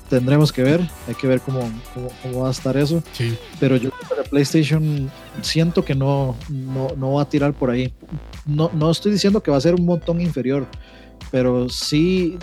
Tendremos 0.09 0.53
que 0.53 0.63
ver, 0.63 0.81
hay 1.05 1.15
que 1.15 1.27
ver 1.27 1.41
cómo, 1.41 1.59
cómo, 1.93 2.43
va 2.43 2.47
a 2.47 2.51
estar 2.51 2.77
eso. 2.77 3.03
Pero 3.59 3.75
yo 3.75 3.91
que 3.91 4.29
PlayStation 4.29 5.11
siento 5.41 5.83
que 5.83 5.95
no, 5.95 6.37
no, 6.47 6.87
no, 6.95 7.13
va 7.13 7.23
a 7.23 7.29
tirar 7.29 7.53
por 7.53 7.71
ahí. 7.71 7.93
No, 8.45 8.71
no 8.73 8.89
estoy 8.89 9.11
diciendo 9.11 9.43
que 9.43 9.51
va 9.51 9.57
a 9.57 9.61
ser 9.61 9.75
un 9.75 9.85
montón 9.85 10.21
inferior, 10.21 10.65
pero 11.29 11.69
sí, 11.69 12.37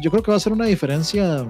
yo 0.00 0.10
creo 0.10 0.22
que 0.22 0.30
va 0.30 0.36
a 0.36 0.40
ser 0.40 0.52
una 0.52 0.66
diferencia 0.66 1.46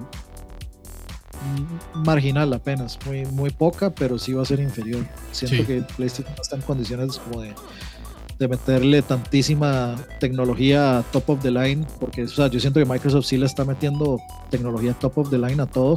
marginal 1.93 2.53
apenas, 2.53 2.97
muy, 3.05 3.25
muy 3.25 3.49
poca, 3.49 3.89
pero 3.93 4.17
sí 4.17 4.33
va 4.33 4.43
a 4.43 4.45
ser 4.45 4.59
inferior. 4.59 5.05
Siento 5.31 5.65
que 5.65 5.81
PlayStation 5.95 6.33
no 6.35 6.41
está 6.41 6.55
en 6.55 6.61
condiciones 6.61 7.17
como 7.19 7.41
de, 7.41 7.53
de, 8.39 8.47
meterle 8.47 9.01
tantísima 9.01 9.95
tecnología 10.19 11.03
top 11.11 11.31
of 11.31 11.41
the 11.41 11.51
line, 11.51 11.85
porque 11.99 12.23
o 12.23 12.27
sea, 12.27 12.47
yo 12.47 12.59
siento 12.59 12.79
que 12.79 12.85
Microsoft 12.85 13.25
sí 13.25 13.37
le 13.37 13.45
está 13.45 13.65
metiendo 13.65 14.19
tecnología 14.49 14.93
top 14.93 15.19
of 15.19 15.29
the 15.29 15.37
line 15.37 15.61
a 15.61 15.65
todo. 15.65 15.95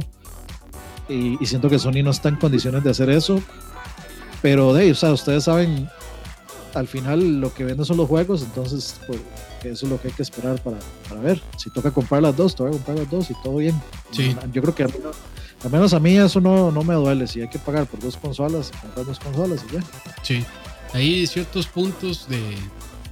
Y, 1.09 1.37
siento 1.45 1.69
que 1.69 1.77
Sony 1.77 2.03
no 2.03 2.11
está 2.11 2.29
en 2.29 2.37
condiciones 2.37 2.83
de 2.83 2.91
hacer 2.91 3.09
eso. 3.09 3.41
Pero 4.41 4.73
de 4.73 4.91
o 4.91 4.95
sea, 4.95 5.11
ustedes 5.11 5.43
saben, 5.43 5.87
al 6.73 6.87
final 6.87 7.41
lo 7.41 7.53
que 7.53 7.63
venden 7.63 7.85
son 7.85 7.97
los 7.97 8.07
juegos, 8.07 8.41
entonces 8.41 8.99
pues, 9.05 9.19
eso 9.69 9.85
es 9.85 9.91
lo 9.91 10.01
que 10.01 10.09
hay 10.09 10.13
que 10.13 10.23
esperar 10.23 10.61
para, 10.61 10.77
para 11.07 11.21
ver. 11.21 11.41
Si 11.57 11.69
toca 11.69 11.91
comprar 11.91 12.21
las 12.21 12.35
dos, 12.35 12.55
toca 12.55 12.71
comprar 12.71 12.97
las 12.97 13.09
dos 13.09 13.29
y 13.29 13.33
todo 13.43 13.57
bien. 13.57 13.79
Yo 14.51 14.61
creo 14.61 14.75
que 14.75 14.83
al 14.83 15.71
menos 15.71 15.93
a 15.93 15.99
mí 15.99 16.17
eso 16.17 16.41
no, 16.41 16.71
no 16.71 16.83
me 16.83 16.95
duele. 16.95 17.27
Si 17.27 17.41
hay 17.41 17.49
que 17.49 17.59
pagar 17.59 17.85
por 17.85 17.99
dos 17.99 18.17
consolas, 18.17 18.71
comprar 18.81 19.05
dos 19.05 19.19
consolas 19.19 19.63
y 19.69 19.73
ya. 19.73 19.83
Sí. 20.23 20.45
Hay 20.93 21.25
ciertos 21.27 21.67
puntos 21.67 22.27
de, 22.27 22.57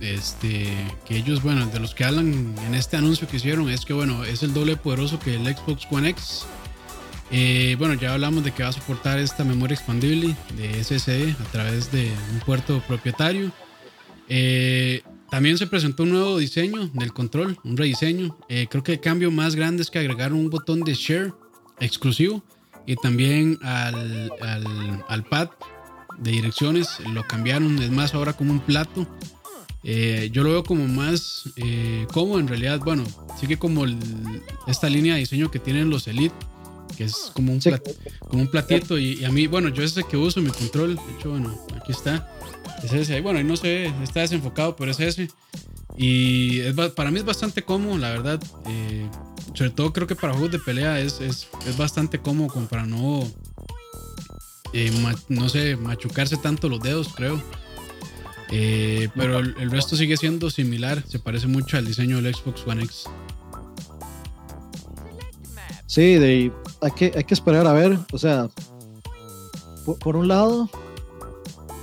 este 0.02 0.68
que 1.06 1.18
ellos, 1.18 1.41
bueno, 1.43 1.66
de 1.68 1.80
los 1.80 1.93
que 1.93 2.04
hablan 2.04 2.56
en 2.66 2.76
este 2.76 2.97
anuncio 2.97 3.28
que 3.28 3.38
hicieron, 3.38 3.70
es 3.70 3.86
que 3.86 3.93
bueno, 3.93 4.24
es 4.24 4.43
el 4.43 4.54
doble 4.54 4.76
poderoso 4.76 5.20
que 5.20 5.36
el 5.36 5.45
Xbox 5.45 5.88
One 5.91 6.10
X. 6.10 6.45
Eh, 7.32 7.76
bueno, 7.78 7.93
ya 7.93 8.14
hablamos 8.14 8.43
de 8.43 8.52
que 8.52 8.64
va 8.64 8.70
a 8.70 8.74
soportar 8.74 9.20
esta 9.20 9.43
memoria 9.43 9.76
expandible 9.76 10.36
de 10.58 10.84
SSD 10.84 11.39
a 11.39 11.52
través 11.52 11.91
de 11.91 12.12
un 12.34 12.39
puerto 12.39 12.82
propietario. 12.88 13.52
Eh, 14.28 15.04
también 15.30 15.58
se 15.58 15.68
presentó 15.68 16.04
un 16.04 16.12
nuevo 16.12 16.38
diseño 16.38 16.88
del 16.94 17.14
control, 17.14 17.58
un 17.64 17.78
rediseño. 17.78 18.38
Eh, 18.50 18.68
creo 18.70 18.84
que 18.84 18.94
el 18.94 19.00
cambio 19.00 19.32
más 19.32 19.56
grande 19.56 19.84
es 19.84 19.92
que 19.92 20.00
agregaron 20.00 20.40
un 20.40 20.50
botón 20.50 20.82
de 20.82 20.94
share 20.94 21.34
exclusivo 21.80 22.44
y 22.86 22.96
también 22.96 23.60
al, 23.62 24.32
al, 25.08 25.24
pad 25.26 25.50
de 26.18 26.32
direcciones 26.32 27.00
lo 27.14 27.24
cambiaron, 27.24 27.80
es 27.82 27.92
más 27.92 28.14
ahora 28.14 28.34
como 28.34 28.52
un 28.52 28.60
plato. 28.60 29.08
Eh, 29.84 30.30
yo 30.34 30.44
lo 30.44 30.50
veo 30.50 30.64
como 30.64 30.88
más 30.88 31.50
eh, 31.56 32.08
cómodo 32.12 32.40
en 32.40 32.48
realidad. 32.48 32.80
Bueno, 32.80 33.04
sigue 33.40 33.58
como 33.58 33.86
esta 34.68 34.90
línea 34.90 35.14
de 35.14 35.20
diseño 35.20 35.52
que 35.52 35.60
tienen 35.60 35.90
los 35.90 36.08
Elite, 36.08 36.36
que 37.00 37.06
es 37.06 37.32
como 37.34 37.54
un, 37.54 37.62
como 38.28 38.41
un 38.41 38.47
platito. 38.50 38.97
Y, 38.97 39.24
a 39.24 39.32
mí, 39.32 39.47
bueno, 39.47 39.70
yo 39.70 39.84
es 39.84 39.95
el 39.95 40.06
que 40.06 40.18
uso 40.18 40.41
mi 40.41 40.50
control. 40.50 40.97
De 40.97 41.14
hecho, 41.18 41.30
bueno, 41.30 41.58
aquí 41.78 41.93
está. 41.93 42.30
Es 42.84 42.91
ese. 42.91 43.22
Bueno, 43.22 43.39
ahí 43.39 43.45
no 43.45 43.56
sé, 43.56 43.86
está 44.04 44.20
desenfocado, 44.20 44.76
pero 44.76 44.91
es 44.91 45.00
ese. 45.00 45.30
Y 45.95 46.60
es, 46.60 46.76
para 46.91 47.10
mí 47.10 47.20
es 47.20 47.26
bastante 47.26 47.64
cómodo, 47.64 47.97
la 47.97 48.10
verdad. 48.10 48.43
Eh, 48.68 49.08
sobre 49.54 49.70
todo 49.70 49.93
creo 49.93 50.08
que 50.08 50.16
para 50.18 50.34
juegos 50.34 50.52
de 50.52 50.60
pelea 50.60 51.00
es, 51.00 51.22
es, 51.22 51.47
es 51.66 51.78
bastante 51.78 52.20
cómodo 52.20 52.50
como 52.50 52.68
para 52.68 52.86
no, 52.86 53.26
eh, 54.74 54.91
no 55.30 55.47
sé, 55.47 55.78
machucarse 55.78 56.36
tanto 56.36 56.68
los 56.68 56.82
dedos, 56.82 57.08
creo. 57.16 57.41
Eh, 58.52 59.08
pero 59.16 59.39
el, 59.39 59.72
resto 59.72 59.95
sigue 59.95 60.18
siendo 60.18 60.50
similar, 60.50 61.02
se 61.08 61.20
parece 61.20 61.47
mucho 61.47 61.78
al 61.78 61.86
diseño 61.86 62.22
del 62.22 62.36
Xbox 62.36 62.68
One 62.68 62.84
X. 62.84 63.06
Sí, 65.86 66.16
de, 66.16 66.52
hay, 66.82 66.92
que, 66.92 67.12
hay 67.16 67.24
que 67.24 67.34
esperar 67.34 67.68
a 67.68 67.74
ver, 67.74 67.98
o 68.12 68.18
sea, 68.18 68.50
por 70.00 70.16
un 70.16 70.28
lado, 70.28 70.70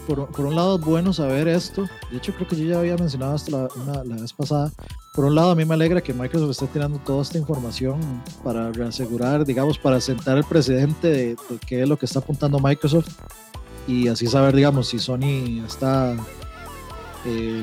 por, 0.06 0.28
por, 0.28 0.46
un 0.46 0.54
lado 0.54 0.76
es 0.76 0.84
bueno 0.84 1.12
saber 1.12 1.48
esto. 1.48 1.86
De 2.10 2.18
hecho, 2.18 2.32
creo 2.34 2.48
que 2.48 2.56
yo 2.56 2.64
ya 2.64 2.78
había 2.78 2.96
mencionado 2.96 3.34
esto 3.34 3.68
la, 3.86 4.14
vez 4.14 4.32
pasada. 4.32 4.70
Por 5.14 5.24
un 5.24 5.34
lado, 5.34 5.50
a 5.50 5.54
mí 5.54 5.64
me 5.64 5.74
alegra 5.74 6.00
que 6.00 6.12
Microsoft 6.12 6.50
esté 6.50 6.66
tirando 6.66 6.98
toda 6.98 7.22
esta 7.22 7.38
información 7.38 8.00
para 8.44 8.70
reasegurar, 8.70 9.44
digamos, 9.44 9.78
para 9.78 10.00
sentar 10.00 10.36
el 10.36 10.44
precedente 10.44 11.08
de, 11.08 11.36
qué 11.66 11.82
es 11.82 11.88
lo 11.88 11.98
que 11.98 12.06
está 12.06 12.20
apuntando 12.20 12.58
Microsoft. 12.60 13.08
y 13.88 14.08
así 14.08 14.26
saber, 14.26 14.54
digamos, 14.54 14.88
si 14.88 14.98
Sony 14.98 15.64
está 15.66 16.14
eh, 17.24 17.62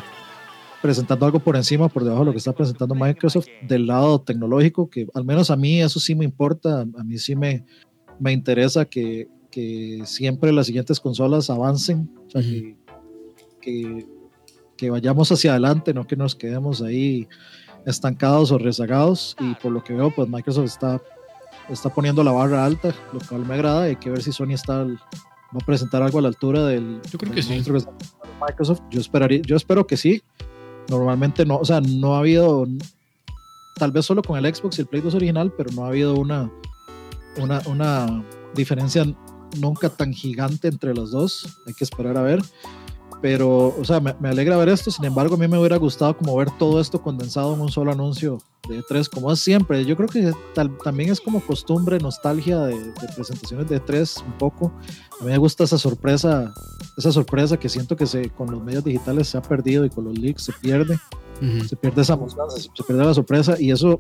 presentando 0.84 1.26
algo 1.26 1.40
por 1.40 1.56
encima, 1.56 1.88
por 1.88 2.04
debajo 2.04 2.24
de 2.24 2.26
lo 2.26 2.32
que 2.34 2.40
está 2.40 2.52
presentando 2.52 2.94
Microsoft 2.94 3.48
del 3.70 3.88
lado 3.88 4.20
tecnológico, 4.20 4.90
que 4.90 5.08
al 5.14 5.24
menos 5.24 5.50
a 5.50 5.56
mí 5.56 5.82
eso 5.82 5.98
sí 5.98 6.14
me 6.14 6.26
importa, 6.26 6.82
a 6.82 7.04
mí 7.06 7.18
sí 7.18 7.38
me, 7.38 7.64
me 8.20 8.34
interesa 8.34 8.84
que, 8.84 9.30
que 9.50 10.02
siempre 10.04 10.52
las 10.52 10.68
siguientes 10.68 11.00
consolas 11.00 11.50
avancen, 11.50 12.12
o 12.28 12.30
sea, 12.30 12.42
que, 12.42 12.76
que, 13.62 14.06
que, 14.76 14.90
vayamos 14.90 15.32
hacia 15.32 15.52
adelante, 15.52 15.94
no 15.94 16.06
que 16.06 16.18
nos 16.18 16.36
quedemos 16.36 16.82
ahí 16.82 17.30
estancados 17.86 18.52
o 18.52 18.58
rezagados, 18.58 19.38
y 19.40 19.56
por 19.56 19.72
lo 19.72 19.86
que 19.86 19.94
veo, 19.94 20.12
pues 20.14 20.28
Microsoft 20.28 20.66
está, 20.66 21.02
está 21.70 21.94
poniendo 21.94 22.26
la 22.26 22.34
barra 22.34 22.66
alta, 22.66 22.94
lo 23.14 23.22
cual 23.30 23.46
me 23.46 23.54
agrada, 23.54 23.84
hay 23.84 23.96
que 23.96 24.10
ver 24.10 24.22
si 24.22 24.34
Sony 24.34 24.52
está 24.52 24.86
va 24.86 25.60
a 25.62 25.66
presentar 25.66 26.02
algo 26.02 26.20
a 26.20 26.24
la 26.24 26.28
altura 26.28 26.66
del. 26.66 27.00
Yo 27.10 27.20
creo 27.20 27.32
que 27.32 27.42
sí. 27.42 27.54
Microsoft, 27.54 28.82
yo 28.90 29.00
esperaría, 29.00 29.42
yo 29.44 29.56
espero 29.56 29.88
que 29.88 29.96
sí. 29.96 30.22
Normalmente 30.90 31.46
no, 31.46 31.58
o 31.58 31.66
sea, 31.66 31.82
no 31.82 32.16
ha 32.16 32.20
habido, 32.20 32.68
tal 33.76 33.92
vez 33.92 34.06
solo 34.06 34.22
con 34.22 34.44
el 34.44 34.54
Xbox 34.54 34.78
y 34.78 34.82
el 34.82 34.88
Play 34.88 35.02
2 35.02 35.16
original, 35.16 35.54
pero 35.56 35.72
no 35.72 35.86
ha 35.86 35.88
habido 35.88 36.16
una, 36.16 36.52
una, 37.38 37.62
una 37.66 38.24
diferencia 38.54 39.06
nunca 39.60 39.90
tan 39.90 40.14
gigante 40.14 40.68
entre 40.68 40.94
los 40.94 41.12
dos. 41.12 41.60
Hay 41.66 41.74
que 41.74 41.84
esperar 41.84 42.18
a 42.18 42.22
ver. 42.22 42.42
Pero, 43.24 43.74
o 43.80 43.86
sea, 43.86 44.02
me, 44.02 44.14
me, 44.20 44.28
alegra 44.28 44.58
ver 44.58 44.68
esto. 44.68 44.92
Sin 44.92 45.06
embargo, 45.06 45.36
a 45.36 45.38
mí 45.38 45.48
me 45.48 45.58
hubiera 45.58 45.78
gustado 45.78 46.18
como 46.18 46.36
ver 46.36 46.50
todo 46.60 46.82
esto 46.82 47.02
condensado 47.02 47.54
en 47.54 47.62
un 47.62 47.72
solo 47.72 47.94
anuncio 47.94 48.40
de 48.68 48.82
E3, 48.82 49.08
como 49.08 49.32
es 49.32 49.40
siempre. 49.40 49.86
Yo 49.86 49.96
creo 49.96 50.10
que 50.10 50.34
tal, 50.54 50.78
también 50.84 51.10
es 51.10 51.22
como 51.22 51.40
costumbre, 51.40 52.00
nostalgia 52.00 52.60
de, 52.60 52.78
de, 52.78 53.08
presentaciones 53.16 53.70
de 53.70 53.82
E3 53.82 54.26
un 54.26 54.34
poco. 54.34 54.74
A 55.22 55.24
mí 55.24 55.32
me 55.32 55.38
gusta 55.38 55.64
esa 55.64 55.78
sorpresa, 55.78 56.54
esa 56.98 57.14
sorpresa 57.14 57.56
que 57.56 57.70
siento 57.70 57.96
que 57.96 58.08
se, 58.08 58.30
con 58.30 58.52
los 58.52 58.62
medios 58.62 58.84
digitales 58.84 59.30
se 59.30 59.38
ha 59.38 59.42
perdido 59.42 59.86
y 59.86 59.90
con 59.90 60.04
los 60.04 60.20
leaks 60.20 60.44
se 60.44 60.52
pierde. 60.62 61.00
Uh 61.42 61.46
-huh. 61.46 61.66
Se 61.66 61.78
pierde 61.78 62.02
esa 62.02 62.20
se, 62.58 62.84
pierde 62.84 63.06
la 63.06 63.14
sorpresa 63.14 63.56
y 63.58 63.72
eso, 63.72 63.98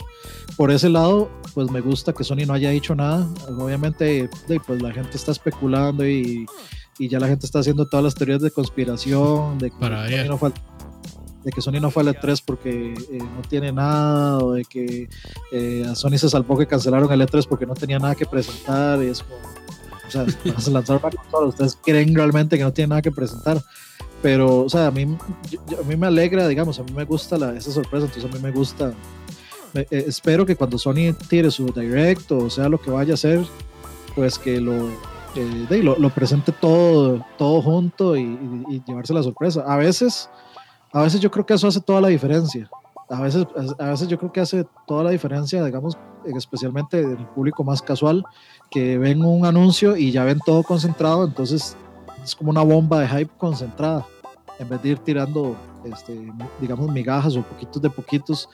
por 0.57 0.69
ese 0.69 0.89
lado, 0.89 1.31
pues 1.53 1.71
me 1.71 1.79
gusta 1.79 2.11
que 2.11 2.25
Sony 2.25 2.45
no 2.45 2.55
haya 2.55 2.71
dicho 2.71 2.93
nada. 2.93 3.25
Obviamente, 3.57 4.29
pues 4.67 4.81
la 4.81 4.91
gente 4.91 5.15
está 5.15 5.31
especulando 5.31 6.05
y 6.05 6.45
y 6.97 7.07
ya 7.07 7.19
la 7.19 7.27
gente 7.27 7.45
está 7.45 7.59
haciendo 7.59 7.87
todas 7.87 8.03
las 8.03 8.15
teorías 8.15 8.41
de 8.41 8.51
conspiración, 8.51 9.57
de 9.57 9.71
que, 9.71 9.77
Para 9.77 10.07
Sony, 10.07 10.27
no 10.27 10.37
fue, 10.37 10.51
de 11.43 11.51
que 11.51 11.61
Sony 11.61 11.79
no 11.81 11.91
fue 11.91 12.03
al 12.03 12.09
E3 12.09 12.41
porque 12.45 12.93
eh, 12.93 13.17
no 13.17 13.41
tiene 13.47 13.71
nada, 13.71 14.37
o 14.37 14.53
de 14.53 14.65
que 14.65 15.09
eh, 15.51 15.85
a 15.89 15.95
Sony 15.95 16.17
se 16.17 16.29
salvó 16.29 16.57
que 16.57 16.67
cancelaron 16.67 17.11
el 17.11 17.21
E3 17.21 17.47
porque 17.47 17.65
no 17.65 17.73
tenía 17.73 17.99
nada 17.99 18.15
que 18.15 18.25
presentar, 18.25 19.01
y 19.03 19.07
es 19.07 19.23
como, 19.23 19.35
o 20.07 20.11
sea, 20.11 20.23
van 20.45 20.55
a 20.55 20.69
lanzar 20.69 20.99
una 21.03 21.09
consola, 21.09 21.47
ustedes 21.47 21.77
creen 21.83 22.13
realmente 22.15 22.57
que 22.57 22.63
no 22.63 22.73
tiene 22.73 22.89
nada 22.89 23.01
que 23.01 23.11
presentar, 23.11 23.61
pero, 24.21 24.59
o 24.61 24.69
sea, 24.69 24.87
a 24.87 24.91
mí, 24.91 25.17
yo, 25.49 25.79
a 25.79 25.83
mí 25.83 25.97
me 25.97 26.07
alegra, 26.07 26.47
digamos, 26.47 26.79
a 26.79 26.83
mí 26.83 26.91
me 26.93 27.03
gusta 27.03 27.37
la, 27.37 27.55
esa 27.55 27.71
sorpresa, 27.71 28.05
entonces 28.05 28.31
a 28.31 28.33
mí 28.33 28.41
me 28.41 28.51
gusta, 28.51 28.93
me, 29.73 29.81
eh, 29.81 30.05
espero 30.07 30.45
que 30.45 30.55
cuando 30.55 30.77
Sony 30.77 31.13
tire 31.27 31.49
su 31.51 31.65
direct 31.65 32.31
o 32.31 32.49
sea 32.49 32.69
lo 32.69 32.79
que 32.79 32.91
vaya 32.91 33.11
a 33.11 33.15
hacer, 33.15 33.43
pues 34.15 34.37
que 34.37 34.61
lo 34.61 34.89
eh, 35.35 35.65
de, 35.69 35.83
lo, 35.83 35.97
lo, 35.97 36.09
presente 36.09 36.51
todo, 36.51 37.25
todo 37.37 37.61
junto 37.61 38.15
y, 38.15 38.21
y, 38.21 38.75
y, 38.75 38.83
llevarse 38.85 39.13
la 39.13 39.23
sorpresa. 39.23 39.63
A 39.67 39.77
veces, 39.77 40.29
a 40.91 41.01
veces 41.01 41.19
yo 41.21 41.31
creo 41.31 41.45
que 41.45 41.53
eso 41.53 41.67
hace 41.67 41.81
toda 41.81 42.01
la 42.01 42.09
diferencia. 42.09 42.69
A 43.09 43.21
veces, 43.21 43.45
a 43.79 43.85
veces 43.89 44.07
yo 44.07 44.17
creo 44.17 44.31
que 44.31 44.41
hace 44.41 44.65
toda 44.87 45.03
la 45.03 45.09
diferencia, 45.09 45.63
digamos, 45.63 45.97
especialmente 46.25 47.01
en 47.01 47.11
el 47.11 47.25
público 47.27 47.63
más 47.63 47.81
casual, 47.81 48.23
que 48.71 48.97
ven 48.97 49.23
un 49.23 49.45
anuncio 49.45 49.97
y 49.97 50.11
ya 50.11 50.23
ven 50.23 50.39
todo 50.45 50.63
concentrado, 50.63 51.25
entonces 51.25 51.75
es 52.23 52.35
como 52.35 52.49
una 52.49 52.63
bomba 52.63 53.01
de 53.01 53.07
hype 53.07 53.31
concentrada, 53.37 54.05
en 54.57 54.69
vez 54.69 54.81
de 54.81 54.89
ir 54.89 54.99
tirando, 54.99 55.55
este, 55.83 56.31
digamos, 56.61 56.91
migajas 56.91 57.35
o 57.35 57.43
poquitos 57.43 57.81
de 57.81 57.89
poquitos, 57.89 58.49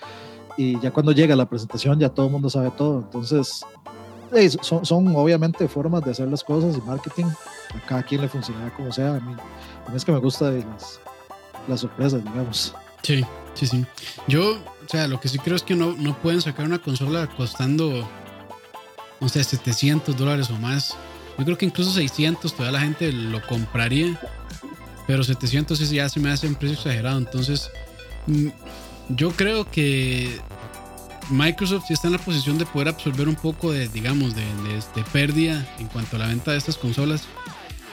y 0.57 0.79
ya 0.79 0.91
cuando 0.91 1.11
llega 1.11 1.35
la 1.35 1.47
presentación 1.47 1.99
ya 1.99 2.09
todo 2.09 2.25
el 2.25 2.31
mundo 2.31 2.49
sabe 2.49 2.71
todo. 2.71 2.99
Entonces, 2.99 3.65
son, 4.61 4.85
son, 4.85 5.15
obviamente 5.15 5.67
formas 5.67 6.03
de 6.03 6.11
hacer 6.11 6.27
las 6.27 6.43
cosas 6.43 6.77
y 6.77 6.81
marketing. 6.81 7.25
A 7.25 7.85
cada 7.87 8.03
quien 8.03 8.21
le 8.21 8.29
funcionará 8.29 8.73
como 8.73 8.91
sea. 8.91 9.15
A 9.15 9.19
mí, 9.19 9.35
a 9.87 9.89
mí 9.89 9.95
es 9.95 10.05
que 10.05 10.11
me 10.11 10.19
gusta 10.19 10.51
las, 10.51 10.99
las, 11.67 11.79
sorpresas, 11.79 12.23
digamos. 12.23 12.73
Sí, 13.03 13.23
sí, 13.53 13.67
sí. 13.67 13.85
Yo, 14.27 14.53
o 14.53 14.89
sea, 14.89 15.07
lo 15.07 15.19
que 15.19 15.27
sí 15.27 15.39
creo 15.39 15.55
es 15.55 15.63
que 15.63 15.75
no, 15.75 15.93
no 15.93 16.17
pueden 16.19 16.41
sacar 16.41 16.65
una 16.65 16.79
consola 16.79 17.27
costando, 17.27 18.07
no 19.19 19.29
sé, 19.29 19.43
700 19.43 20.15
dólares 20.17 20.49
o 20.49 20.53
más. 20.53 20.95
Yo 21.37 21.45
creo 21.45 21.57
que 21.57 21.65
incluso 21.65 21.91
600 21.91 22.53
todavía 22.53 22.79
la 22.79 22.85
gente 22.85 23.11
lo 23.11 23.45
compraría. 23.47 24.19
Pero 25.07 25.23
700 25.23 25.89
ya 25.89 26.07
se 26.07 26.19
me 26.19 26.29
hace 26.29 26.47
un 26.47 26.55
precio 26.55 26.77
exagerado. 26.77 27.17
Entonces, 27.17 27.71
mm, 28.27 28.49
yo 29.09 29.31
creo 29.31 29.69
que 29.69 30.39
Microsoft 31.29 31.85
sí 31.87 31.93
está 31.93 32.07
en 32.07 32.13
la 32.13 32.19
posición 32.19 32.57
de 32.57 32.65
poder 32.65 32.87
absorber 32.87 33.27
un 33.27 33.35
poco 33.35 33.71
de, 33.71 33.87
digamos, 33.87 34.35
de, 34.35 34.43
de, 34.43 35.03
pérdida 35.11 35.67
en 35.79 35.87
cuanto 35.87 36.15
a 36.15 36.19
la 36.19 36.27
venta 36.27 36.51
de 36.51 36.57
estas 36.57 36.77
consolas, 36.77 37.23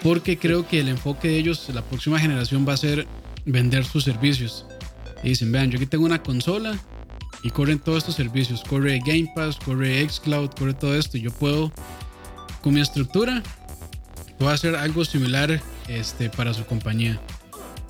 porque 0.02 0.38
creo 0.38 0.66
que 0.66 0.80
el 0.80 0.88
enfoque 0.88 1.28
de 1.28 1.38
ellos, 1.38 1.68
la 1.74 1.82
próxima 1.82 2.18
generación, 2.18 2.66
va 2.66 2.72
a 2.72 2.76
ser 2.76 3.06
vender 3.44 3.84
sus 3.84 4.04
servicios. 4.04 4.66
Y 5.22 5.30
dicen, 5.30 5.52
vean, 5.52 5.70
yo 5.70 5.76
aquí 5.76 5.86
tengo 5.86 6.06
una 6.06 6.22
consola 6.22 6.78
y 7.42 7.50
corren 7.50 7.78
todos 7.78 7.98
estos 7.98 8.14
servicios, 8.14 8.62
corre 8.64 9.00
Game 9.00 9.30
Pass, 9.34 9.56
corre 9.56 10.08
Xcloud, 10.08 10.50
corre 10.50 10.74
todo 10.74 10.96
esto, 10.96 11.18
y 11.18 11.22
yo 11.22 11.30
puedo, 11.30 11.72
con 12.62 12.74
mi 12.74 12.80
estructura, 12.80 13.42
puedo 14.38 14.50
hacer 14.50 14.76
algo 14.76 15.04
similar 15.04 15.60
este, 15.88 16.30
para 16.30 16.54
su 16.54 16.64
compañía. 16.64 17.20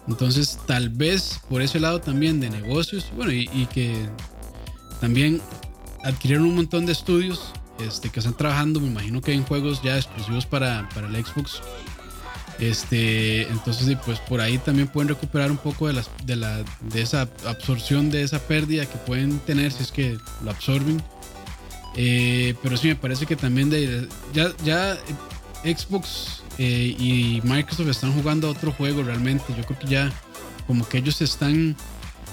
Entonces, 0.08 0.58
tal 0.66 0.88
vez 0.88 1.40
por 1.48 1.62
ese 1.62 1.80
lado 1.80 2.00
también 2.00 2.40
de 2.40 2.50
negocios, 2.50 3.10
bueno, 3.16 3.32
y 3.32 3.66
que 3.72 4.08
también 5.00 5.40
adquirieron 6.04 6.46
un 6.46 6.54
montón 6.54 6.86
de 6.86 6.92
estudios 6.92 7.52
este, 7.80 8.10
que 8.10 8.20
están 8.20 8.36
trabajando, 8.36 8.80
me 8.80 8.86
imagino 8.86 9.20
que 9.20 9.32
hay 9.32 9.42
juegos 9.46 9.82
ya 9.82 9.96
exclusivos 9.96 10.46
para, 10.46 10.88
para 10.94 11.08
el 11.08 11.24
Xbox. 11.24 11.60
Este, 12.58 13.42
entonces, 13.48 13.98
pues 14.04 14.18
por 14.20 14.40
ahí 14.40 14.56
también 14.56 14.88
pueden 14.88 15.08
recuperar 15.08 15.50
un 15.50 15.58
poco 15.58 15.88
de, 15.88 15.92
las, 15.92 16.10
de, 16.24 16.36
la, 16.36 16.64
de 16.80 17.02
esa 17.02 17.28
absorción, 17.46 18.10
de 18.10 18.22
esa 18.22 18.38
pérdida 18.38 18.86
que 18.86 18.96
pueden 18.98 19.38
tener 19.40 19.72
si 19.72 19.82
es 19.82 19.92
que 19.92 20.18
lo 20.42 20.50
absorben. 20.50 21.02
Eh, 21.96 22.54
pero 22.62 22.76
sí, 22.76 22.88
me 22.88 22.96
parece 22.96 23.26
que 23.26 23.36
también 23.36 23.68
de, 23.68 24.08
ya, 24.32 24.52
ya 24.64 24.96
Xbox 25.64 26.42
eh, 26.58 26.94
y 26.98 27.40
Microsoft 27.44 27.88
están 27.88 28.12
jugando 28.12 28.48
a 28.48 28.50
otro 28.50 28.72
juego 28.72 29.02
realmente. 29.02 29.44
Yo 29.56 29.64
creo 29.64 29.78
que 29.78 29.88
ya 29.88 30.12
como 30.66 30.88
que 30.88 30.98
ellos 30.98 31.20
están 31.20 31.76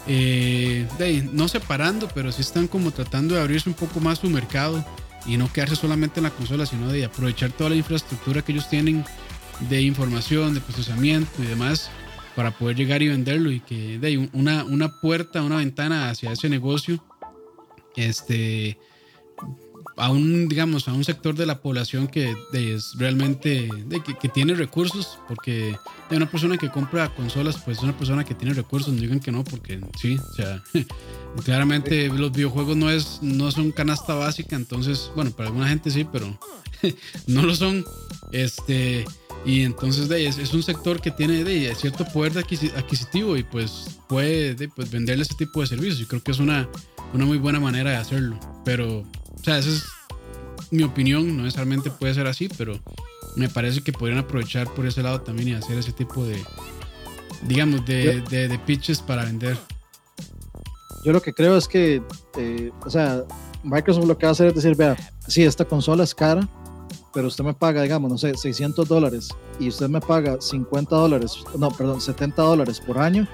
eh, 0.08 0.88
de, 0.98 1.24
no 1.32 1.48
separando, 1.48 2.08
pero 2.14 2.32
sí 2.32 2.42
están 2.42 2.68
como 2.68 2.92
tratando 2.92 3.36
de 3.36 3.42
abrirse 3.42 3.70
un 3.70 3.76
poco 3.76 4.00
más 4.00 4.20
su 4.20 4.30
mercado 4.30 4.84
y 5.26 5.38
no 5.38 5.52
quedarse 5.52 5.76
solamente 5.76 6.20
en 6.20 6.26
la 6.26 6.32
consola, 6.32 6.66
sino 6.66 6.92
de 6.92 7.06
aprovechar 7.06 7.52
toda 7.52 7.70
la 7.70 7.76
infraestructura 7.76 8.42
que 8.42 8.52
ellos 8.52 8.70
tienen 8.70 9.06
de 9.70 9.82
información, 9.82 10.54
de 10.54 10.62
procesamiento 10.62 11.32
y 11.42 11.46
demás 11.46 11.90
para 12.36 12.52
poder 12.52 12.76
llegar 12.76 13.02
y 13.02 13.10
venderlo 13.10 13.52
y 13.52 13.60
que 13.60 14.00
de 14.00 14.30
una, 14.34 14.64
una 14.64 15.00
puerta, 15.00 15.44
una 15.44 15.58
ventana 15.58 16.10
hacia 16.10 16.32
ese 16.32 16.50
negocio 16.50 17.04
este 17.96 18.78
a 19.96 20.10
un 20.10 20.48
digamos 20.48 20.88
a 20.88 20.94
un 20.94 21.04
sector 21.04 21.36
de 21.36 21.46
la 21.46 21.60
población 21.60 22.08
que 22.08 22.36
de, 22.52 22.76
es 22.76 22.94
realmente 22.98 23.70
de, 23.86 24.02
que, 24.02 24.16
que, 24.16 24.30
tiene 24.30 24.56
recursos 24.56 25.20
porque 25.28 25.78
de 26.10 26.18
una 26.18 26.30
persona 26.30 26.58
que 26.58 26.70
compra 26.70 27.14
consolas 27.14 27.58
pues 27.64 27.78
es 27.78 27.84
una 27.84 27.98
persona 27.98 28.24
que 28.24 28.34
tiene 28.34 28.54
recursos 28.54 28.94
no 28.94 29.02
digan 29.02 29.20
que 29.20 29.32
no 29.32 29.44
porque 29.44 29.80
sí 30.00 30.18
o 30.32 30.34
sea 30.34 30.64
claramente 31.46 32.10
los 32.10 32.32
videojuegos 32.32 32.76
no 32.76 32.90
es 32.90 33.20
no 33.22 33.52
son 33.52 33.72
canasta 33.72 34.16
básica 34.16 34.56
entonces 34.56 35.12
bueno 35.16 35.32
para 35.32 35.50
alguna 35.50 35.68
gente 35.68 35.92
sí 35.92 36.08
pero 36.12 36.38
no 37.28 37.44
lo 37.44 37.56
son 37.56 37.86
este 38.32 39.06
y 39.46 39.64
entonces 39.64 40.08
de, 40.08 40.26
es, 40.26 40.38
es, 40.38 40.54
un 40.54 40.64
sector 40.64 41.02
que 41.02 41.12
tiene 41.12 41.44
de, 41.44 41.76
cierto 41.76 42.06
poder 42.06 42.38
adquisitivo 42.38 43.36
y 43.36 43.44
pues 43.44 44.00
puede 44.08 44.56
de, 44.56 44.70
pues, 44.70 44.90
venderle 44.90 45.24
ese 45.24 45.36
tipo 45.36 45.60
de 45.60 45.68
servicios 45.68 46.00
y 46.00 46.06
creo 46.06 46.24
que 46.24 46.32
es 46.32 46.40
una, 46.40 46.70
una 47.14 47.26
muy 47.26 47.38
buena 47.38 47.60
manera 47.60 47.92
de 47.92 47.98
hacerlo 47.98 48.40
pero 48.64 49.04
o 49.44 49.46
sea, 49.46 49.58
esa 49.58 49.72
es 49.72 49.84
mi 50.72 50.84
opinión, 50.84 51.36
no 51.36 51.44
necesariamente 51.44 51.92
puede 51.92 52.14
ser 52.14 52.28
así, 52.28 52.48
pero 52.58 52.80
me 53.36 53.50
parece 53.50 53.82
que 53.82 53.92
podrían 53.92 54.20
aprovechar 54.20 54.74
por 54.74 54.86
ese 54.86 55.04
lado 55.04 55.20
también 55.20 55.50
y 55.50 55.54
hacer 55.54 55.78
ese 55.78 55.92
tipo 55.92 56.24
de, 56.24 56.42
digamos, 57.42 57.86
de, 57.86 58.22
de, 58.22 58.48
de 58.48 58.60
pitches 58.60 59.02
para 59.02 59.26
vender. 59.26 59.58
Yo 61.04 61.12
lo 61.12 61.22
que 61.22 61.34
creo 61.34 61.58
es 61.58 61.68
que, 61.68 62.02
eh, 62.38 62.72
o 62.86 62.90
sea, 62.90 63.26
Microsoft 63.64 64.06
lo 64.06 64.18
que 64.18 64.26
va 64.26 64.30
a 64.30 64.32
hacer 64.32 64.48
es 64.48 64.56
decir, 64.56 64.78
vea, 64.78 64.96
sí, 65.28 65.44
esta 65.44 65.66
consola 65.66 66.06
es 66.06 66.16
cara, 66.16 66.48
pero 67.14 67.28
usted 67.28 67.44
me 67.44 67.54
paga, 67.54 67.82
digamos, 67.82 68.10
no 68.10 68.18
sé, 68.18 68.34
600 68.38 68.88
dólares 68.88 69.28
y 69.60 69.68
usted 69.68 69.90
me 69.90 70.00
paga 70.00 70.40
50 70.40 70.96
dólares, 70.96 71.36
no, 71.58 71.70
perdón, 71.70 72.00
70 72.00 72.42
dólares 72.42 72.80
por 72.80 72.98
año 72.98 73.28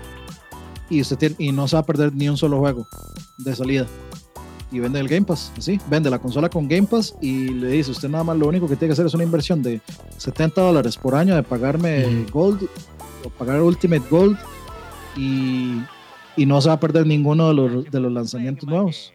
y, 0.90 1.02
usted 1.02 1.18
tiene, 1.18 1.36
y 1.38 1.52
no 1.52 1.68
se 1.68 1.76
va 1.76 1.82
a 1.82 1.86
perder 1.86 2.16
ni 2.16 2.28
un 2.28 2.38
solo 2.38 2.58
juego 2.58 2.88
de 3.38 3.56
salida. 3.56 3.86
Y 4.72 4.80
vende 4.80 5.00
el 5.00 5.08
Game 5.08 5.26
Pass, 5.26 5.52
así, 5.58 5.80
vende 5.90 6.10
la 6.10 6.20
consola 6.20 6.50
con 6.50 6.68
Game 6.68 6.88
Pass 6.88 7.16
y 7.22 7.50
le 7.50 7.70
dice, 7.70 7.92
usted 7.92 8.10
nada 8.10 8.24
más 8.24 8.38
lo 8.38 8.48
único 8.48 8.68
que 8.68 8.76
tiene 8.76 8.90
que 8.90 8.94
hacer 8.94 9.06
es 9.06 9.14
una 9.14 9.24
inversión 9.24 9.64
de 9.64 9.82
70 10.18 10.62
dólares 10.62 10.98
por 10.98 11.16
año 11.16 11.36
de 11.36 11.44
pagarme 11.44 12.26
Gold 12.32 12.68
o 13.26 13.30
pagar 13.30 13.62
Ultimate 13.62 14.04
Gold 14.10 14.38
y, 15.18 15.82
y, 16.38 16.46
no 16.46 16.62
se 16.62 16.70
va 16.70 16.76
a 16.76 16.80
perder 16.80 17.08
ninguno 17.08 17.50
de 17.50 17.54
los, 17.54 17.92
de 17.92 18.00
los 18.00 18.12
lanzamientos 18.12 18.70
nuevos. 18.70 19.12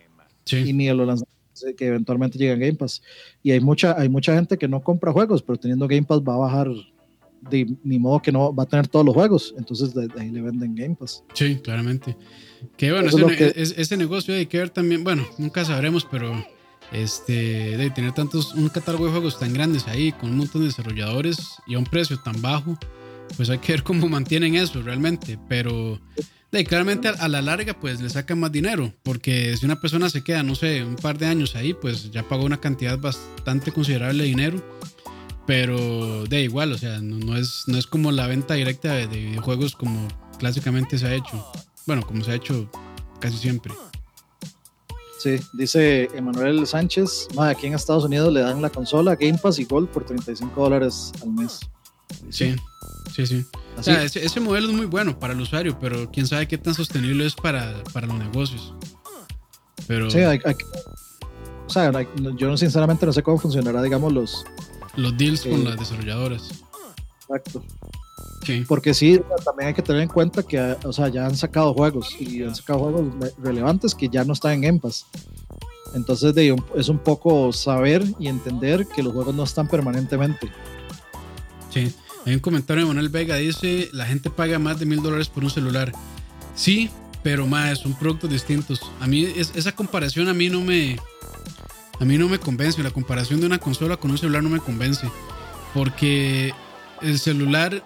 Y 0.50 0.72
ni 0.72 0.86
de 0.86 0.94
los 0.94 1.06
lanzamientos 1.06 1.34
que 1.76 1.86
eventualmente 1.86 2.36
llegan 2.36 2.58
Game 2.58 2.74
Pass. 2.74 3.00
Y 3.42 3.52
hay 3.52 3.60
mucha, 3.60 3.98
hay 3.98 4.08
mucha 4.08 4.34
gente 4.34 4.58
que 4.58 4.68
no 4.68 4.82
compra 4.82 5.12
juegos, 5.12 5.42
pero 5.42 5.58
teniendo 5.58 5.86
Game 5.86 6.02
Pass 6.02 6.20
va 6.20 6.34
a 6.34 6.38
bajar 6.38 6.68
de 7.50 7.76
ni 7.84 7.98
modo 7.98 8.20
que 8.20 8.32
no 8.32 8.54
va 8.54 8.64
a 8.64 8.66
tener 8.66 8.88
todos 8.88 9.04
los 9.04 9.14
juegos, 9.14 9.54
entonces 9.58 9.94
de, 9.94 10.08
ahí 10.18 10.30
le 10.30 10.40
venden 10.40 10.74
Game 10.74 10.96
Pass. 10.96 11.22
Sí, 11.34 11.56
claramente. 11.56 12.16
Que 12.76 12.92
bueno, 12.92 13.10
ese, 13.10 13.96
negocio 13.96 14.34
hay 14.34 14.46
que 14.46 14.58
ver 14.58 14.70
también, 14.70 15.04
bueno, 15.04 15.26
nunca 15.38 15.64
sabremos, 15.64 16.06
pero 16.10 16.44
este, 16.92 17.76
de 17.76 17.90
tener 17.90 18.12
tantos, 18.12 18.54
un 18.54 18.68
catálogo 18.68 19.06
de 19.06 19.12
juegos 19.12 19.38
tan 19.38 19.52
grandes 19.52 19.86
ahí, 19.88 20.12
con 20.12 20.30
un 20.30 20.38
montón 20.38 20.62
de 20.62 20.68
desarrolladores 20.68 21.38
y 21.66 21.74
a 21.74 21.78
un 21.78 21.84
precio 21.84 22.18
tan 22.20 22.40
bajo, 22.40 22.78
pues 23.36 23.50
hay 23.50 23.58
que 23.58 23.72
ver 23.72 23.82
cómo 23.82 24.08
mantienen 24.08 24.54
eso 24.54 24.82
realmente, 24.82 25.38
pero 25.48 26.00
de, 26.52 26.64
claramente 26.64 27.08
a, 27.08 27.28
la 27.28 27.42
larga 27.42 27.74
pues 27.74 28.00
le 28.00 28.10
sacan 28.10 28.40
más 28.40 28.52
dinero, 28.52 28.92
porque 29.02 29.56
si 29.56 29.64
una 29.64 29.80
persona 29.80 30.08
se 30.10 30.22
queda, 30.22 30.42
no 30.42 30.54
sé, 30.54 30.84
un 30.84 30.96
par 30.96 31.18
de 31.18 31.26
años 31.26 31.56
ahí, 31.56 31.74
pues 31.74 32.10
ya 32.10 32.22
pagó 32.22 32.44
una 32.44 32.60
cantidad 32.60 32.98
bastante 32.98 33.72
considerable 33.72 34.22
de 34.22 34.28
dinero 34.28 34.62
pero 35.46 36.24
de 36.24 36.42
igual, 36.42 36.72
o 36.72 36.78
sea, 36.78 37.00
no, 37.00 37.36
es, 37.36 37.64
no 37.66 37.78
es 37.78 37.86
como 37.86 38.12
la 38.12 38.26
venta 38.26 38.54
directa 38.54 38.94
de, 38.94 39.06
videojuegos 39.06 39.74
como 39.74 40.08
clásicamente 40.38 40.98
se 40.98 41.06
ha 41.06 41.14
hecho. 41.14 41.52
Bueno, 41.86 42.06
como 42.06 42.24
se 42.24 42.32
ha 42.32 42.34
hecho 42.34 42.68
casi 43.20 43.36
siempre. 43.38 43.72
Sí, 45.18 45.40
dice 45.54 46.10
Emanuel 46.14 46.66
Sánchez, 46.66 47.28
aquí 47.38 47.66
en 47.66 47.74
Estados 47.74 48.04
Unidos 48.04 48.32
le 48.32 48.40
dan 48.40 48.60
la 48.60 48.68
consola 48.68 49.16
Game 49.16 49.38
Pass 49.38 49.58
y 49.58 49.64
Gold 49.64 49.88
por 49.88 50.04
35 50.04 50.60
dólares 50.60 51.12
al 51.22 51.30
mes. 51.30 51.60
Sí, 52.28 52.54
sí, 53.14 53.26
sí. 53.26 53.46
O 53.78 53.82
sea, 53.82 54.02
ese, 54.04 54.40
modelo 54.40 54.68
es 54.68 54.74
muy 54.74 54.86
bueno 54.86 55.18
para 55.18 55.32
el 55.32 55.40
usuario, 55.40 55.78
pero 55.80 56.10
quién 56.10 56.26
sabe 56.26 56.46
qué 56.46 56.58
tan 56.58 56.74
sostenible 56.74 57.26
es 57.26 57.34
para, 57.34 57.82
para 57.92 58.06
los 58.06 58.18
negocios. 58.18 58.74
Pero... 59.86 60.10
Sí, 60.10 60.18
hay, 60.18 60.40
o 61.66 61.70
sea, 61.70 61.90
yo 62.36 62.56
sinceramente 62.56 63.06
no 63.06 63.12
sé 63.12 63.22
cómo 63.22 63.38
funcionará, 63.38 63.82
digamos, 63.82 64.12
los, 64.12 64.44
los 64.96 65.16
deals 65.16 65.42
con 65.42 65.64
las 65.64 65.78
desarrolladoras. 65.78 66.62
Exacto. 67.22 67.64
Porque 68.68 68.92
sí, 68.92 69.20
también 69.44 69.68
hay 69.68 69.74
que 69.74 69.82
tener 69.82 70.02
en 70.02 70.08
cuenta 70.08 70.42
que 70.42 70.76
o 70.84 70.92
sea, 70.92 71.08
ya 71.08 71.26
han 71.26 71.36
sacado 71.36 71.72
juegos 71.72 72.14
y 72.20 72.42
han 72.42 72.54
sacado 72.54 72.80
juegos 72.80 73.32
relevantes 73.38 73.94
que 73.94 74.08
ya 74.08 74.24
no 74.24 74.34
están 74.34 74.52
en 74.52 74.60
Game 74.60 74.78
Pass. 74.80 75.06
Entonces 75.94 76.34
de, 76.34 76.54
es 76.76 76.88
un 76.88 76.98
poco 76.98 77.52
saber 77.52 78.04
y 78.18 78.28
entender 78.28 78.86
que 78.86 79.02
los 79.02 79.12
juegos 79.12 79.34
no 79.34 79.44
están 79.44 79.66
permanentemente. 79.68 80.50
Sí, 81.70 81.94
hay 82.26 82.34
un 82.34 82.40
comentario 82.40 82.82
de 82.82 82.88
Manuel 82.88 83.08
Vega, 83.08 83.36
dice, 83.36 83.88
la 83.92 84.04
gente 84.04 84.28
paga 84.30 84.58
más 84.58 84.78
de 84.78 84.86
mil 84.86 85.02
dólares 85.02 85.28
por 85.28 85.44
un 85.44 85.50
celular. 85.50 85.92
Sí, 86.54 86.90
pero 87.22 87.46
más, 87.46 87.78
son 87.78 87.94
productos 87.94 88.30
distintos. 88.30 88.80
A 89.00 89.06
mí 89.06 89.26
esa 89.36 89.72
comparación 89.72 90.28
a 90.28 90.34
mí 90.34 90.50
no 90.50 90.60
me, 90.60 90.98
a 91.98 92.04
mí 92.04 92.18
no 92.18 92.28
me 92.28 92.38
convence. 92.38 92.82
La 92.82 92.90
comparación 92.90 93.40
de 93.40 93.46
una 93.46 93.58
consola 93.58 93.96
con 93.96 94.10
un 94.10 94.18
celular 94.18 94.42
no 94.42 94.50
me 94.50 94.60
convence. 94.60 95.08
Porque 95.72 96.52
el 97.02 97.18
celular, 97.18 97.82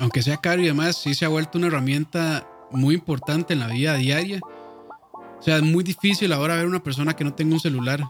aunque 0.00 0.22
sea 0.22 0.38
caro 0.38 0.62
y 0.62 0.66
demás, 0.66 0.96
sí 0.96 1.14
se 1.14 1.26
ha 1.26 1.28
vuelto 1.28 1.58
una 1.58 1.66
herramienta 1.66 2.46
muy 2.72 2.94
importante 2.94 3.52
en 3.52 3.60
la 3.60 3.68
vida 3.68 3.94
diaria. 3.94 4.40
O 4.42 5.42
sea, 5.42 5.58
es 5.58 5.62
muy 5.62 5.84
difícil 5.84 6.32
ahora 6.32 6.56
ver 6.56 6.66
una 6.66 6.82
persona 6.82 7.14
que 7.14 7.22
no 7.22 7.34
tenga 7.34 7.54
un 7.54 7.60
celular. 7.60 8.02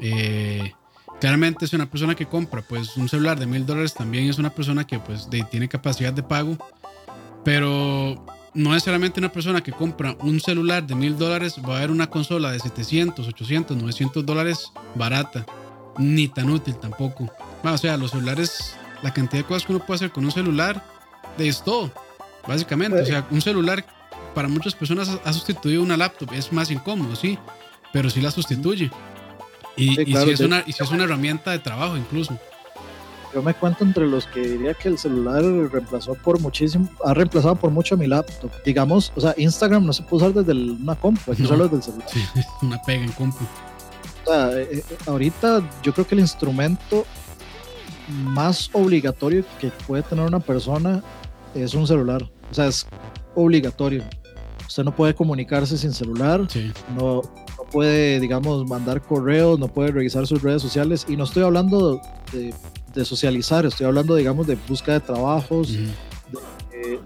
Eh, 0.00 0.72
claramente 1.20 1.64
es 1.64 1.72
una 1.72 1.88
persona 1.88 2.16
que 2.16 2.26
compra 2.26 2.62
pues 2.62 2.96
un 2.96 3.08
celular 3.08 3.38
de 3.38 3.46
mil 3.46 3.64
dólares 3.64 3.94
también 3.94 4.28
es 4.28 4.38
una 4.38 4.50
persona 4.50 4.84
que 4.84 4.98
pues 4.98 5.28
tiene 5.50 5.68
capacidad 5.68 6.12
de 6.12 6.24
pago. 6.24 6.58
Pero 7.44 8.24
no 8.54 8.72
necesariamente 8.72 9.20
una 9.20 9.30
persona 9.30 9.62
que 9.62 9.72
compra 9.72 10.16
un 10.20 10.40
celular 10.40 10.84
de 10.84 10.96
mil 10.96 11.16
dólares 11.16 11.56
va 11.68 11.76
a 11.76 11.80
ver 11.80 11.90
una 11.90 12.08
consola 12.08 12.50
de 12.50 12.58
700, 12.58 13.28
800, 13.28 13.76
900 13.76 14.26
dólares 14.26 14.72
barata, 14.96 15.46
ni 15.98 16.26
tan 16.26 16.50
útil 16.50 16.76
tampoco. 16.76 17.30
o 17.62 17.78
sea, 17.78 17.96
los 17.96 18.12
celulares, 18.12 18.76
la 19.02 19.12
cantidad 19.12 19.42
de 19.42 19.46
cosas 19.46 19.64
que 19.64 19.72
uno 19.72 19.84
puede 19.84 19.96
hacer 19.96 20.10
con 20.10 20.24
un 20.24 20.32
celular, 20.32 20.93
es 21.38 21.62
todo, 21.62 21.90
básicamente. 22.46 23.00
O 23.00 23.06
sea, 23.06 23.26
un 23.30 23.40
celular 23.40 23.84
para 24.34 24.48
muchas 24.48 24.74
personas 24.74 25.10
ha 25.24 25.32
sustituido 25.32 25.82
una 25.82 25.96
laptop, 25.96 26.32
es 26.32 26.52
más 26.52 26.70
incómodo, 26.70 27.14
sí, 27.16 27.38
pero 27.92 28.10
sí 28.10 28.20
la 28.20 28.30
sustituye. 28.30 28.90
Y, 29.76 29.94
si 29.94 30.30
es 30.30 30.40
una, 30.40 30.62
y 30.66 30.72
si 30.72 30.82
es 30.82 30.90
una 30.90 31.04
herramienta 31.04 31.50
de 31.50 31.58
trabajo 31.58 31.96
incluso 31.96 32.38
yo 33.34 33.42
me 33.42 33.52
cuento 33.52 33.84
entre 33.84 34.06
los 34.06 34.26
que 34.26 34.40
diría 34.40 34.74
que 34.74 34.88
el 34.88 34.96
celular 34.96 35.42
reemplazó 35.42 36.14
por 36.14 36.40
muchísimo, 36.40 36.88
ha 37.04 37.14
reemplazado 37.14 37.56
por 37.56 37.70
mucho 37.70 37.96
mi 37.96 38.06
laptop. 38.06 38.50
Digamos, 38.64 39.12
o 39.16 39.20
sea, 39.20 39.34
Instagram 39.36 39.84
no 39.84 39.92
se 39.92 40.04
puede 40.04 40.28
usar 40.28 40.44
desde 40.44 40.52
una 40.52 40.94
compu, 40.94 41.32
hay 41.32 41.36
que 41.36 41.42
usarlo 41.42 41.64
desde 41.64 41.76
el 41.76 41.82
celular. 41.82 42.08
Sí, 42.08 42.20
una 42.62 42.80
pega 42.82 43.02
en 43.02 43.12
compu. 43.12 43.44
O 44.24 44.30
sea, 44.30 44.52
eh, 44.52 44.68
eh, 44.72 44.84
ahorita 45.06 45.68
yo 45.82 45.92
creo 45.92 46.06
que 46.06 46.14
el 46.14 46.20
instrumento 46.20 47.04
más 48.08 48.70
obligatorio 48.72 49.44
que 49.60 49.70
puede 49.86 50.04
tener 50.04 50.24
una 50.24 50.40
persona 50.40 51.02
es 51.54 51.74
un 51.74 51.86
celular. 51.86 52.22
O 52.50 52.54
sea, 52.54 52.66
es 52.66 52.86
obligatorio. 53.34 54.04
Usted 54.66 54.84
no 54.84 54.94
puede 54.94 55.14
comunicarse 55.14 55.76
sin 55.76 55.92
celular, 55.92 56.46
no, 56.96 57.22
no 57.22 57.64
puede, 57.70 58.18
digamos, 58.18 58.66
mandar 58.66 59.02
correos, 59.02 59.58
no 59.58 59.68
puede 59.68 59.92
revisar 59.92 60.26
sus 60.26 60.42
redes 60.42 60.62
sociales. 60.62 61.06
Y 61.08 61.16
no 61.16 61.24
estoy 61.24 61.42
hablando 61.42 62.00
de 62.32 62.52
de 62.94 63.04
socializar, 63.04 63.66
estoy 63.66 63.86
hablando, 63.86 64.14
digamos, 64.14 64.46
de 64.46 64.56
búsqueda 64.68 64.94
de 64.94 65.06
trabajos, 65.06 65.76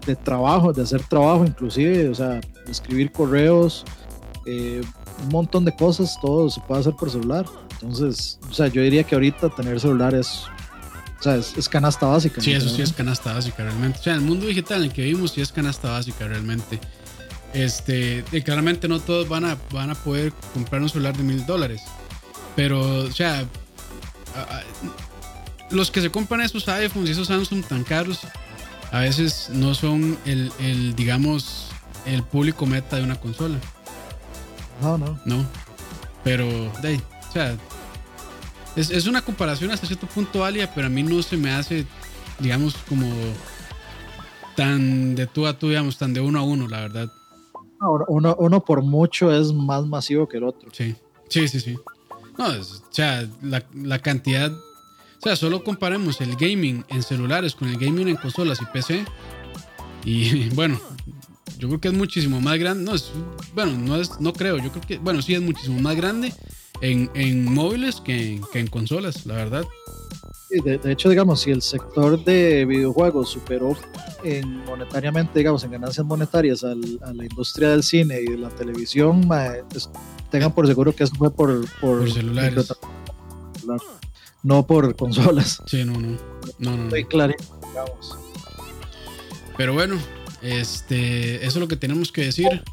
de, 0.05 0.15
trabajo, 0.15 0.71
de 0.71 0.83
hacer 0.83 1.01
trabajo 1.03 1.45
inclusive, 1.45 2.09
o 2.09 2.15
sea, 2.15 2.39
escribir 2.67 3.11
correos, 3.11 3.85
eh, 4.45 4.81
un 5.23 5.29
montón 5.29 5.65
de 5.65 5.75
cosas, 5.75 6.17
todo 6.21 6.49
se 6.49 6.61
puede 6.61 6.81
hacer 6.81 6.93
por 6.93 7.09
celular. 7.09 7.45
Entonces, 7.73 8.39
o 8.49 8.53
sea, 8.53 8.67
yo 8.67 8.81
diría 8.81 9.03
que 9.03 9.15
ahorita 9.15 9.49
tener 9.49 9.79
celular 9.79 10.13
es, 10.13 10.43
o 11.19 11.23
sea, 11.23 11.35
es, 11.35 11.67
canasta 11.67 12.05
básica. 12.05 12.39
Sí, 12.39 12.53
eso 12.53 12.69
sí 12.69 12.81
es 12.81 12.93
canasta 12.93 13.33
básica 13.33 13.63
realmente. 13.63 13.99
O 13.99 14.03
sea, 14.03 14.15
el 14.15 14.21
mundo 14.21 14.45
digital 14.45 14.79
en 14.79 14.83
el 14.85 14.93
que 14.93 15.01
vivimos 15.01 15.31
sí 15.31 15.41
es 15.41 15.51
canasta 15.51 15.89
básica 15.89 16.27
realmente. 16.27 16.79
Este, 17.53 18.23
y 18.31 18.41
claramente 18.41 18.87
no 18.87 18.99
todos 18.99 19.27
van 19.27 19.43
a, 19.43 19.57
van 19.71 19.89
a 19.89 19.95
poder 19.95 20.31
comprar 20.53 20.81
un 20.81 20.89
celular 20.89 21.17
de 21.17 21.23
mil 21.23 21.45
dólares. 21.45 21.81
Pero, 22.55 23.05
o 23.05 23.11
sea, 23.11 23.45
los 25.71 25.91
que 25.91 26.01
se 26.01 26.09
compran 26.09 26.41
esos 26.41 26.67
iPhones 26.69 27.09
y 27.09 27.11
esos 27.11 27.27
Samsung 27.27 27.65
tan 27.65 27.83
caros, 27.83 28.21
a 28.91 28.99
veces 28.99 29.49
no 29.51 29.73
son 29.73 30.17
el, 30.25 30.95
digamos, 30.95 31.67
el 32.05 32.23
público 32.23 32.65
meta 32.65 32.95
de 32.95 33.03
una 33.03 33.19
consola. 33.19 33.57
No, 34.81 34.97
no. 34.97 35.19
No. 35.25 35.45
Pero, 36.23 36.47
de 36.81 37.01
o 37.29 37.31
sea, 37.31 37.57
es, 38.75 39.07
una 39.07 39.21
comparación 39.21 39.71
hasta 39.71 39.87
cierto 39.87 40.07
punto 40.07 40.39
válida, 40.39 40.71
pero 40.73 40.87
a 40.87 40.89
mí 40.89 41.03
no 41.03 41.21
se 41.21 41.37
me 41.37 41.51
hace, 41.51 41.85
digamos, 42.39 42.75
como 42.87 43.09
tan 44.55 45.15
de 45.15 45.27
tú 45.27 45.47
a 45.47 45.57
tú, 45.57 45.69
digamos, 45.69 45.97
tan 45.97 46.13
de 46.13 46.21
uno 46.21 46.39
a 46.39 46.43
uno, 46.43 46.67
la 46.67 46.81
verdad. 46.81 47.11
Uno, 48.07 48.35
uno 48.37 48.65
por 48.65 48.81
mucho 48.81 49.31
es 49.33 49.53
más 49.53 49.85
masivo 49.85 50.27
que 50.27 50.37
el 50.37 50.43
otro. 50.43 50.69
Sí, 50.73 50.95
sí, 51.29 51.47
sí, 51.47 51.59
sí. 51.59 51.77
No, 52.37 52.47
o 52.47 52.63
sea, 52.91 53.27
la, 53.41 53.63
la 53.73 53.99
cantidad 53.99 54.51
o 55.19 55.21
sea, 55.21 55.35
solo 55.35 55.63
comparemos 55.65 56.21
el 56.21 56.37
gaming 56.37 56.85
en 56.87 57.03
celulares 57.03 57.53
con 57.53 57.67
el 57.67 57.77
gaming 57.77 58.07
en 58.07 58.15
consolas 58.15 58.61
y 58.61 58.65
PC. 58.65 59.05
Y 60.05 60.49
bueno, 60.55 60.79
yo 61.57 61.67
creo 61.67 61.81
que 61.81 61.87
es 61.89 61.93
muchísimo 61.93 62.39
más 62.39 62.57
grande. 62.57 62.85
No, 62.85 62.95
es, 62.95 63.11
bueno, 63.53 63.77
no, 63.77 63.97
es, 63.97 64.19
no 64.21 64.31
creo. 64.31 64.57
Yo 64.57 64.71
creo 64.71 64.83
que, 64.87 64.97
bueno, 64.97 65.21
sí 65.21 65.33
es 65.33 65.41
muchísimo 65.41 65.79
más 65.81 65.97
grande 65.97 66.33
en, 66.81 67.09
en 67.13 67.53
móviles 67.53 68.01
que, 68.01 68.41
que, 68.51 68.59
en 68.59 68.67
consolas, 68.67 69.25
la 69.25 69.35
verdad. 69.35 69.65
De, 70.49 70.77
de, 70.79 70.91
hecho, 70.91 71.09
digamos, 71.09 71.41
si 71.41 71.51
el 71.51 71.61
sector 71.61 72.23
de 72.23 72.65
videojuegos 72.65 73.29
superó 73.29 73.77
en 74.23 74.65
monetariamente, 74.65 75.37
digamos, 75.39 75.63
en 75.63 75.71
ganancias 75.71 76.05
monetarias 76.05 76.63
a 76.63 76.73
la 76.75 77.23
industria 77.23 77.69
del 77.69 77.83
cine 77.83 78.19
y 78.21 78.31
de 78.31 78.37
la 78.37 78.49
televisión, 78.49 79.29
tengan 80.31 80.53
por 80.53 80.65
seguro 80.65 80.95
que 80.95 81.03
eso 81.03 81.13
fue 81.15 81.29
por, 81.29 81.65
por, 81.79 82.11
celulares 82.11 82.73
no 84.43 84.65
por 84.65 84.95
consolas. 84.95 85.61
Sí, 85.65 85.83
no, 85.83 85.93
no. 85.93 86.17
No, 86.57 86.77
no. 86.77 86.83
Estoy 86.83 87.05
claro, 87.05 87.33
digamos. 87.67 88.17
Pero 89.57 89.73
bueno, 89.73 89.99
este, 90.41 91.35
eso 91.37 91.47
es 91.47 91.55
lo 91.57 91.67
que 91.67 91.75
tenemos 91.75 92.11
que 92.11 92.21
decir. 92.21 92.63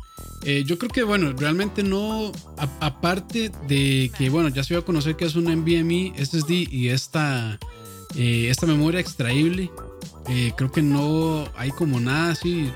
Eh, 0.42 0.64
yo 0.64 0.78
creo 0.78 0.90
que, 0.90 1.02
bueno, 1.02 1.32
realmente 1.32 1.82
no, 1.82 2.32
aparte 2.80 3.50
de 3.66 4.10
que, 4.16 4.30
bueno, 4.30 4.48
ya 4.48 4.62
se 4.62 4.74
iba 4.74 4.80
a 4.80 4.84
conocer 4.84 5.16
que 5.16 5.24
es 5.24 5.34
un 5.34 5.44
NVMe 5.44 6.12
SSD 6.16 6.68
y 6.70 6.88
esta, 6.88 7.58
eh, 8.14 8.48
esta 8.50 8.66
memoria 8.66 9.00
extraíble, 9.00 9.70
eh, 10.28 10.52
creo 10.56 10.70
que 10.70 10.82
no 10.82 11.48
hay 11.56 11.70
como 11.70 12.00
nada 12.00 12.32
así 12.32 12.70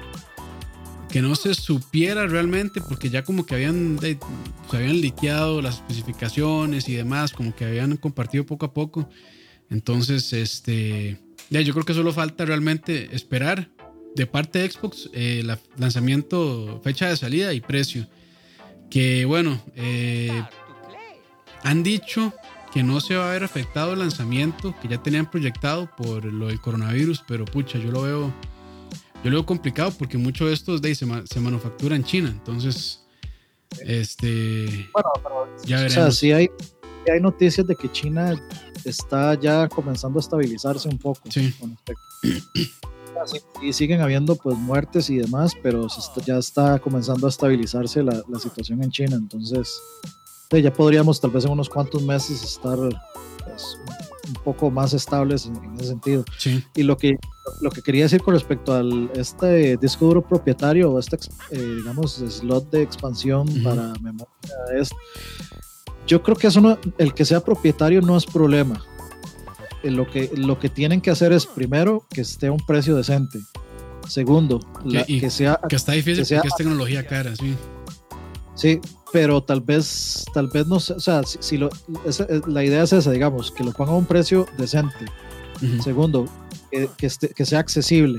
que 1.10 1.22
no 1.22 1.34
se 1.34 1.54
supiera 1.54 2.26
realmente, 2.26 2.80
porque 2.80 3.10
ya 3.10 3.24
como 3.24 3.44
que 3.44 3.56
habían, 3.56 3.98
se 4.00 4.76
habían 4.76 5.00
liqueado 5.00 5.60
las 5.60 5.76
especificaciones 5.76 6.88
y 6.88 6.94
demás, 6.94 7.32
como 7.32 7.54
que 7.54 7.64
habían 7.64 7.96
compartido 7.96 8.46
poco 8.46 8.66
a 8.66 8.72
poco. 8.72 9.08
Entonces, 9.70 10.32
este, 10.32 11.18
ya 11.50 11.60
yo 11.60 11.72
creo 11.72 11.84
que 11.84 11.94
solo 11.94 12.12
falta 12.12 12.44
realmente 12.44 13.14
esperar 13.14 13.70
de 14.14 14.26
parte 14.26 14.58
de 14.58 14.70
Xbox 14.70 15.08
el 15.12 15.50
eh, 15.50 15.56
lanzamiento, 15.76 16.80
fecha 16.82 17.08
de 17.08 17.16
salida 17.16 17.52
y 17.52 17.60
precio. 17.60 18.06
Que 18.90 19.24
bueno, 19.24 19.60
eh, 19.76 20.42
han 21.62 21.82
dicho 21.82 22.32
que 22.72 22.82
no 22.82 23.00
se 23.00 23.16
va 23.16 23.28
a 23.28 23.32
ver 23.32 23.44
afectado 23.44 23.92
el 23.92 24.00
lanzamiento 24.00 24.74
que 24.80 24.88
ya 24.88 25.02
tenían 25.02 25.30
proyectado 25.30 25.88
por 25.96 26.24
lo 26.24 26.48
del 26.48 26.60
coronavirus, 26.60 27.24
pero 27.26 27.44
pucha, 27.44 27.78
yo 27.78 27.90
lo 27.90 28.02
veo 28.02 28.32
yo 29.22 29.30
lo 29.30 29.36
veo 29.36 29.46
complicado 29.46 29.92
porque 29.98 30.16
mucho 30.16 30.46
de 30.46 30.54
estos 30.54 30.80
de 30.80 30.94
se, 30.94 31.06
se 31.26 31.40
manufactura 31.40 31.94
en 31.94 32.04
China. 32.04 32.30
Entonces, 32.30 33.04
este. 33.80 34.88
Bueno, 34.92 35.10
pero, 35.22 35.48
ya 35.64 35.76
veremos. 35.76 35.96
O 35.96 36.00
sea, 36.00 36.10
sí 36.10 36.32
hay, 36.32 36.48
hay 37.10 37.20
noticias 37.20 37.66
de 37.66 37.76
que 37.76 37.90
China 37.92 38.40
está 38.84 39.34
ya 39.34 39.68
comenzando 39.68 40.18
a 40.18 40.20
estabilizarse 40.20 40.88
un 40.88 40.98
poco. 40.98 41.20
Sí. 41.30 41.54
y 43.62 43.72
siguen 43.72 44.00
habiendo 44.00 44.36
pues 44.36 44.56
muertes 44.56 45.10
y 45.10 45.16
demás, 45.16 45.52
pero 45.62 45.86
ya 46.26 46.38
está 46.38 46.78
comenzando 46.78 47.26
a 47.26 47.30
estabilizarse 47.30 48.02
la, 48.02 48.22
la 48.28 48.38
situación 48.38 48.82
en 48.82 48.90
China. 48.90 49.16
Entonces, 49.16 49.80
ya 50.58 50.72
podríamos 50.72 51.20
tal 51.20 51.30
vez 51.30 51.44
en 51.44 51.52
unos 51.52 51.68
cuantos 51.68 52.02
meses 52.02 52.42
estar 52.42 52.76
pues, 53.44 53.78
un 54.26 54.42
poco 54.42 54.70
más 54.70 54.92
estables 54.94 55.46
en, 55.46 55.74
ese 55.76 55.88
sentido. 55.88 56.24
Sí. 56.38 56.64
Y 56.74 56.82
lo 56.82 56.96
que, 56.96 57.18
lo 57.60 57.70
que 57.70 57.82
quería 57.82 58.04
decir 58.04 58.22
con 58.22 58.34
respecto 58.34 58.74
al 58.74 59.10
este 59.14 59.76
disco 59.76 60.06
duro 60.06 60.22
propietario 60.22 60.90
o 60.90 60.98
este, 60.98 61.16
eh, 61.50 61.58
digamos, 61.76 62.14
slot 62.14 62.70
de 62.70 62.82
expansión 62.82 63.46
para 63.62 63.92
memoria 64.00 64.28
es, 64.76 64.90
yo 66.06 66.22
creo 66.22 66.36
que 66.36 66.48
eso 66.48 66.60
no, 66.60 66.78
el 66.98 67.14
que 67.14 67.24
sea 67.24 67.40
propietario 67.40 68.00
no 68.00 68.16
es 68.16 68.26
problema. 68.26 68.82
Eh, 69.82 69.90
lo 69.90 70.10
que, 70.10 70.30
lo 70.34 70.58
que 70.58 70.68
tienen 70.68 71.00
que 71.00 71.10
hacer 71.10 71.32
es, 71.32 71.46
primero, 71.46 72.04
que 72.10 72.20
esté 72.20 72.48
a 72.48 72.52
un 72.52 72.60
precio 72.60 72.96
decente. 72.96 73.40
Segundo, 74.08 74.60
que 75.06 75.30
sea... 75.30 75.60
Que 75.68 75.76
está 75.76 75.92
difícil 75.92 76.26
que 76.26 76.34
porque 76.34 76.48
es 76.48 76.54
tecnología 76.56 77.06
cara, 77.06 77.34
sí. 77.36 77.54
Sí, 78.54 78.80
pero 79.12 79.42
tal 79.42 79.60
vez, 79.60 80.24
tal 80.34 80.48
vez 80.48 80.66
no 80.66 80.80
sé, 80.80 80.92
o 80.94 81.00
sea, 81.00 81.22
si, 81.22 81.56
lo, 81.56 81.70
la 82.46 82.64
idea 82.64 82.82
es 82.82 82.92
esa, 82.92 83.10
digamos, 83.10 83.50
que 83.50 83.64
lo 83.64 83.72
ponga 83.72 83.92
a 83.92 83.96
un 83.96 84.06
precio 84.06 84.46
decente. 84.58 85.06
Segundo, 85.82 86.26
que, 86.70 86.88
que, 87.34 87.44
sea 87.44 87.58
accesible. 87.58 88.18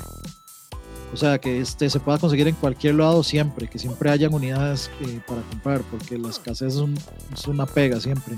O 1.14 1.18
sea, 1.18 1.40
que 1.40 1.60
este, 1.60 1.90
se 1.90 2.00
pueda 2.00 2.18
conseguir 2.18 2.48
en 2.48 2.56
cualquier 2.56 2.96
lado 2.96 3.24
siempre, 3.24 3.68
que 3.68 3.80
siempre 3.80 4.12
hayan 4.12 4.34
unidades 4.34 4.90
eh, 5.02 5.20
para 5.28 5.42
comprar, 5.42 5.82
porque 5.90 6.18
la 6.18 6.30
escasez 6.30 6.76
es, 6.76 7.48
una 7.48 7.66
pega 7.66 8.00
siempre. 8.00 8.38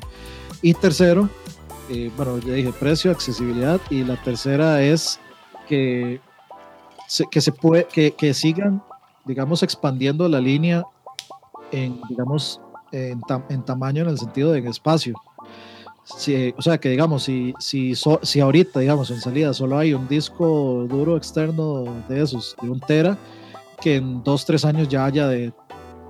Y 0.62 0.74
tercero, 0.74 1.30
eh, 1.90 2.12
bueno, 2.16 2.38
ya 2.40 2.54
dije 2.54 2.72
precio, 2.80 3.12
accesibilidad, 3.12 3.80
y 3.90 4.04
la 4.04 4.16
tercera 4.24 4.82
es 4.82 5.20
que 5.68 6.20
se, 7.08 7.26
que 7.28 7.42
se 7.42 7.52
puede, 7.52 7.86
que, 7.86 8.12
que 8.12 8.34
sigan, 8.34 8.82
digamos, 9.26 9.64
expandiendo 9.64 10.28
la 10.28 10.40
línea 10.40 10.84
en, 11.72 12.00
digamos, 12.10 12.62
en, 12.92 13.22
en 13.50 13.64
tamaño 13.64 14.04
en 14.04 14.10
el 14.10 14.20
sentido 14.20 14.52
de 14.52 14.60
espacio. 14.68 15.16
Si, 16.04 16.54
o 16.58 16.62
sea, 16.62 16.78
que 16.78 16.90
digamos, 16.90 17.24
si, 17.24 17.54
si, 17.60 17.94
si 17.96 18.40
ahorita, 18.42 18.82
digamos, 18.82 19.10
en 19.10 19.22
salida 19.22 19.54
solo 19.54 19.78
hay 19.78 19.94
un 19.94 20.08
disco 20.08 20.86
duro 20.90 21.16
externo 21.16 21.86
de 22.10 22.22
esos, 22.22 22.58
de 22.62 22.70
un 22.70 22.82
tera, 22.82 23.18
que 23.80 23.96
en 23.96 24.22
dos, 24.22 24.46
tres 24.46 24.66
años 24.66 24.90
ya 24.90 25.06
haya 25.06 25.28
de 25.28 25.54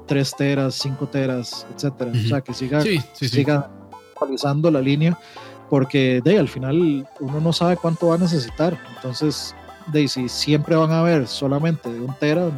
tres 0.07 0.35
teras, 0.35 0.75
cinco 0.75 1.07
teras, 1.07 1.67
etcétera. 1.75 2.11
O 2.11 2.27
sea, 2.27 2.41
que 2.41 2.53
siga, 2.55 2.83
siga 3.13 3.69
actualizando 4.13 4.71
la 4.71 4.81
línea, 4.81 5.17
porque 5.69 6.21
de 6.23 6.39
al 6.39 6.47
final 6.47 7.07
uno 7.19 7.39
no 7.39 7.53
sabe 7.53 7.77
cuánto 7.77 8.07
va 8.07 8.15
a 8.15 8.17
necesitar. 8.17 8.77
Entonces, 8.95 9.55
de 9.87 10.07
si 10.07 10.29
siempre 10.29 10.75
van 10.75 10.91
a 10.91 10.99
haber 10.99 11.27
solamente 11.27 11.91
de 11.91 11.99
un 11.99 12.13
tera, 12.15 12.49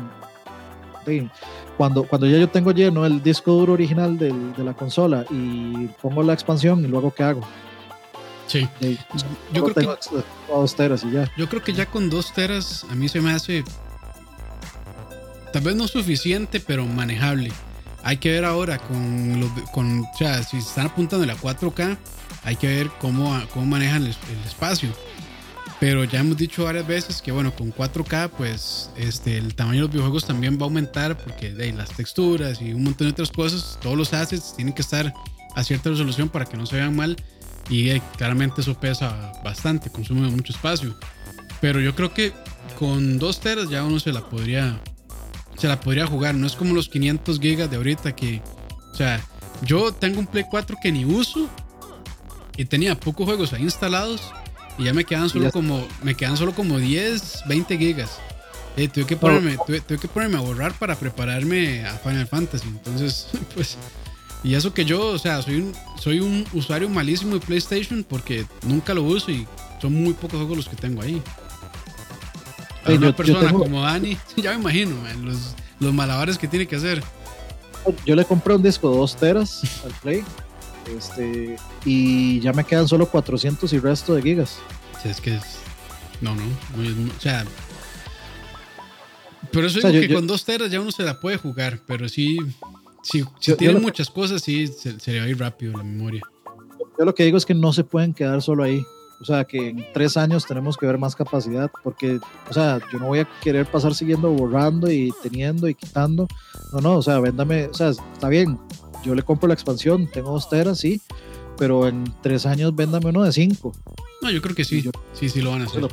de, 1.06 1.30
cuando, 1.78 2.04
cuando 2.04 2.28
ya 2.28 2.38
yo 2.38 2.50
tengo 2.50 2.72
lleno 2.72 3.06
el 3.06 3.22
disco 3.22 3.52
duro 3.52 3.74
original 3.74 4.18
del, 4.18 4.54
de 4.54 4.64
la 4.64 4.74
consola 4.74 5.26
y 5.30 5.88
pongo 6.02 6.24
la 6.24 6.34
expansión 6.34 6.84
y 6.84 6.88
luego 6.88 7.14
qué 7.14 7.24
hago. 7.24 7.42
Sí. 8.48 8.68
yo 9.52 9.64
creo 9.64 9.74
que 9.74 10.10
dos 10.48 10.76
teras 10.76 11.04
y 11.04 11.12
ya. 11.12 11.32
Yo 11.36 11.50
creo 11.50 11.64
que 11.64 11.74
ya 11.74 11.88
con 11.88 12.10
dos 12.10 12.32
teras 12.32 12.86
a 12.90 12.96
mí 12.96 13.10
se 13.10 13.20
me 13.20 13.32
hace 13.32 13.64
tal 15.52 15.64
vez 15.64 15.76
no 15.76 15.88
suficiente, 15.88 16.60
pero 16.60 16.86
manejable. 16.86 17.52
Hay 18.04 18.18
que 18.18 18.32
ver 18.32 18.46
ahora 18.46 18.78
con 18.78 19.40
los 19.40 19.50
con, 19.72 20.02
o 20.02 20.18
sea, 20.18 20.44
si 20.44 20.58
están 20.58 20.88
apuntando 20.88 21.24
a 21.24 21.28
la 21.28 21.36
4K, 21.36 21.98
hay 22.46 22.56
que 22.56 22.68
ver 22.68 22.90
cómo, 23.00 23.38
cómo 23.52 23.66
manejan 23.66 24.04
el 24.04 24.16
espacio. 24.46 24.90
Pero 25.80 26.06
ya 26.06 26.22
hemos 26.22 26.38
dicho 26.38 26.64
varias 26.64 26.88
veces 26.88 27.22
que 27.22 27.32
bueno, 27.32 27.54
con 27.54 27.74
4K 27.74 28.30
pues 28.30 28.90
este, 28.96 29.38
el 29.38 29.56
tamaño 29.56 29.76
de 29.76 29.82
los 29.82 29.92
videojuegos 29.92 30.26
también 30.26 30.58
va 30.58 30.62
a 30.62 30.64
aumentar 30.66 31.18
porque 31.18 31.52
las 31.52 31.90
texturas 31.90 32.62
y 32.62 32.74
un 32.74 32.84
montón 32.84 33.08
de 33.08 33.12
otras 33.12 33.30
cosas, 33.30 33.78
todos 33.82 33.98
los 33.98 34.14
assets 34.14 34.56
tienen 34.56 34.74
que 34.74 34.82
estar 34.82 35.14
a 35.56 35.64
cierta 35.64 35.90
resolución 35.90 36.30
para 36.30 36.46
que 36.46 36.56
no 36.56 36.66
se 36.66 36.78
vean 36.78 36.96
mal 36.96 37.18
y 37.70 37.90
eh, 37.90 38.02
claramente 38.18 38.62
eso 38.62 38.80
pesa 38.80 39.34
bastante, 39.44 39.90
consume 39.90 40.30
mucho 40.30 40.54
espacio. 40.54 40.98
Pero 41.60 41.82
yo 41.82 41.94
creo 41.94 42.14
que 42.14 42.32
con 42.80 43.20
2 43.20 43.40
teras 43.42 43.70
ya 43.70 43.84
uno 43.84 44.00
se 44.00 44.14
la 44.14 44.22
podría 44.30 44.80
se 45.58 45.68
la 45.68 45.80
podría 45.80 46.06
jugar, 46.06 46.36
no 46.36 46.48
es 46.48 46.56
como 46.56 46.74
los 46.74 46.90
500 46.90 47.40
gigas 47.40 47.70
de 47.70 47.78
ahorita 47.78 48.16
que 48.16 48.42
o 48.92 48.96
sea, 48.96 49.22
yo 49.62 49.92
tengo 49.94 50.20
un 50.20 50.28
Play 50.28 50.46
4 50.50 50.78
que 50.82 50.92
ni 50.92 51.04
uso 51.04 51.50
y 52.58 52.66
tenía 52.66 53.00
pocos 53.00 53.26
juegos 53.26 53.54
ahí 53.54 53.64
instalados 53.64 54.22
y 54.78 54.84
ya 54.84 54.94
me 54.94 55.06
quedan 55.06 55.30
solo 55.30 55.52
como 55.52 55.86
me 56.04 56.16
quedan 56.16 56.38
solo 56.38 56.54
como 56.54 56.78
10, 56.78 57.44
20 57.48 57.78
gigas. 57.78 58.20
Eh, 58.78 58.90
tuve, 58.90 59.06
que 59.06 59.16
ponerme, 59.16 59.58
tuve, 59.66 59.98
que 59.98 60.08
ponerme 60.10 60.38
a 60.38 60.42
borrar 60.42 60.74
para 60.74 60.96
prepararme 60.96 61.86
a 61.86 61.94
Final 61.94 62.28
Fantasy. 62.28 62.68
Entonces, 62.68 63.28
pues. 63.56 63.78
Y 64.44 64.54
eso 64.54 64.74
que 64.74 64.86
yo, 64.86 65.08
o 65.08 65.18
sea, 65.18 65.42
soy 65.42 65.56
un, 65.56 65.74
soy 65.98 66.20
un 66.20 66.46
usuario 66.54 66.88
malísimo 66.90 67.36
de 67.36 67.40
PlayStation 67.40 68.06
porque 68.08 68.46
nunca 68.64 68.94
lo 68.94 69.02
uso 69.02 69.32
y 69.32 69.48
son 69.82 69.94
muy 69.94 70.14
pocos 70.14 70.38
juegos 70.38 70.58
los 70.58 70.70
que 70.70 70.76
tengo 70.76 71.02
ahí. 71.02 71.22
una 72.86 73.16
persona 73.16 73.52
como 73.52 73.82
Dani, 73.82 74.18
ya 74.36 74.52
me 74.52 74.60
imagino, 74.60 74.96
los, 75.24 75.56
los 75.80 75.94
malabares 75.94 76.38
que 76.38 76.48
tiene 76.48 76.68
que 76.68 76.76
hacer. 76.76 77.02
Yo 78.06 78.16
le 78.16 78.26
compré 78.26 78.56
un 78.56 78.62
disco 78.62 78.92
de 78.92 78.98
2 78.98 79.16
teras 79.16 79.62
al 79.84 79.92
Play 80.02 80.24
este, 80.96 81.58
y 81.86 82.40
ya 82.40 82.54
me 82.54 82.64
quedan 82.64 82.88
solo 82.88 83.10
400 83.10 83.72
y 83.74 83.80
resto 83.80 84.16
de 84.16 84.22
gigas. 84.22 84.60
es 85.04 85.22
que 85.22 85.36
es. 85.36 85.60
No, 86.22 86.36
no. 86.36 86.44
o 86.44 87.20
sea. 87.20 87.46
Pero 89.52 89.68
eso 89.68 89.88
digo 89.88 90.02
que 90.02 90.14
con 90.14 90.28
dos 90.28 90.44
teras 90.44 90.72
ya 90.72 90.80
uno 90.80 90.92
se 90.92 91.04
la 91.04 91.20
puede 91.20 91.38
jugar, 91.38 91.80
pero 91.86 92.10
sí. 92.10 92.38
Si, 93.04 93.24
tiene 93.56 93.80
muchas 93.80 94.10
cosas, 94.10 94.42
sí 94.42 94.68
se, 94.68 94.96
le 95.12 95.20
va 95.20 95.26
a 95.26 95.30
ir 95.30 95.40
rápido 95.40 95.78
la 95.78 95.84
memoria. 95.84 96.22
Yo 96.98 97.06
lo 97.06 97.14
que 97.14 97.24
digo 97.24 97.38
es 97.38 97.46
que 97.46 97.54
no 97.54 97.72
se 97.72 97.84
pueden 97.84 98.14
quedar 98.14 98.42
solo 98.42 98.64
ahí. 98.64 98.84
O 99.22 99.26
sea, 99.26 99.46
que 99.46 99.70
en 99.70 99.86
tres 99.94 100.18
años 100.18 100.46
tenemos 100.46 100.76
que 100.76 100.86
ver 100.86 100.98
más 100.98 101.16
capacidad, 101.16 101.72
porque, 101.84 102.20
o 102.50 102.54
sea, 102.54 102.80
yo 102.92 103.00
no 103.00 103.08
voy 103.08 103.20
a 103.20 103.30
querer 103.42 103.66
pasar 103.66 103.96
siguiendo 103.96 104.30
borrando 104.30 104.92
y 104.92 105.14
teniendo 105.24 105.70
y 105.70 105.76
quitando. 105.76 106.28
No, 106.74 106.82
no, 106.82 106.96
o 106.98 107.02
sea, 107.02 107.20
véndame, 107.20 107.68
o 107.68 107.74
sea, 107.74 107.90
está 107.90 108.28
bien, 108.28 108.60
yo 109.06 109.16
le 109.16 109.24
compro 109.24 109.48
la 109.48 109.54
expansión, 109.54 110.10
tengo 110.12 110.32
dos 110.32 110.50
teras, 110.50 110.80
sí, 110.80 111.00
pero 111.58 111.88
en 111.88 112.04
tres 112.22 112.46
años 112.46 112.76
véndame 112.76 113.10
uno 113.10 113.24
de 113.24 113.32
cinco. 113.32 113.72
No, 114.22 114.32
yo 114.32 114.42
creo 114.42 114.56
que 114.56 114.66
sí, 114.66 114.84
sí, 115.14 115.30
sí 115.30 115.42
lo 115.42 115.52
van 115.52 115.62
a 115.62 115.66
hacer. 115.66 115.88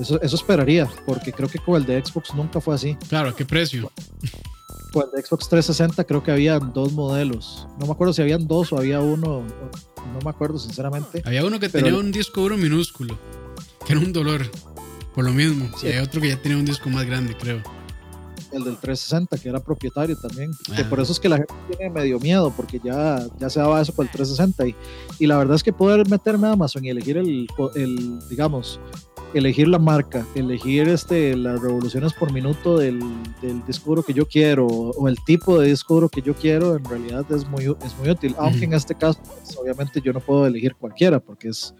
Eso, 0.00 0.20
eso 0.20 0.36
esperaría, 0.36 0.88
porque 1.06 1.32
creo 1.32 1.48
que 1.48 1.58
con 1.58 1.76
el 1.76 1.86
de 1.86 2.04
Xbox 2.04 2.34
nunca 2.34 2.60
fue 2.60 2.74
así. 2.74 2.96
Claro, 3.08 3.28
¿a 3.28 3.36
qué 3.36 3.44
precio? 3.44 3.92
Con 4.92 5.04
el 5.04 5.10
de 5.10 5.22
Xbox 5.26 5.48
360 5.48 6.04
creo 6.04 6.22
que 6.22 6.32
había 6.32 6.58
dos 6.58 6.92
modelos. 6.92 7.68
No 7.78 7.86
me 7.86 7.92
acuerdo 7.92 8.12
si 8.12 8.22
habían 8.22 8.46
dos 8.48 8.72
o 8.72 8.78
había 8.78 9.00
uno, 9.00 9.44
no 10.12 10.20
me 10.24 10.30
acuerdo 10.30 10.58
sinceramente. 10.58 11.22
Había 11.24 11.44
uno 11.44 11.60
que 11.60 11.68
tenía 11.68 11.94
un 11.94 12.10
disco 12.10 12.40
duro 12.40 12.56
minúsculo, 12.56 13.18
que 13.86 13.92
era 13.92 14.00
un 14.00 14.12
dolor, 14.12 14.50
por 15.14 15.24
lo 15.24 15.32
mismo. 15.32 15.70
Y 15.82 15.88
hay 15.88 15.98
otro 15.98 16.20
que 16.20 16.28
ya 16.28 16.40
tenía 16.40 16.58
un 16.58 16.64
disco 16.64 16.88
más 16.90 17.04
grande, 17.04 17.36
creo 17.36 17.62
el 18.54 18.64
del 18.64 18.76
360, 18.76 19.38
que 19.38 19.48
era 19.48 19.60
propietario 19.60 20.16
también. 20.16 20.50
Que 20.74 20.84
por 20.84 21.00
eso 21.00 21.12
es 21.12 21.20
que 21.20 21.28
la 21.28 21.36
gente 21.36 21.54
tiene 21.68 21.90
medio 21.90 22.18
miedo, 22.18 22.52
porque 22.56 22.80
ya, 22.82 23.24
ya 23.38 23.50
se 23.50 23.60
daba 23.60 23.80
eso 23.80 23.92
por 23.92 24.04
el 24.04 24.10
360. 24.10 24.66
Y, 24.68 24.76
y 25.18 25.26
la 25.26 25.38
verdad 25.38 25.56
es 25.56 25.62
que 25.62 25.72
poder 25.72 26.08
meterme 26.08 26.48
a 26.48 26.52
Amazon 26.52 26.84
y 26.84 26.90
elegir 26.90 27.16
el, 27.16 27.46
el 27.74 28.18
digamos, 28.28 28.80
elegir 29.34 29.68
la 29.68 29.78
marca, 29.78 30.24
elegir 30.34 30.88
este, 30.88 31.36
las 31.36 31.60
revoluciones 31.60 32.12
por 32.12 32.32
minuto 32.32 32.78
del, 32.78 33.00
del 33.42 33.64
disco 33.66 33.90
duro 33.90 34.02
que 34.02 34.14
yo 34.14 34.26
quiero 34.26 34.66
o 34.66 35.08
el 35.08 35.22
tipo 35.24 35.58
de 35.58 35.68
disco 35.68 35.94
duro 35.94 36.08
que 36.08 36.22
yo 36.22 36.34
quiero, 36.34 36.76
en 36.76 36.84
realidad 36.84 37.24
es 37.30 37.46
muy, 37.48 37.64
es 37.64 37.98
muy 37.98 38.10
útil. 38.10 38.34
Aunque 38.38 38.64
en 38.64 38.74
este 38.74 38.94
caso, 38.94 39.20
pues, 39.22 39.56
obviamente 39.56 40.00
yo 40.00 40.12
no 40.12 40.20
puedo 40.20 40.46
elegir 40.46 40.74
cualquiera 40.76 41.18
porque 41.18 41.48
es 41.48 41.74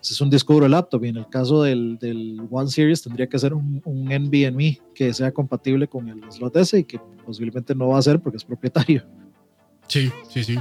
es 0.00 0.20
un 0.20 0.30
disco 0.30 0.52
duro 0.54 0.64
de 0.64 0.70
laptop 0.70 1.04
y 1.04 1.08
en 1.08 1.16
el 1.16 1.28
caso 1.28 1.62
del, 1.62 1.98
del 1.98 2.40
One 2.50 2.70
Series 2.70 3.02
tendría 3.02 3.28
que 3.28 3.38
ser 3.38 3.52
un, 3.52 3.82
un, 3.84 4.04
NVMe 4.04 4.80
que 4.94 5.12
sea 5.12 5.32
compatible 5.32 5.88
con 5.88 6.08
el 6.08 6.20
slot 6.30 6.56
S 6.56 6.78
y 6.78 6.84
que 6.84 7.00
posiblemente 7.24 7.74
no 7.74 7.88
va 7.88 7.98
a 7.98 8.02
ser 8.02 8.20
porque 8.20 8.36
es 8.36 8.44
propietario. 8.44 9.04
Sí, 9.88 10.10
sí, 10.28 10.44
sí. 10.44 10.58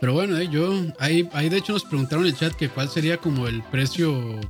Pero 0.00 0.12
bueno, 0.14 0.36
eh, 0.38 0.48
yo, 0.48 0.72
ahí, 0.98 1.28
ahí 1.32 1.48
de 1.48 1.58
hecho 1.58 1.72
nos 1.72 1.84
preguntaron 1.84 2.24
en 2.24 2.32
el 2.32 2.36
chat 2.36 2.52
que 2.52 2.68
cuál 2.68 2.88
sería 2.88 3.18
como 3.18 3.46
el 3.46 3.62
precio 3.64 4.40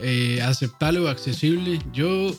eh, 0.00 0.40
aceptable 0.42 1.00
o 1.00 1.08
accesible. 1.08 1.78
Yo, 1.92 2.30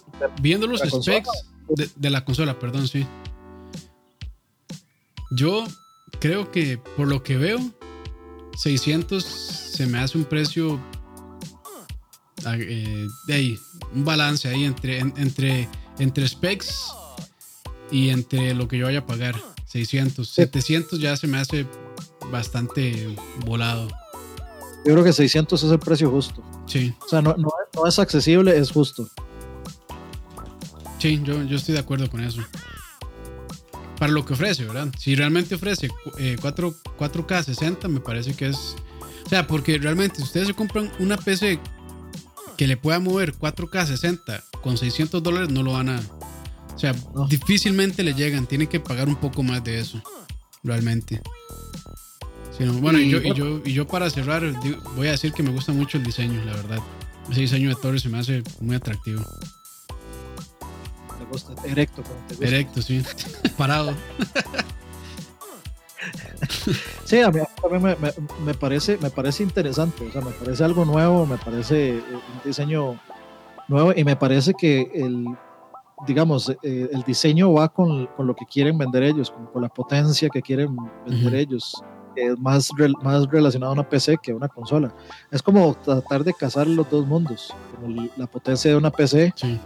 viendo 0.42 0.68
los 0.68 0.82
specs 0.82 1.30
de, 1.70 1.90
de, 1.96 2.10
la 2.10 2.26
consola, 2.26 2.58
perdón, 2.58 2.88
sí. 2.88 3.06
Yo 5.32 5.66
creo 6.20 6.52
que 6.52 6.78
por 6.98 7.08
lo 7.08 7.22
que 7.22 7.38
veo, 7.38 7.60
600 8.60 9.24
se 9.24 9.88
me 9.88 10.00
hace 10.00 10.18
un 10.18 10.26
precio 10.26 10.78
ah, 12.46 12.58
eh, 12.58 13.08
de 13.26 13.34
ahí, 13.34 13.60
un 13.96 14.04
balance 14.04 14.50
ahí 14.50 14.66
entre, 14.66 15.00
entre, 15.00 15.70
entre 15.98 16.28
specs 16.28 16.92
y 17.90 18.10
entre 18.10 18.54
lo 18.54 18.68
que 18.68 18.78
yo 18.78 18.86
vaya 18.88 19.00
a 19.00 19.06
pagar. 19.06 19.36
600, 19.66 20.28
700 20.28 21.00
ya 21.00 21.16
se 21.16 21.28
me 21.28 21.38
hace 21.38 21.66
bastante 22.32 23.16
volado. 23.46 23.88
Yo 24.86 24.94
creo 24.94 25.04
que 25.06 25.14
600 25.14 25.64
es 25.64 25.72
el 25.72 25.80
precio 25.80 26.12
justo. 26.12 26.44
Sí. 26.66 26.94
O 27.06 27.08
sea, 27.08 27.22
no, 27.22 27.36
no, 27.38 27.50
no 27.76 27.88
es 27.88 27.98
accesible, 27.98 28.58
es 28.58 28.72
justo. 28.72 29.10
Sí, 30.98 31.22
yo, 31.24 31.44
yo 31.44 31.56
estoy 31.56 31.76
de 31.76 31.80
acuerdo 31.80 32.10
con 32.10 32.22
eso 32.22 32.42
para 34.00 34.14
lo 34.14 34.26
que 34.26 34.34
ofrece, 34.34 34.64
¿verdad? 34.64 34.88
Si 34.98 35.14
realmente 35.14 35.56
ofrece 35.56 35.90
4, 36.42 36.76
4K 36.98 37.44
60, 37.44 37.88
me 37.90 38.00
parece 38.00 38.34
que 38.34 38.48
es... 38.48 38.76
O 39.26 39.30
sea, 39.30 39.46
porque 39.46 39.78
realmente 39.78 40.18
si 40.18 40.24
ustedes 40.24 40.48
se 40.48 40.54
compran 40.54 40.90
una 41.00 41.18
PC 41.18 41.60
que 42.58 42.66
le 42.66 42.78
pueda 42.78 43.00
mover 43.00 43.36
4K 43.36 43.86
60 43.86 44.44
con 44.64 44.78
600 44.78 45.22
dólares, 45.22 45.50
no 45.50 45.64
lo 45.64 45.74
van 45.74 45.90
a... 45.90 46.02
O 46.74 46.80
sea, 46.80 46.96
difícilmente 47.30 48.02
le 48.04 48.14
llegan, 48.14 48.48
tienen 48.48 48.68
que 48.68 48.80
pagar 48.80 49.10
un 49.10 49.18
poco 49.18 49.44
más 49.44 49.62
de 49.66 49.80
eso, 49.80 50.02
realmente. 50.64 51.22
bueno, 52.80 53.00
y, 53.00 53.10
yo, 53.10 53.22
y, 53.22 53.34
yo, 53.34 53.62
y 53.66 53.74
yo 53.74 53.86
para 53.86 54.10
cerrar, 54.10 54.44
voy 54.96 55.10
a 55.10 55.12
decir 55.12 55.34
que 55.34 55.44
me 55.44 55.50
gusta 55.50 55.74
mucho 55.74 55.98
el 55.98 56.06
diseño, 56.06 56.44
la 56.46 56.54
verdad. 56.54 56.80
Ese 57.30 57.42
diseño 57.42 57.68
de 57.68 57.76
Torres 57.76 58.02
se 58.02 58.08
me 58.08 58.18
hace 58.18 58.44
muy 58.62 58.78
atractivo. 58.78 59.22
Erecto, 61.64 62.04
Erecto, 62.40 62.82
sí. 62.82 63.04
Parado. 63.58 63.94
sí, 67.06 67.20
a 67.20 67.32
mí 67.32 67.40
también 67.62 67.98
me, 68.46 68.54
parece, 68.54 68.98
me 68.98 69.10
parece 69.10 69.44
interesante, 69.44 70.08
o 70.08 70.12
sea, 70.12 70.22
me 70.22 70.32
parece 70.32 70.64
algo 70.64 70.86
nuevo, 70.86 71.26
me 71.26 71.38
parece 71.38 71.98
eh, 71.98 72.04
un 72.12 72.42
diseño 72.44 73.00
nuevo 73.68 73.94
y 73.96 74.04
me 74.04 74.16
parece 74.16 74.54
que 74.54 74.90
el, 74.94 75.26
digamos, 76.08 76.50
eh, 76.64 76.90
el 76.92 77.04
diseño 77.04 77.54
va 77.54 77.70
con, 77.70 78.08
con, 78.08 78.28
lo 78.28 78.36
que 78.36 78.46
quieren 78.46 78.78
vender 78.78 79.04
ellos, 79.04 79.34
con, 79.54 79.62
la 79.62 79.70
potencia 79.70 80.30
que 80.30 80.42
quieren 80.42 80.76
vender 81.06 81.36
ellos, 81.36 81.84
que 82.16 82.28
es 82.28 82.40
más, 82.40 82.70
más 83.04 83.28
relacionado 83.28 83.72
a 83.72 83.74
una 83.74 83.90
PC 83.90 84.18
que 84.22 84.32
a 84.32 84.36
una 84.36 84.48
consola. 84.48 84.94
Es 85.32 85.44
como 85.44 85.76
tratar 85.76 86.24
de 86.24 86.34
casar 86.34 86.68
los 86.68 86.90
dos 86.90 87.06
mundos, 87.06 87.54
como 87.76 88.10
la 88.16 88.28
potencia 88.28 88.72
de 88.72 88.78
una 88.78 88.92
PC. 88.92 89.34
Sí 89.36 89.60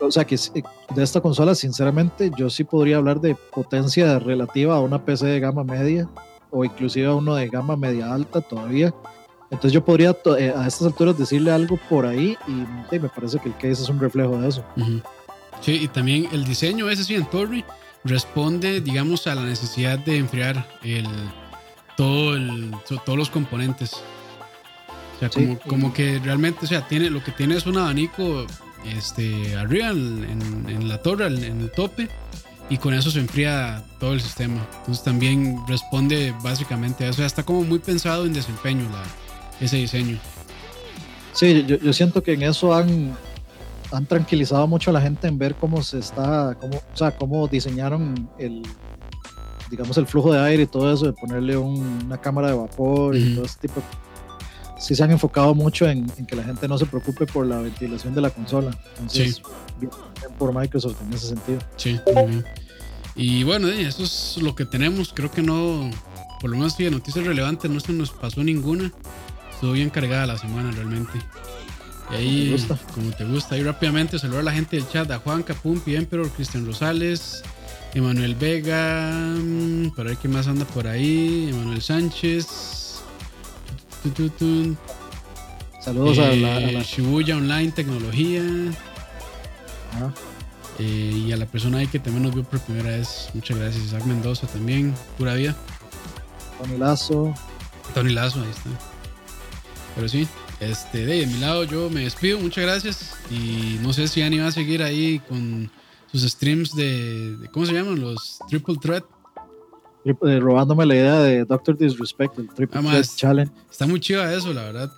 o 0.00 0.10
sea 0.10 0.24
que 0.24 0.36
de 0.36 1.02
esta 1.02 1.20
consola, 1.20 1.54
sinceramente, 1.54 2.30
yo 2.36 2.50
sí 2.50 2.64
podría 2.64 2.96
hablar 2.96 3.20
de 3.20 3.36
potencia 3.52 4.18
relativa 4.18 4.76
a 4.76 4.80
una 4.80 5.04
PC 5.04 5.26
de 5.26 5.40
gama 5.40 5.64
media 5.64 6.08
o 6.50 6.64
inclusive 6.64 7.06
a 7.06 7.14
uno 7.14 7.34
de 7.34 7.48
gama 7.48 7.76
media 7.76 8.12
alta 8.12 8.40
todavía. 8.40 8.94
Entonces 9.50 9.72
yo 9.72 9.84
podría 9.84 10.16
eh, 10.38 10.52
a 10.56 10.66
estas 10.66 10.86
alturas 10.86 11.18
decirle 11.18 11.52
algo 11.52 11.78
por 11.88 12.06
ahí 12.06 12.36
y, 12.48 12.96
me 12.98 13.08
parece 13.08 13.38
que 13.38 13.48
el 13.48 13.54
case 13.54 13.72
es 13.82 13.88
un 13.88 14.00
reflejo 14.00 14.38
de 14.38 14.48
eso. 14.48 14.64
Sí, 15.60 15.80
y 15.82 15.88
también 15.88 16.28
el 16.32 16.44
diseño 16.44 16.88
ese 16.90 17.04
sí 17.04 17.14
en 17.14 17.26
Torre 17.26 17.64
responde, 18.04 18.80
digamos, 18.80 19.26
a 19.26 19.34
la 19.34 19.42
necesidad 19.42 19.98
de 19.98 20.18
enfriar 20.18 20.68
el, 20.82 21.06
todo 21.96 22.36
el, 22.36 22.74
todos 23.04 23.18
los 23.18 23.30
componentes. 23.30 23.92
O 23.94 25.18
sea, 25.20 25.30
como, 25.30 25.58
como 25.60 25.92
que 25.92 26.18
realmente, 26.18 26.64
o 26.64 26.68
sea, 26.68 26.86
tiene, 26.86 27.08
lo 27.08 27.22
que 27.22 27.32
tiene 27.32 27.56
es 27.56 27.66
un 27.66 27.78
abanico 27.78 28.46
este, 28.84 29.56
arriba 29.56 29.90
en, 29.90 30.88
la 30.88 30.98
torre, 30.98 31.26
en 31.26 31.60
el 31.60 31.70
tope, 31.70 32.08
y 32.68 32.78
con 32.78 32.94
eso 32.94 33.10
se 33.10 33.20
enfría 33.20 33.84
todo 34.00 34.14
el 34.14 34.20
sistema. 34.20 34.66
Entonces 34.80 35.04
también 35.04 35.58
responde 35.68 36.34
básicamente 36.42 37.04
a 37.04 37.10
eso. 37.10 37.24
está 37.24 37.42
como 37.42 37.62
muy 37.62 37.78
pensado 37.78 38.24
en 38.26 38.32
desempeño 38.32 38.86
ese 39.60 39.76
diseño. 39.76 40.18
Sí, 41.32 41.64
yo, 41.66 41.92
siento 41.92 42.22
que 42.22 42.34
en 42.34 42.42
eso 42.42 42.74
han, 42.74 43.12
han 43.90 44.06
tranquilizado 44.06 44.66
mucho 44.66 44.90
a 44.90 44.92
la 44.92 45.00
gente 45.00 45.26
en 45.26 45.36
ver 45.36 45.56
cómo 45.56 45.82
se 45.82 45.98
está, 45.98 46.56
cómo, 46.60 46.76
o 46.76 46.96
sea, 46.96 47.16
cómo 47.16 47.48
diseñaron 47.48 48.30
el, 48.38 48.62
digamos, 49.68 49.98
el 49.98 50.06
flujo 50.06 50.32
de 50.32 50.40
aire 50.40 50.62
y 50.62 50.66
todo 50.66 50.92
eso, 50.92 51.06
de 51.06 51.12
ponerle 51.12 51.56
una 51.56 52.18
cámara 52.18 52.48
de 52.48 52.54
vapor 52.54 53.16
y 53.16 53.34
todo 53.34 53.44
ese 53.44 53.58
tipo 53.60 53.80
de 53.80 53.86
sí 54.84 54.94
se 54.94 55.02
han 55.02 55.10
enfocado 55.10 55.54
mucho 55.54 55.88
en, 55.88 56.06
que 56.06 56.36
la 56.36 56.44
gente 56.44 56.68
no 56.68 56.76
se 56.76 56.84
preocupe 56.84 57.26
por 57.26 57.46
la 57.46 57.58
ventilación 57.58 58.14
de 58.14 58.20
la 58.20 58.30
consola. 58.30 58.76
Entonces, 58.98 59.40
bien 59.80 59.90
por 60.38 60.54
Microsoft 60.54 61.00
en 61.02 61.12
ese 61.14 61.28
sentido. 61.28 61.58
Sí, 61.76 61.98
Y 63.16 63.44
bueno, 63.44 63.68
eso 63.68 64.02
es 64.02 64.38
lo 64.42 64.54
que 64.54 64.66
tenemos. 64.66 65.12
Creo 65.14 65.30
que 65.30 65.42
no, 65.42 65.90
por 66.40 66.50
lo 66.50 66.56
menos 66.56 66.76
de 66.76 66.90
noticias 66.90 67.24
relevantes, 67.24 67.70
no 67.70 67.80
se 67.80 67.92
nos 67.92 68.10
pasó 68.10 68.44
ninguna. 68.44 68.92
Estuvo 69.52 69.72
bien 69.72 69.88
cargada 69.88 70.26
la 70.26 70.38
semana 70.38 70.70
realmente. 70.72 71.12
Y 72.10 72.14
ahí, 72.14 72.66
como 72.94 73.10
te 73.12 73.24
gusta, 73.24 73.54
ahí 73.54 73.62
rápidamente 73.62 74.18
saludar 74.18 74.40
a 74.40 74.44
la 74.44 74.52
gente 74.52 74.76
del 74.76 74.86
chat, 74.88 75.10
a 75.10 75.18
Juan 75.18 75.42
Capumpi, 75.42 75.96
Emperor, 75.96 76.28
Cristian 76.28 76.66
Rosales, 76.66 77.42
Emanuel 77.94 78.34
Vega, 78.34 79.10
mm, 79.10 79.94
para 79.96 80.10
ver 80.10 80.18
qué 80.18 80.28
más 80.28 80.46
anda 80.46 80.66
por 80.66 80.86
ahí, 80.86 81.48
Emanuel 81.48 81.80
Sánchez, 81.80 82.83
Saludos 85.80 86.18
a, 86.18 86.34
la, 86.34 86.60
eh, 86.60 86.82
Shibuya 86.82 87.36
Online 87.36 87.72
Tecnología. 87.72 88.42
Eh, 90.78 91.22
y 91.26 91.32
a 91.32 91.36
la 91.36 91.46
persona 91.46 91.78
ahí 91.78 91.86
que 91.86 91.98
también 91.98 92.24
nos 92.24 92.34
vio 92.34 92.44
por 92.44 92.60
primera 92.60 92.90
vez. 92.90 93.30
Muchas 93.32 93.56
gracias. 93.56 93.84
Isaac 93.84 94.04
Mendoza 94.04 94.46
también. 94.46 94.94
Pura 95.16 95.34
vida. 95.34 95.56
Tony 96.60 96.76
Lazo. 96.76 97.34
Tony 97.94 98.12
Lazo, 98.12 98.42
ahí 98.42 98.50
está. 98.50 98.70
Pero 99.94 100.08
sí, 100.08 100.28
este, 100.60 101.06
de, 101.06 101.26
mi 101.26 101.38
lado 101.38 101.64
yo 101.64 101.88
me 101.88 102.00
despido. 102.00 102.38
Muchas 102.40 102.64
gracias. 102.64 103.14
Y 103.30 103.78
no 103.80 103.94
sé 103.94 104.08
si 104.08 104.20
Ani 104.20 104.38
va 104.38 104.48
a 104.48 104.52
seguir 104.52 104.82
ahí 104.82 105.20
con 105.20 105.70
sus 106.12 106.22
streams 106.22 106.74
de, 106.74 107.36
de 107.36 107.48
¿cómo 107.48 107.64
se 107.64 107.72
llaman? 107.72 108.00
Los 108.00 108.38
Triple 108.48 108.76
Threat. 108.76 109.04
Eh, 110.04 110.38
robándome 110.38 110.84
la 110.84 110.94
idea 110.94 111.20
de 111.20 111.44
Doctor 111.44 111.78
Disrespect, 111.78 112.38
el 112.38 112.48
Triple 112.48 112.82
Challenge. 113.16 113.50
Está 113.70 113.86
muy 113.86 114.00
chiva 114.00 114.32
eso, 114.32 114.52
la 114.52 114.64
verdad. 114.64 114.92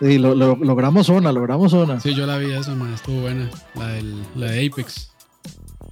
Sí, 0.00 0.18
lo, 0.18 0.34
logramos 0.34 1.08
una, 1.08 1.32
logramos 1.32 1.72
una. 1.72 1.98
Sí, 1.98 2.14
yo 2.14 2.26
la 2.26 2.38
vi 2.38 2.52
esa, 2.52 2.74
man, 2.74 2.92
estuvo 2.92 3.22
buena. 3.22 3.50
La, 3.74 3.88
del, 3.88 4.14
la 4.36 4.50
de 4.50 4.66
Apex. 4.66 5.10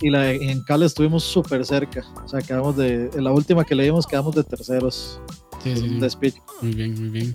Y 0.00 0.10
la 0.10 0.22
de, 0.22 0.36
en 0.50 0.62
Cal 0.62 0.82
estuvimos 0.82 1.24
súper 1.24 1.64
cerca. 1.64 2.04
O 2.22 2.28
sea, 2.28 2.40
quedamos 2.40 2.76
de. 2.76 3.10
En 3.14 3.24
la 3.24 3.32
última 3.32 3.64
que 3.64 3.74
leímos, 3.74 4.06
quedamos 4.06 4.34
de 4.34 4.44
terceros. 4.44 5.20
Sí, 5.64 5.74
sí. 5.74 5.98
Muy 6.62 6.74
bien, 6.74 6.94
muy 7.00 7.08
bien. 7.08 7.34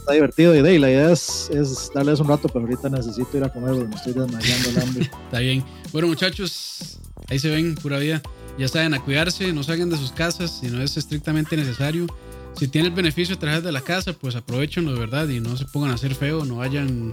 Está, 0.00 0.12
divertido. 0.12 0.54
Y, 0.54 0.62
de, 0.62 0.78
la 0.78 0.90
idea 0.90 1.10
es, 1.10 1.50
es, 1.50 1.90
darles 1.92 2.20
un 2.20 2.28
rato, 2.28 2.48
pero 2.48 2.60
ahorita 2.60 2.88
necesito 2.90 3.36
ir 3.36 3.44
a 3.44 3.52
comer 3.52 3.72
me 3.88 3.96
estoy 3.96 4.12
desmayando 4.12 4.68
el 4.68 4.78
hambre. 4.78 5.10
está 5.24 5.38
bien. 5.40 5.64
Bueno, 5.92 6.08
muchachos, 6.08 7.00
ahí 7.28 7.38
se 7.38 7.48
ven, 7.48 7.74
pura 7.74 7.98
vida. 7.98 8.22
Ya 8.58 8.66
saben, 8.66 8.92
a 8.92 9.00
cuidarse, 9.00 9.52
no 9.52 9.62
salgan 9.62 9.88
de 9.88 9.96
sus 9.96 10.10
casas 10.10 10.58
si 10.60 10.66
no 10.66 10.82
es 10.82 10.96
estrictamente 10.96 11.56
necesario. 11.56 12.06
Si 12.56 12.66
tiene 12.66 12.88
el 12.88 12.94
beneficio 12.94 13.36
de 13.36 13.40
trabajar 13.40 13.62
de 13.62 13.70
la 13.70 13.82
casa, 13.82 14.12
pues 14.12 14.34
aprovechenlo 14.34 14.92
de 14.92 14.98
verdad 14.98 15.28
y 15.28 15.38
no 15.38 15.56
se 15.56 15.64
pongan 15.66 15.92
a 15.92 15.94
hacer 15.94 16.16
feo, 16.16 16.44
no 16.44 16.56
vayan 16.56 17.12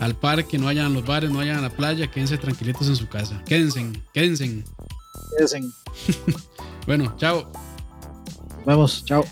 al 0.00 0.14
parque, 0.14 0.58
no 0.58 0.66
vayan 0.66 0.86
a 0.86 0.88
los 0.90 1.06
bares, 1.06 1.30
no 1.30 1.38
vayan 1.38 1.56
a 1.56 1.62
la 1.62 1.70
playa, 1.70 2.10
quédense 2.10 2.36
tranquilitos 2.36 2.86
en 2.88 2.96
su 2.96 3.08
casa. 3.08 3.42
Quédense, 3.46 3.92
quédense. 4.12 4.62
Quédense. 5.38 5.60
bueno, 6.86 7.14
chao. 7.16 7.50
Vamos, 8.66 9.04
chao. 9.06 9.24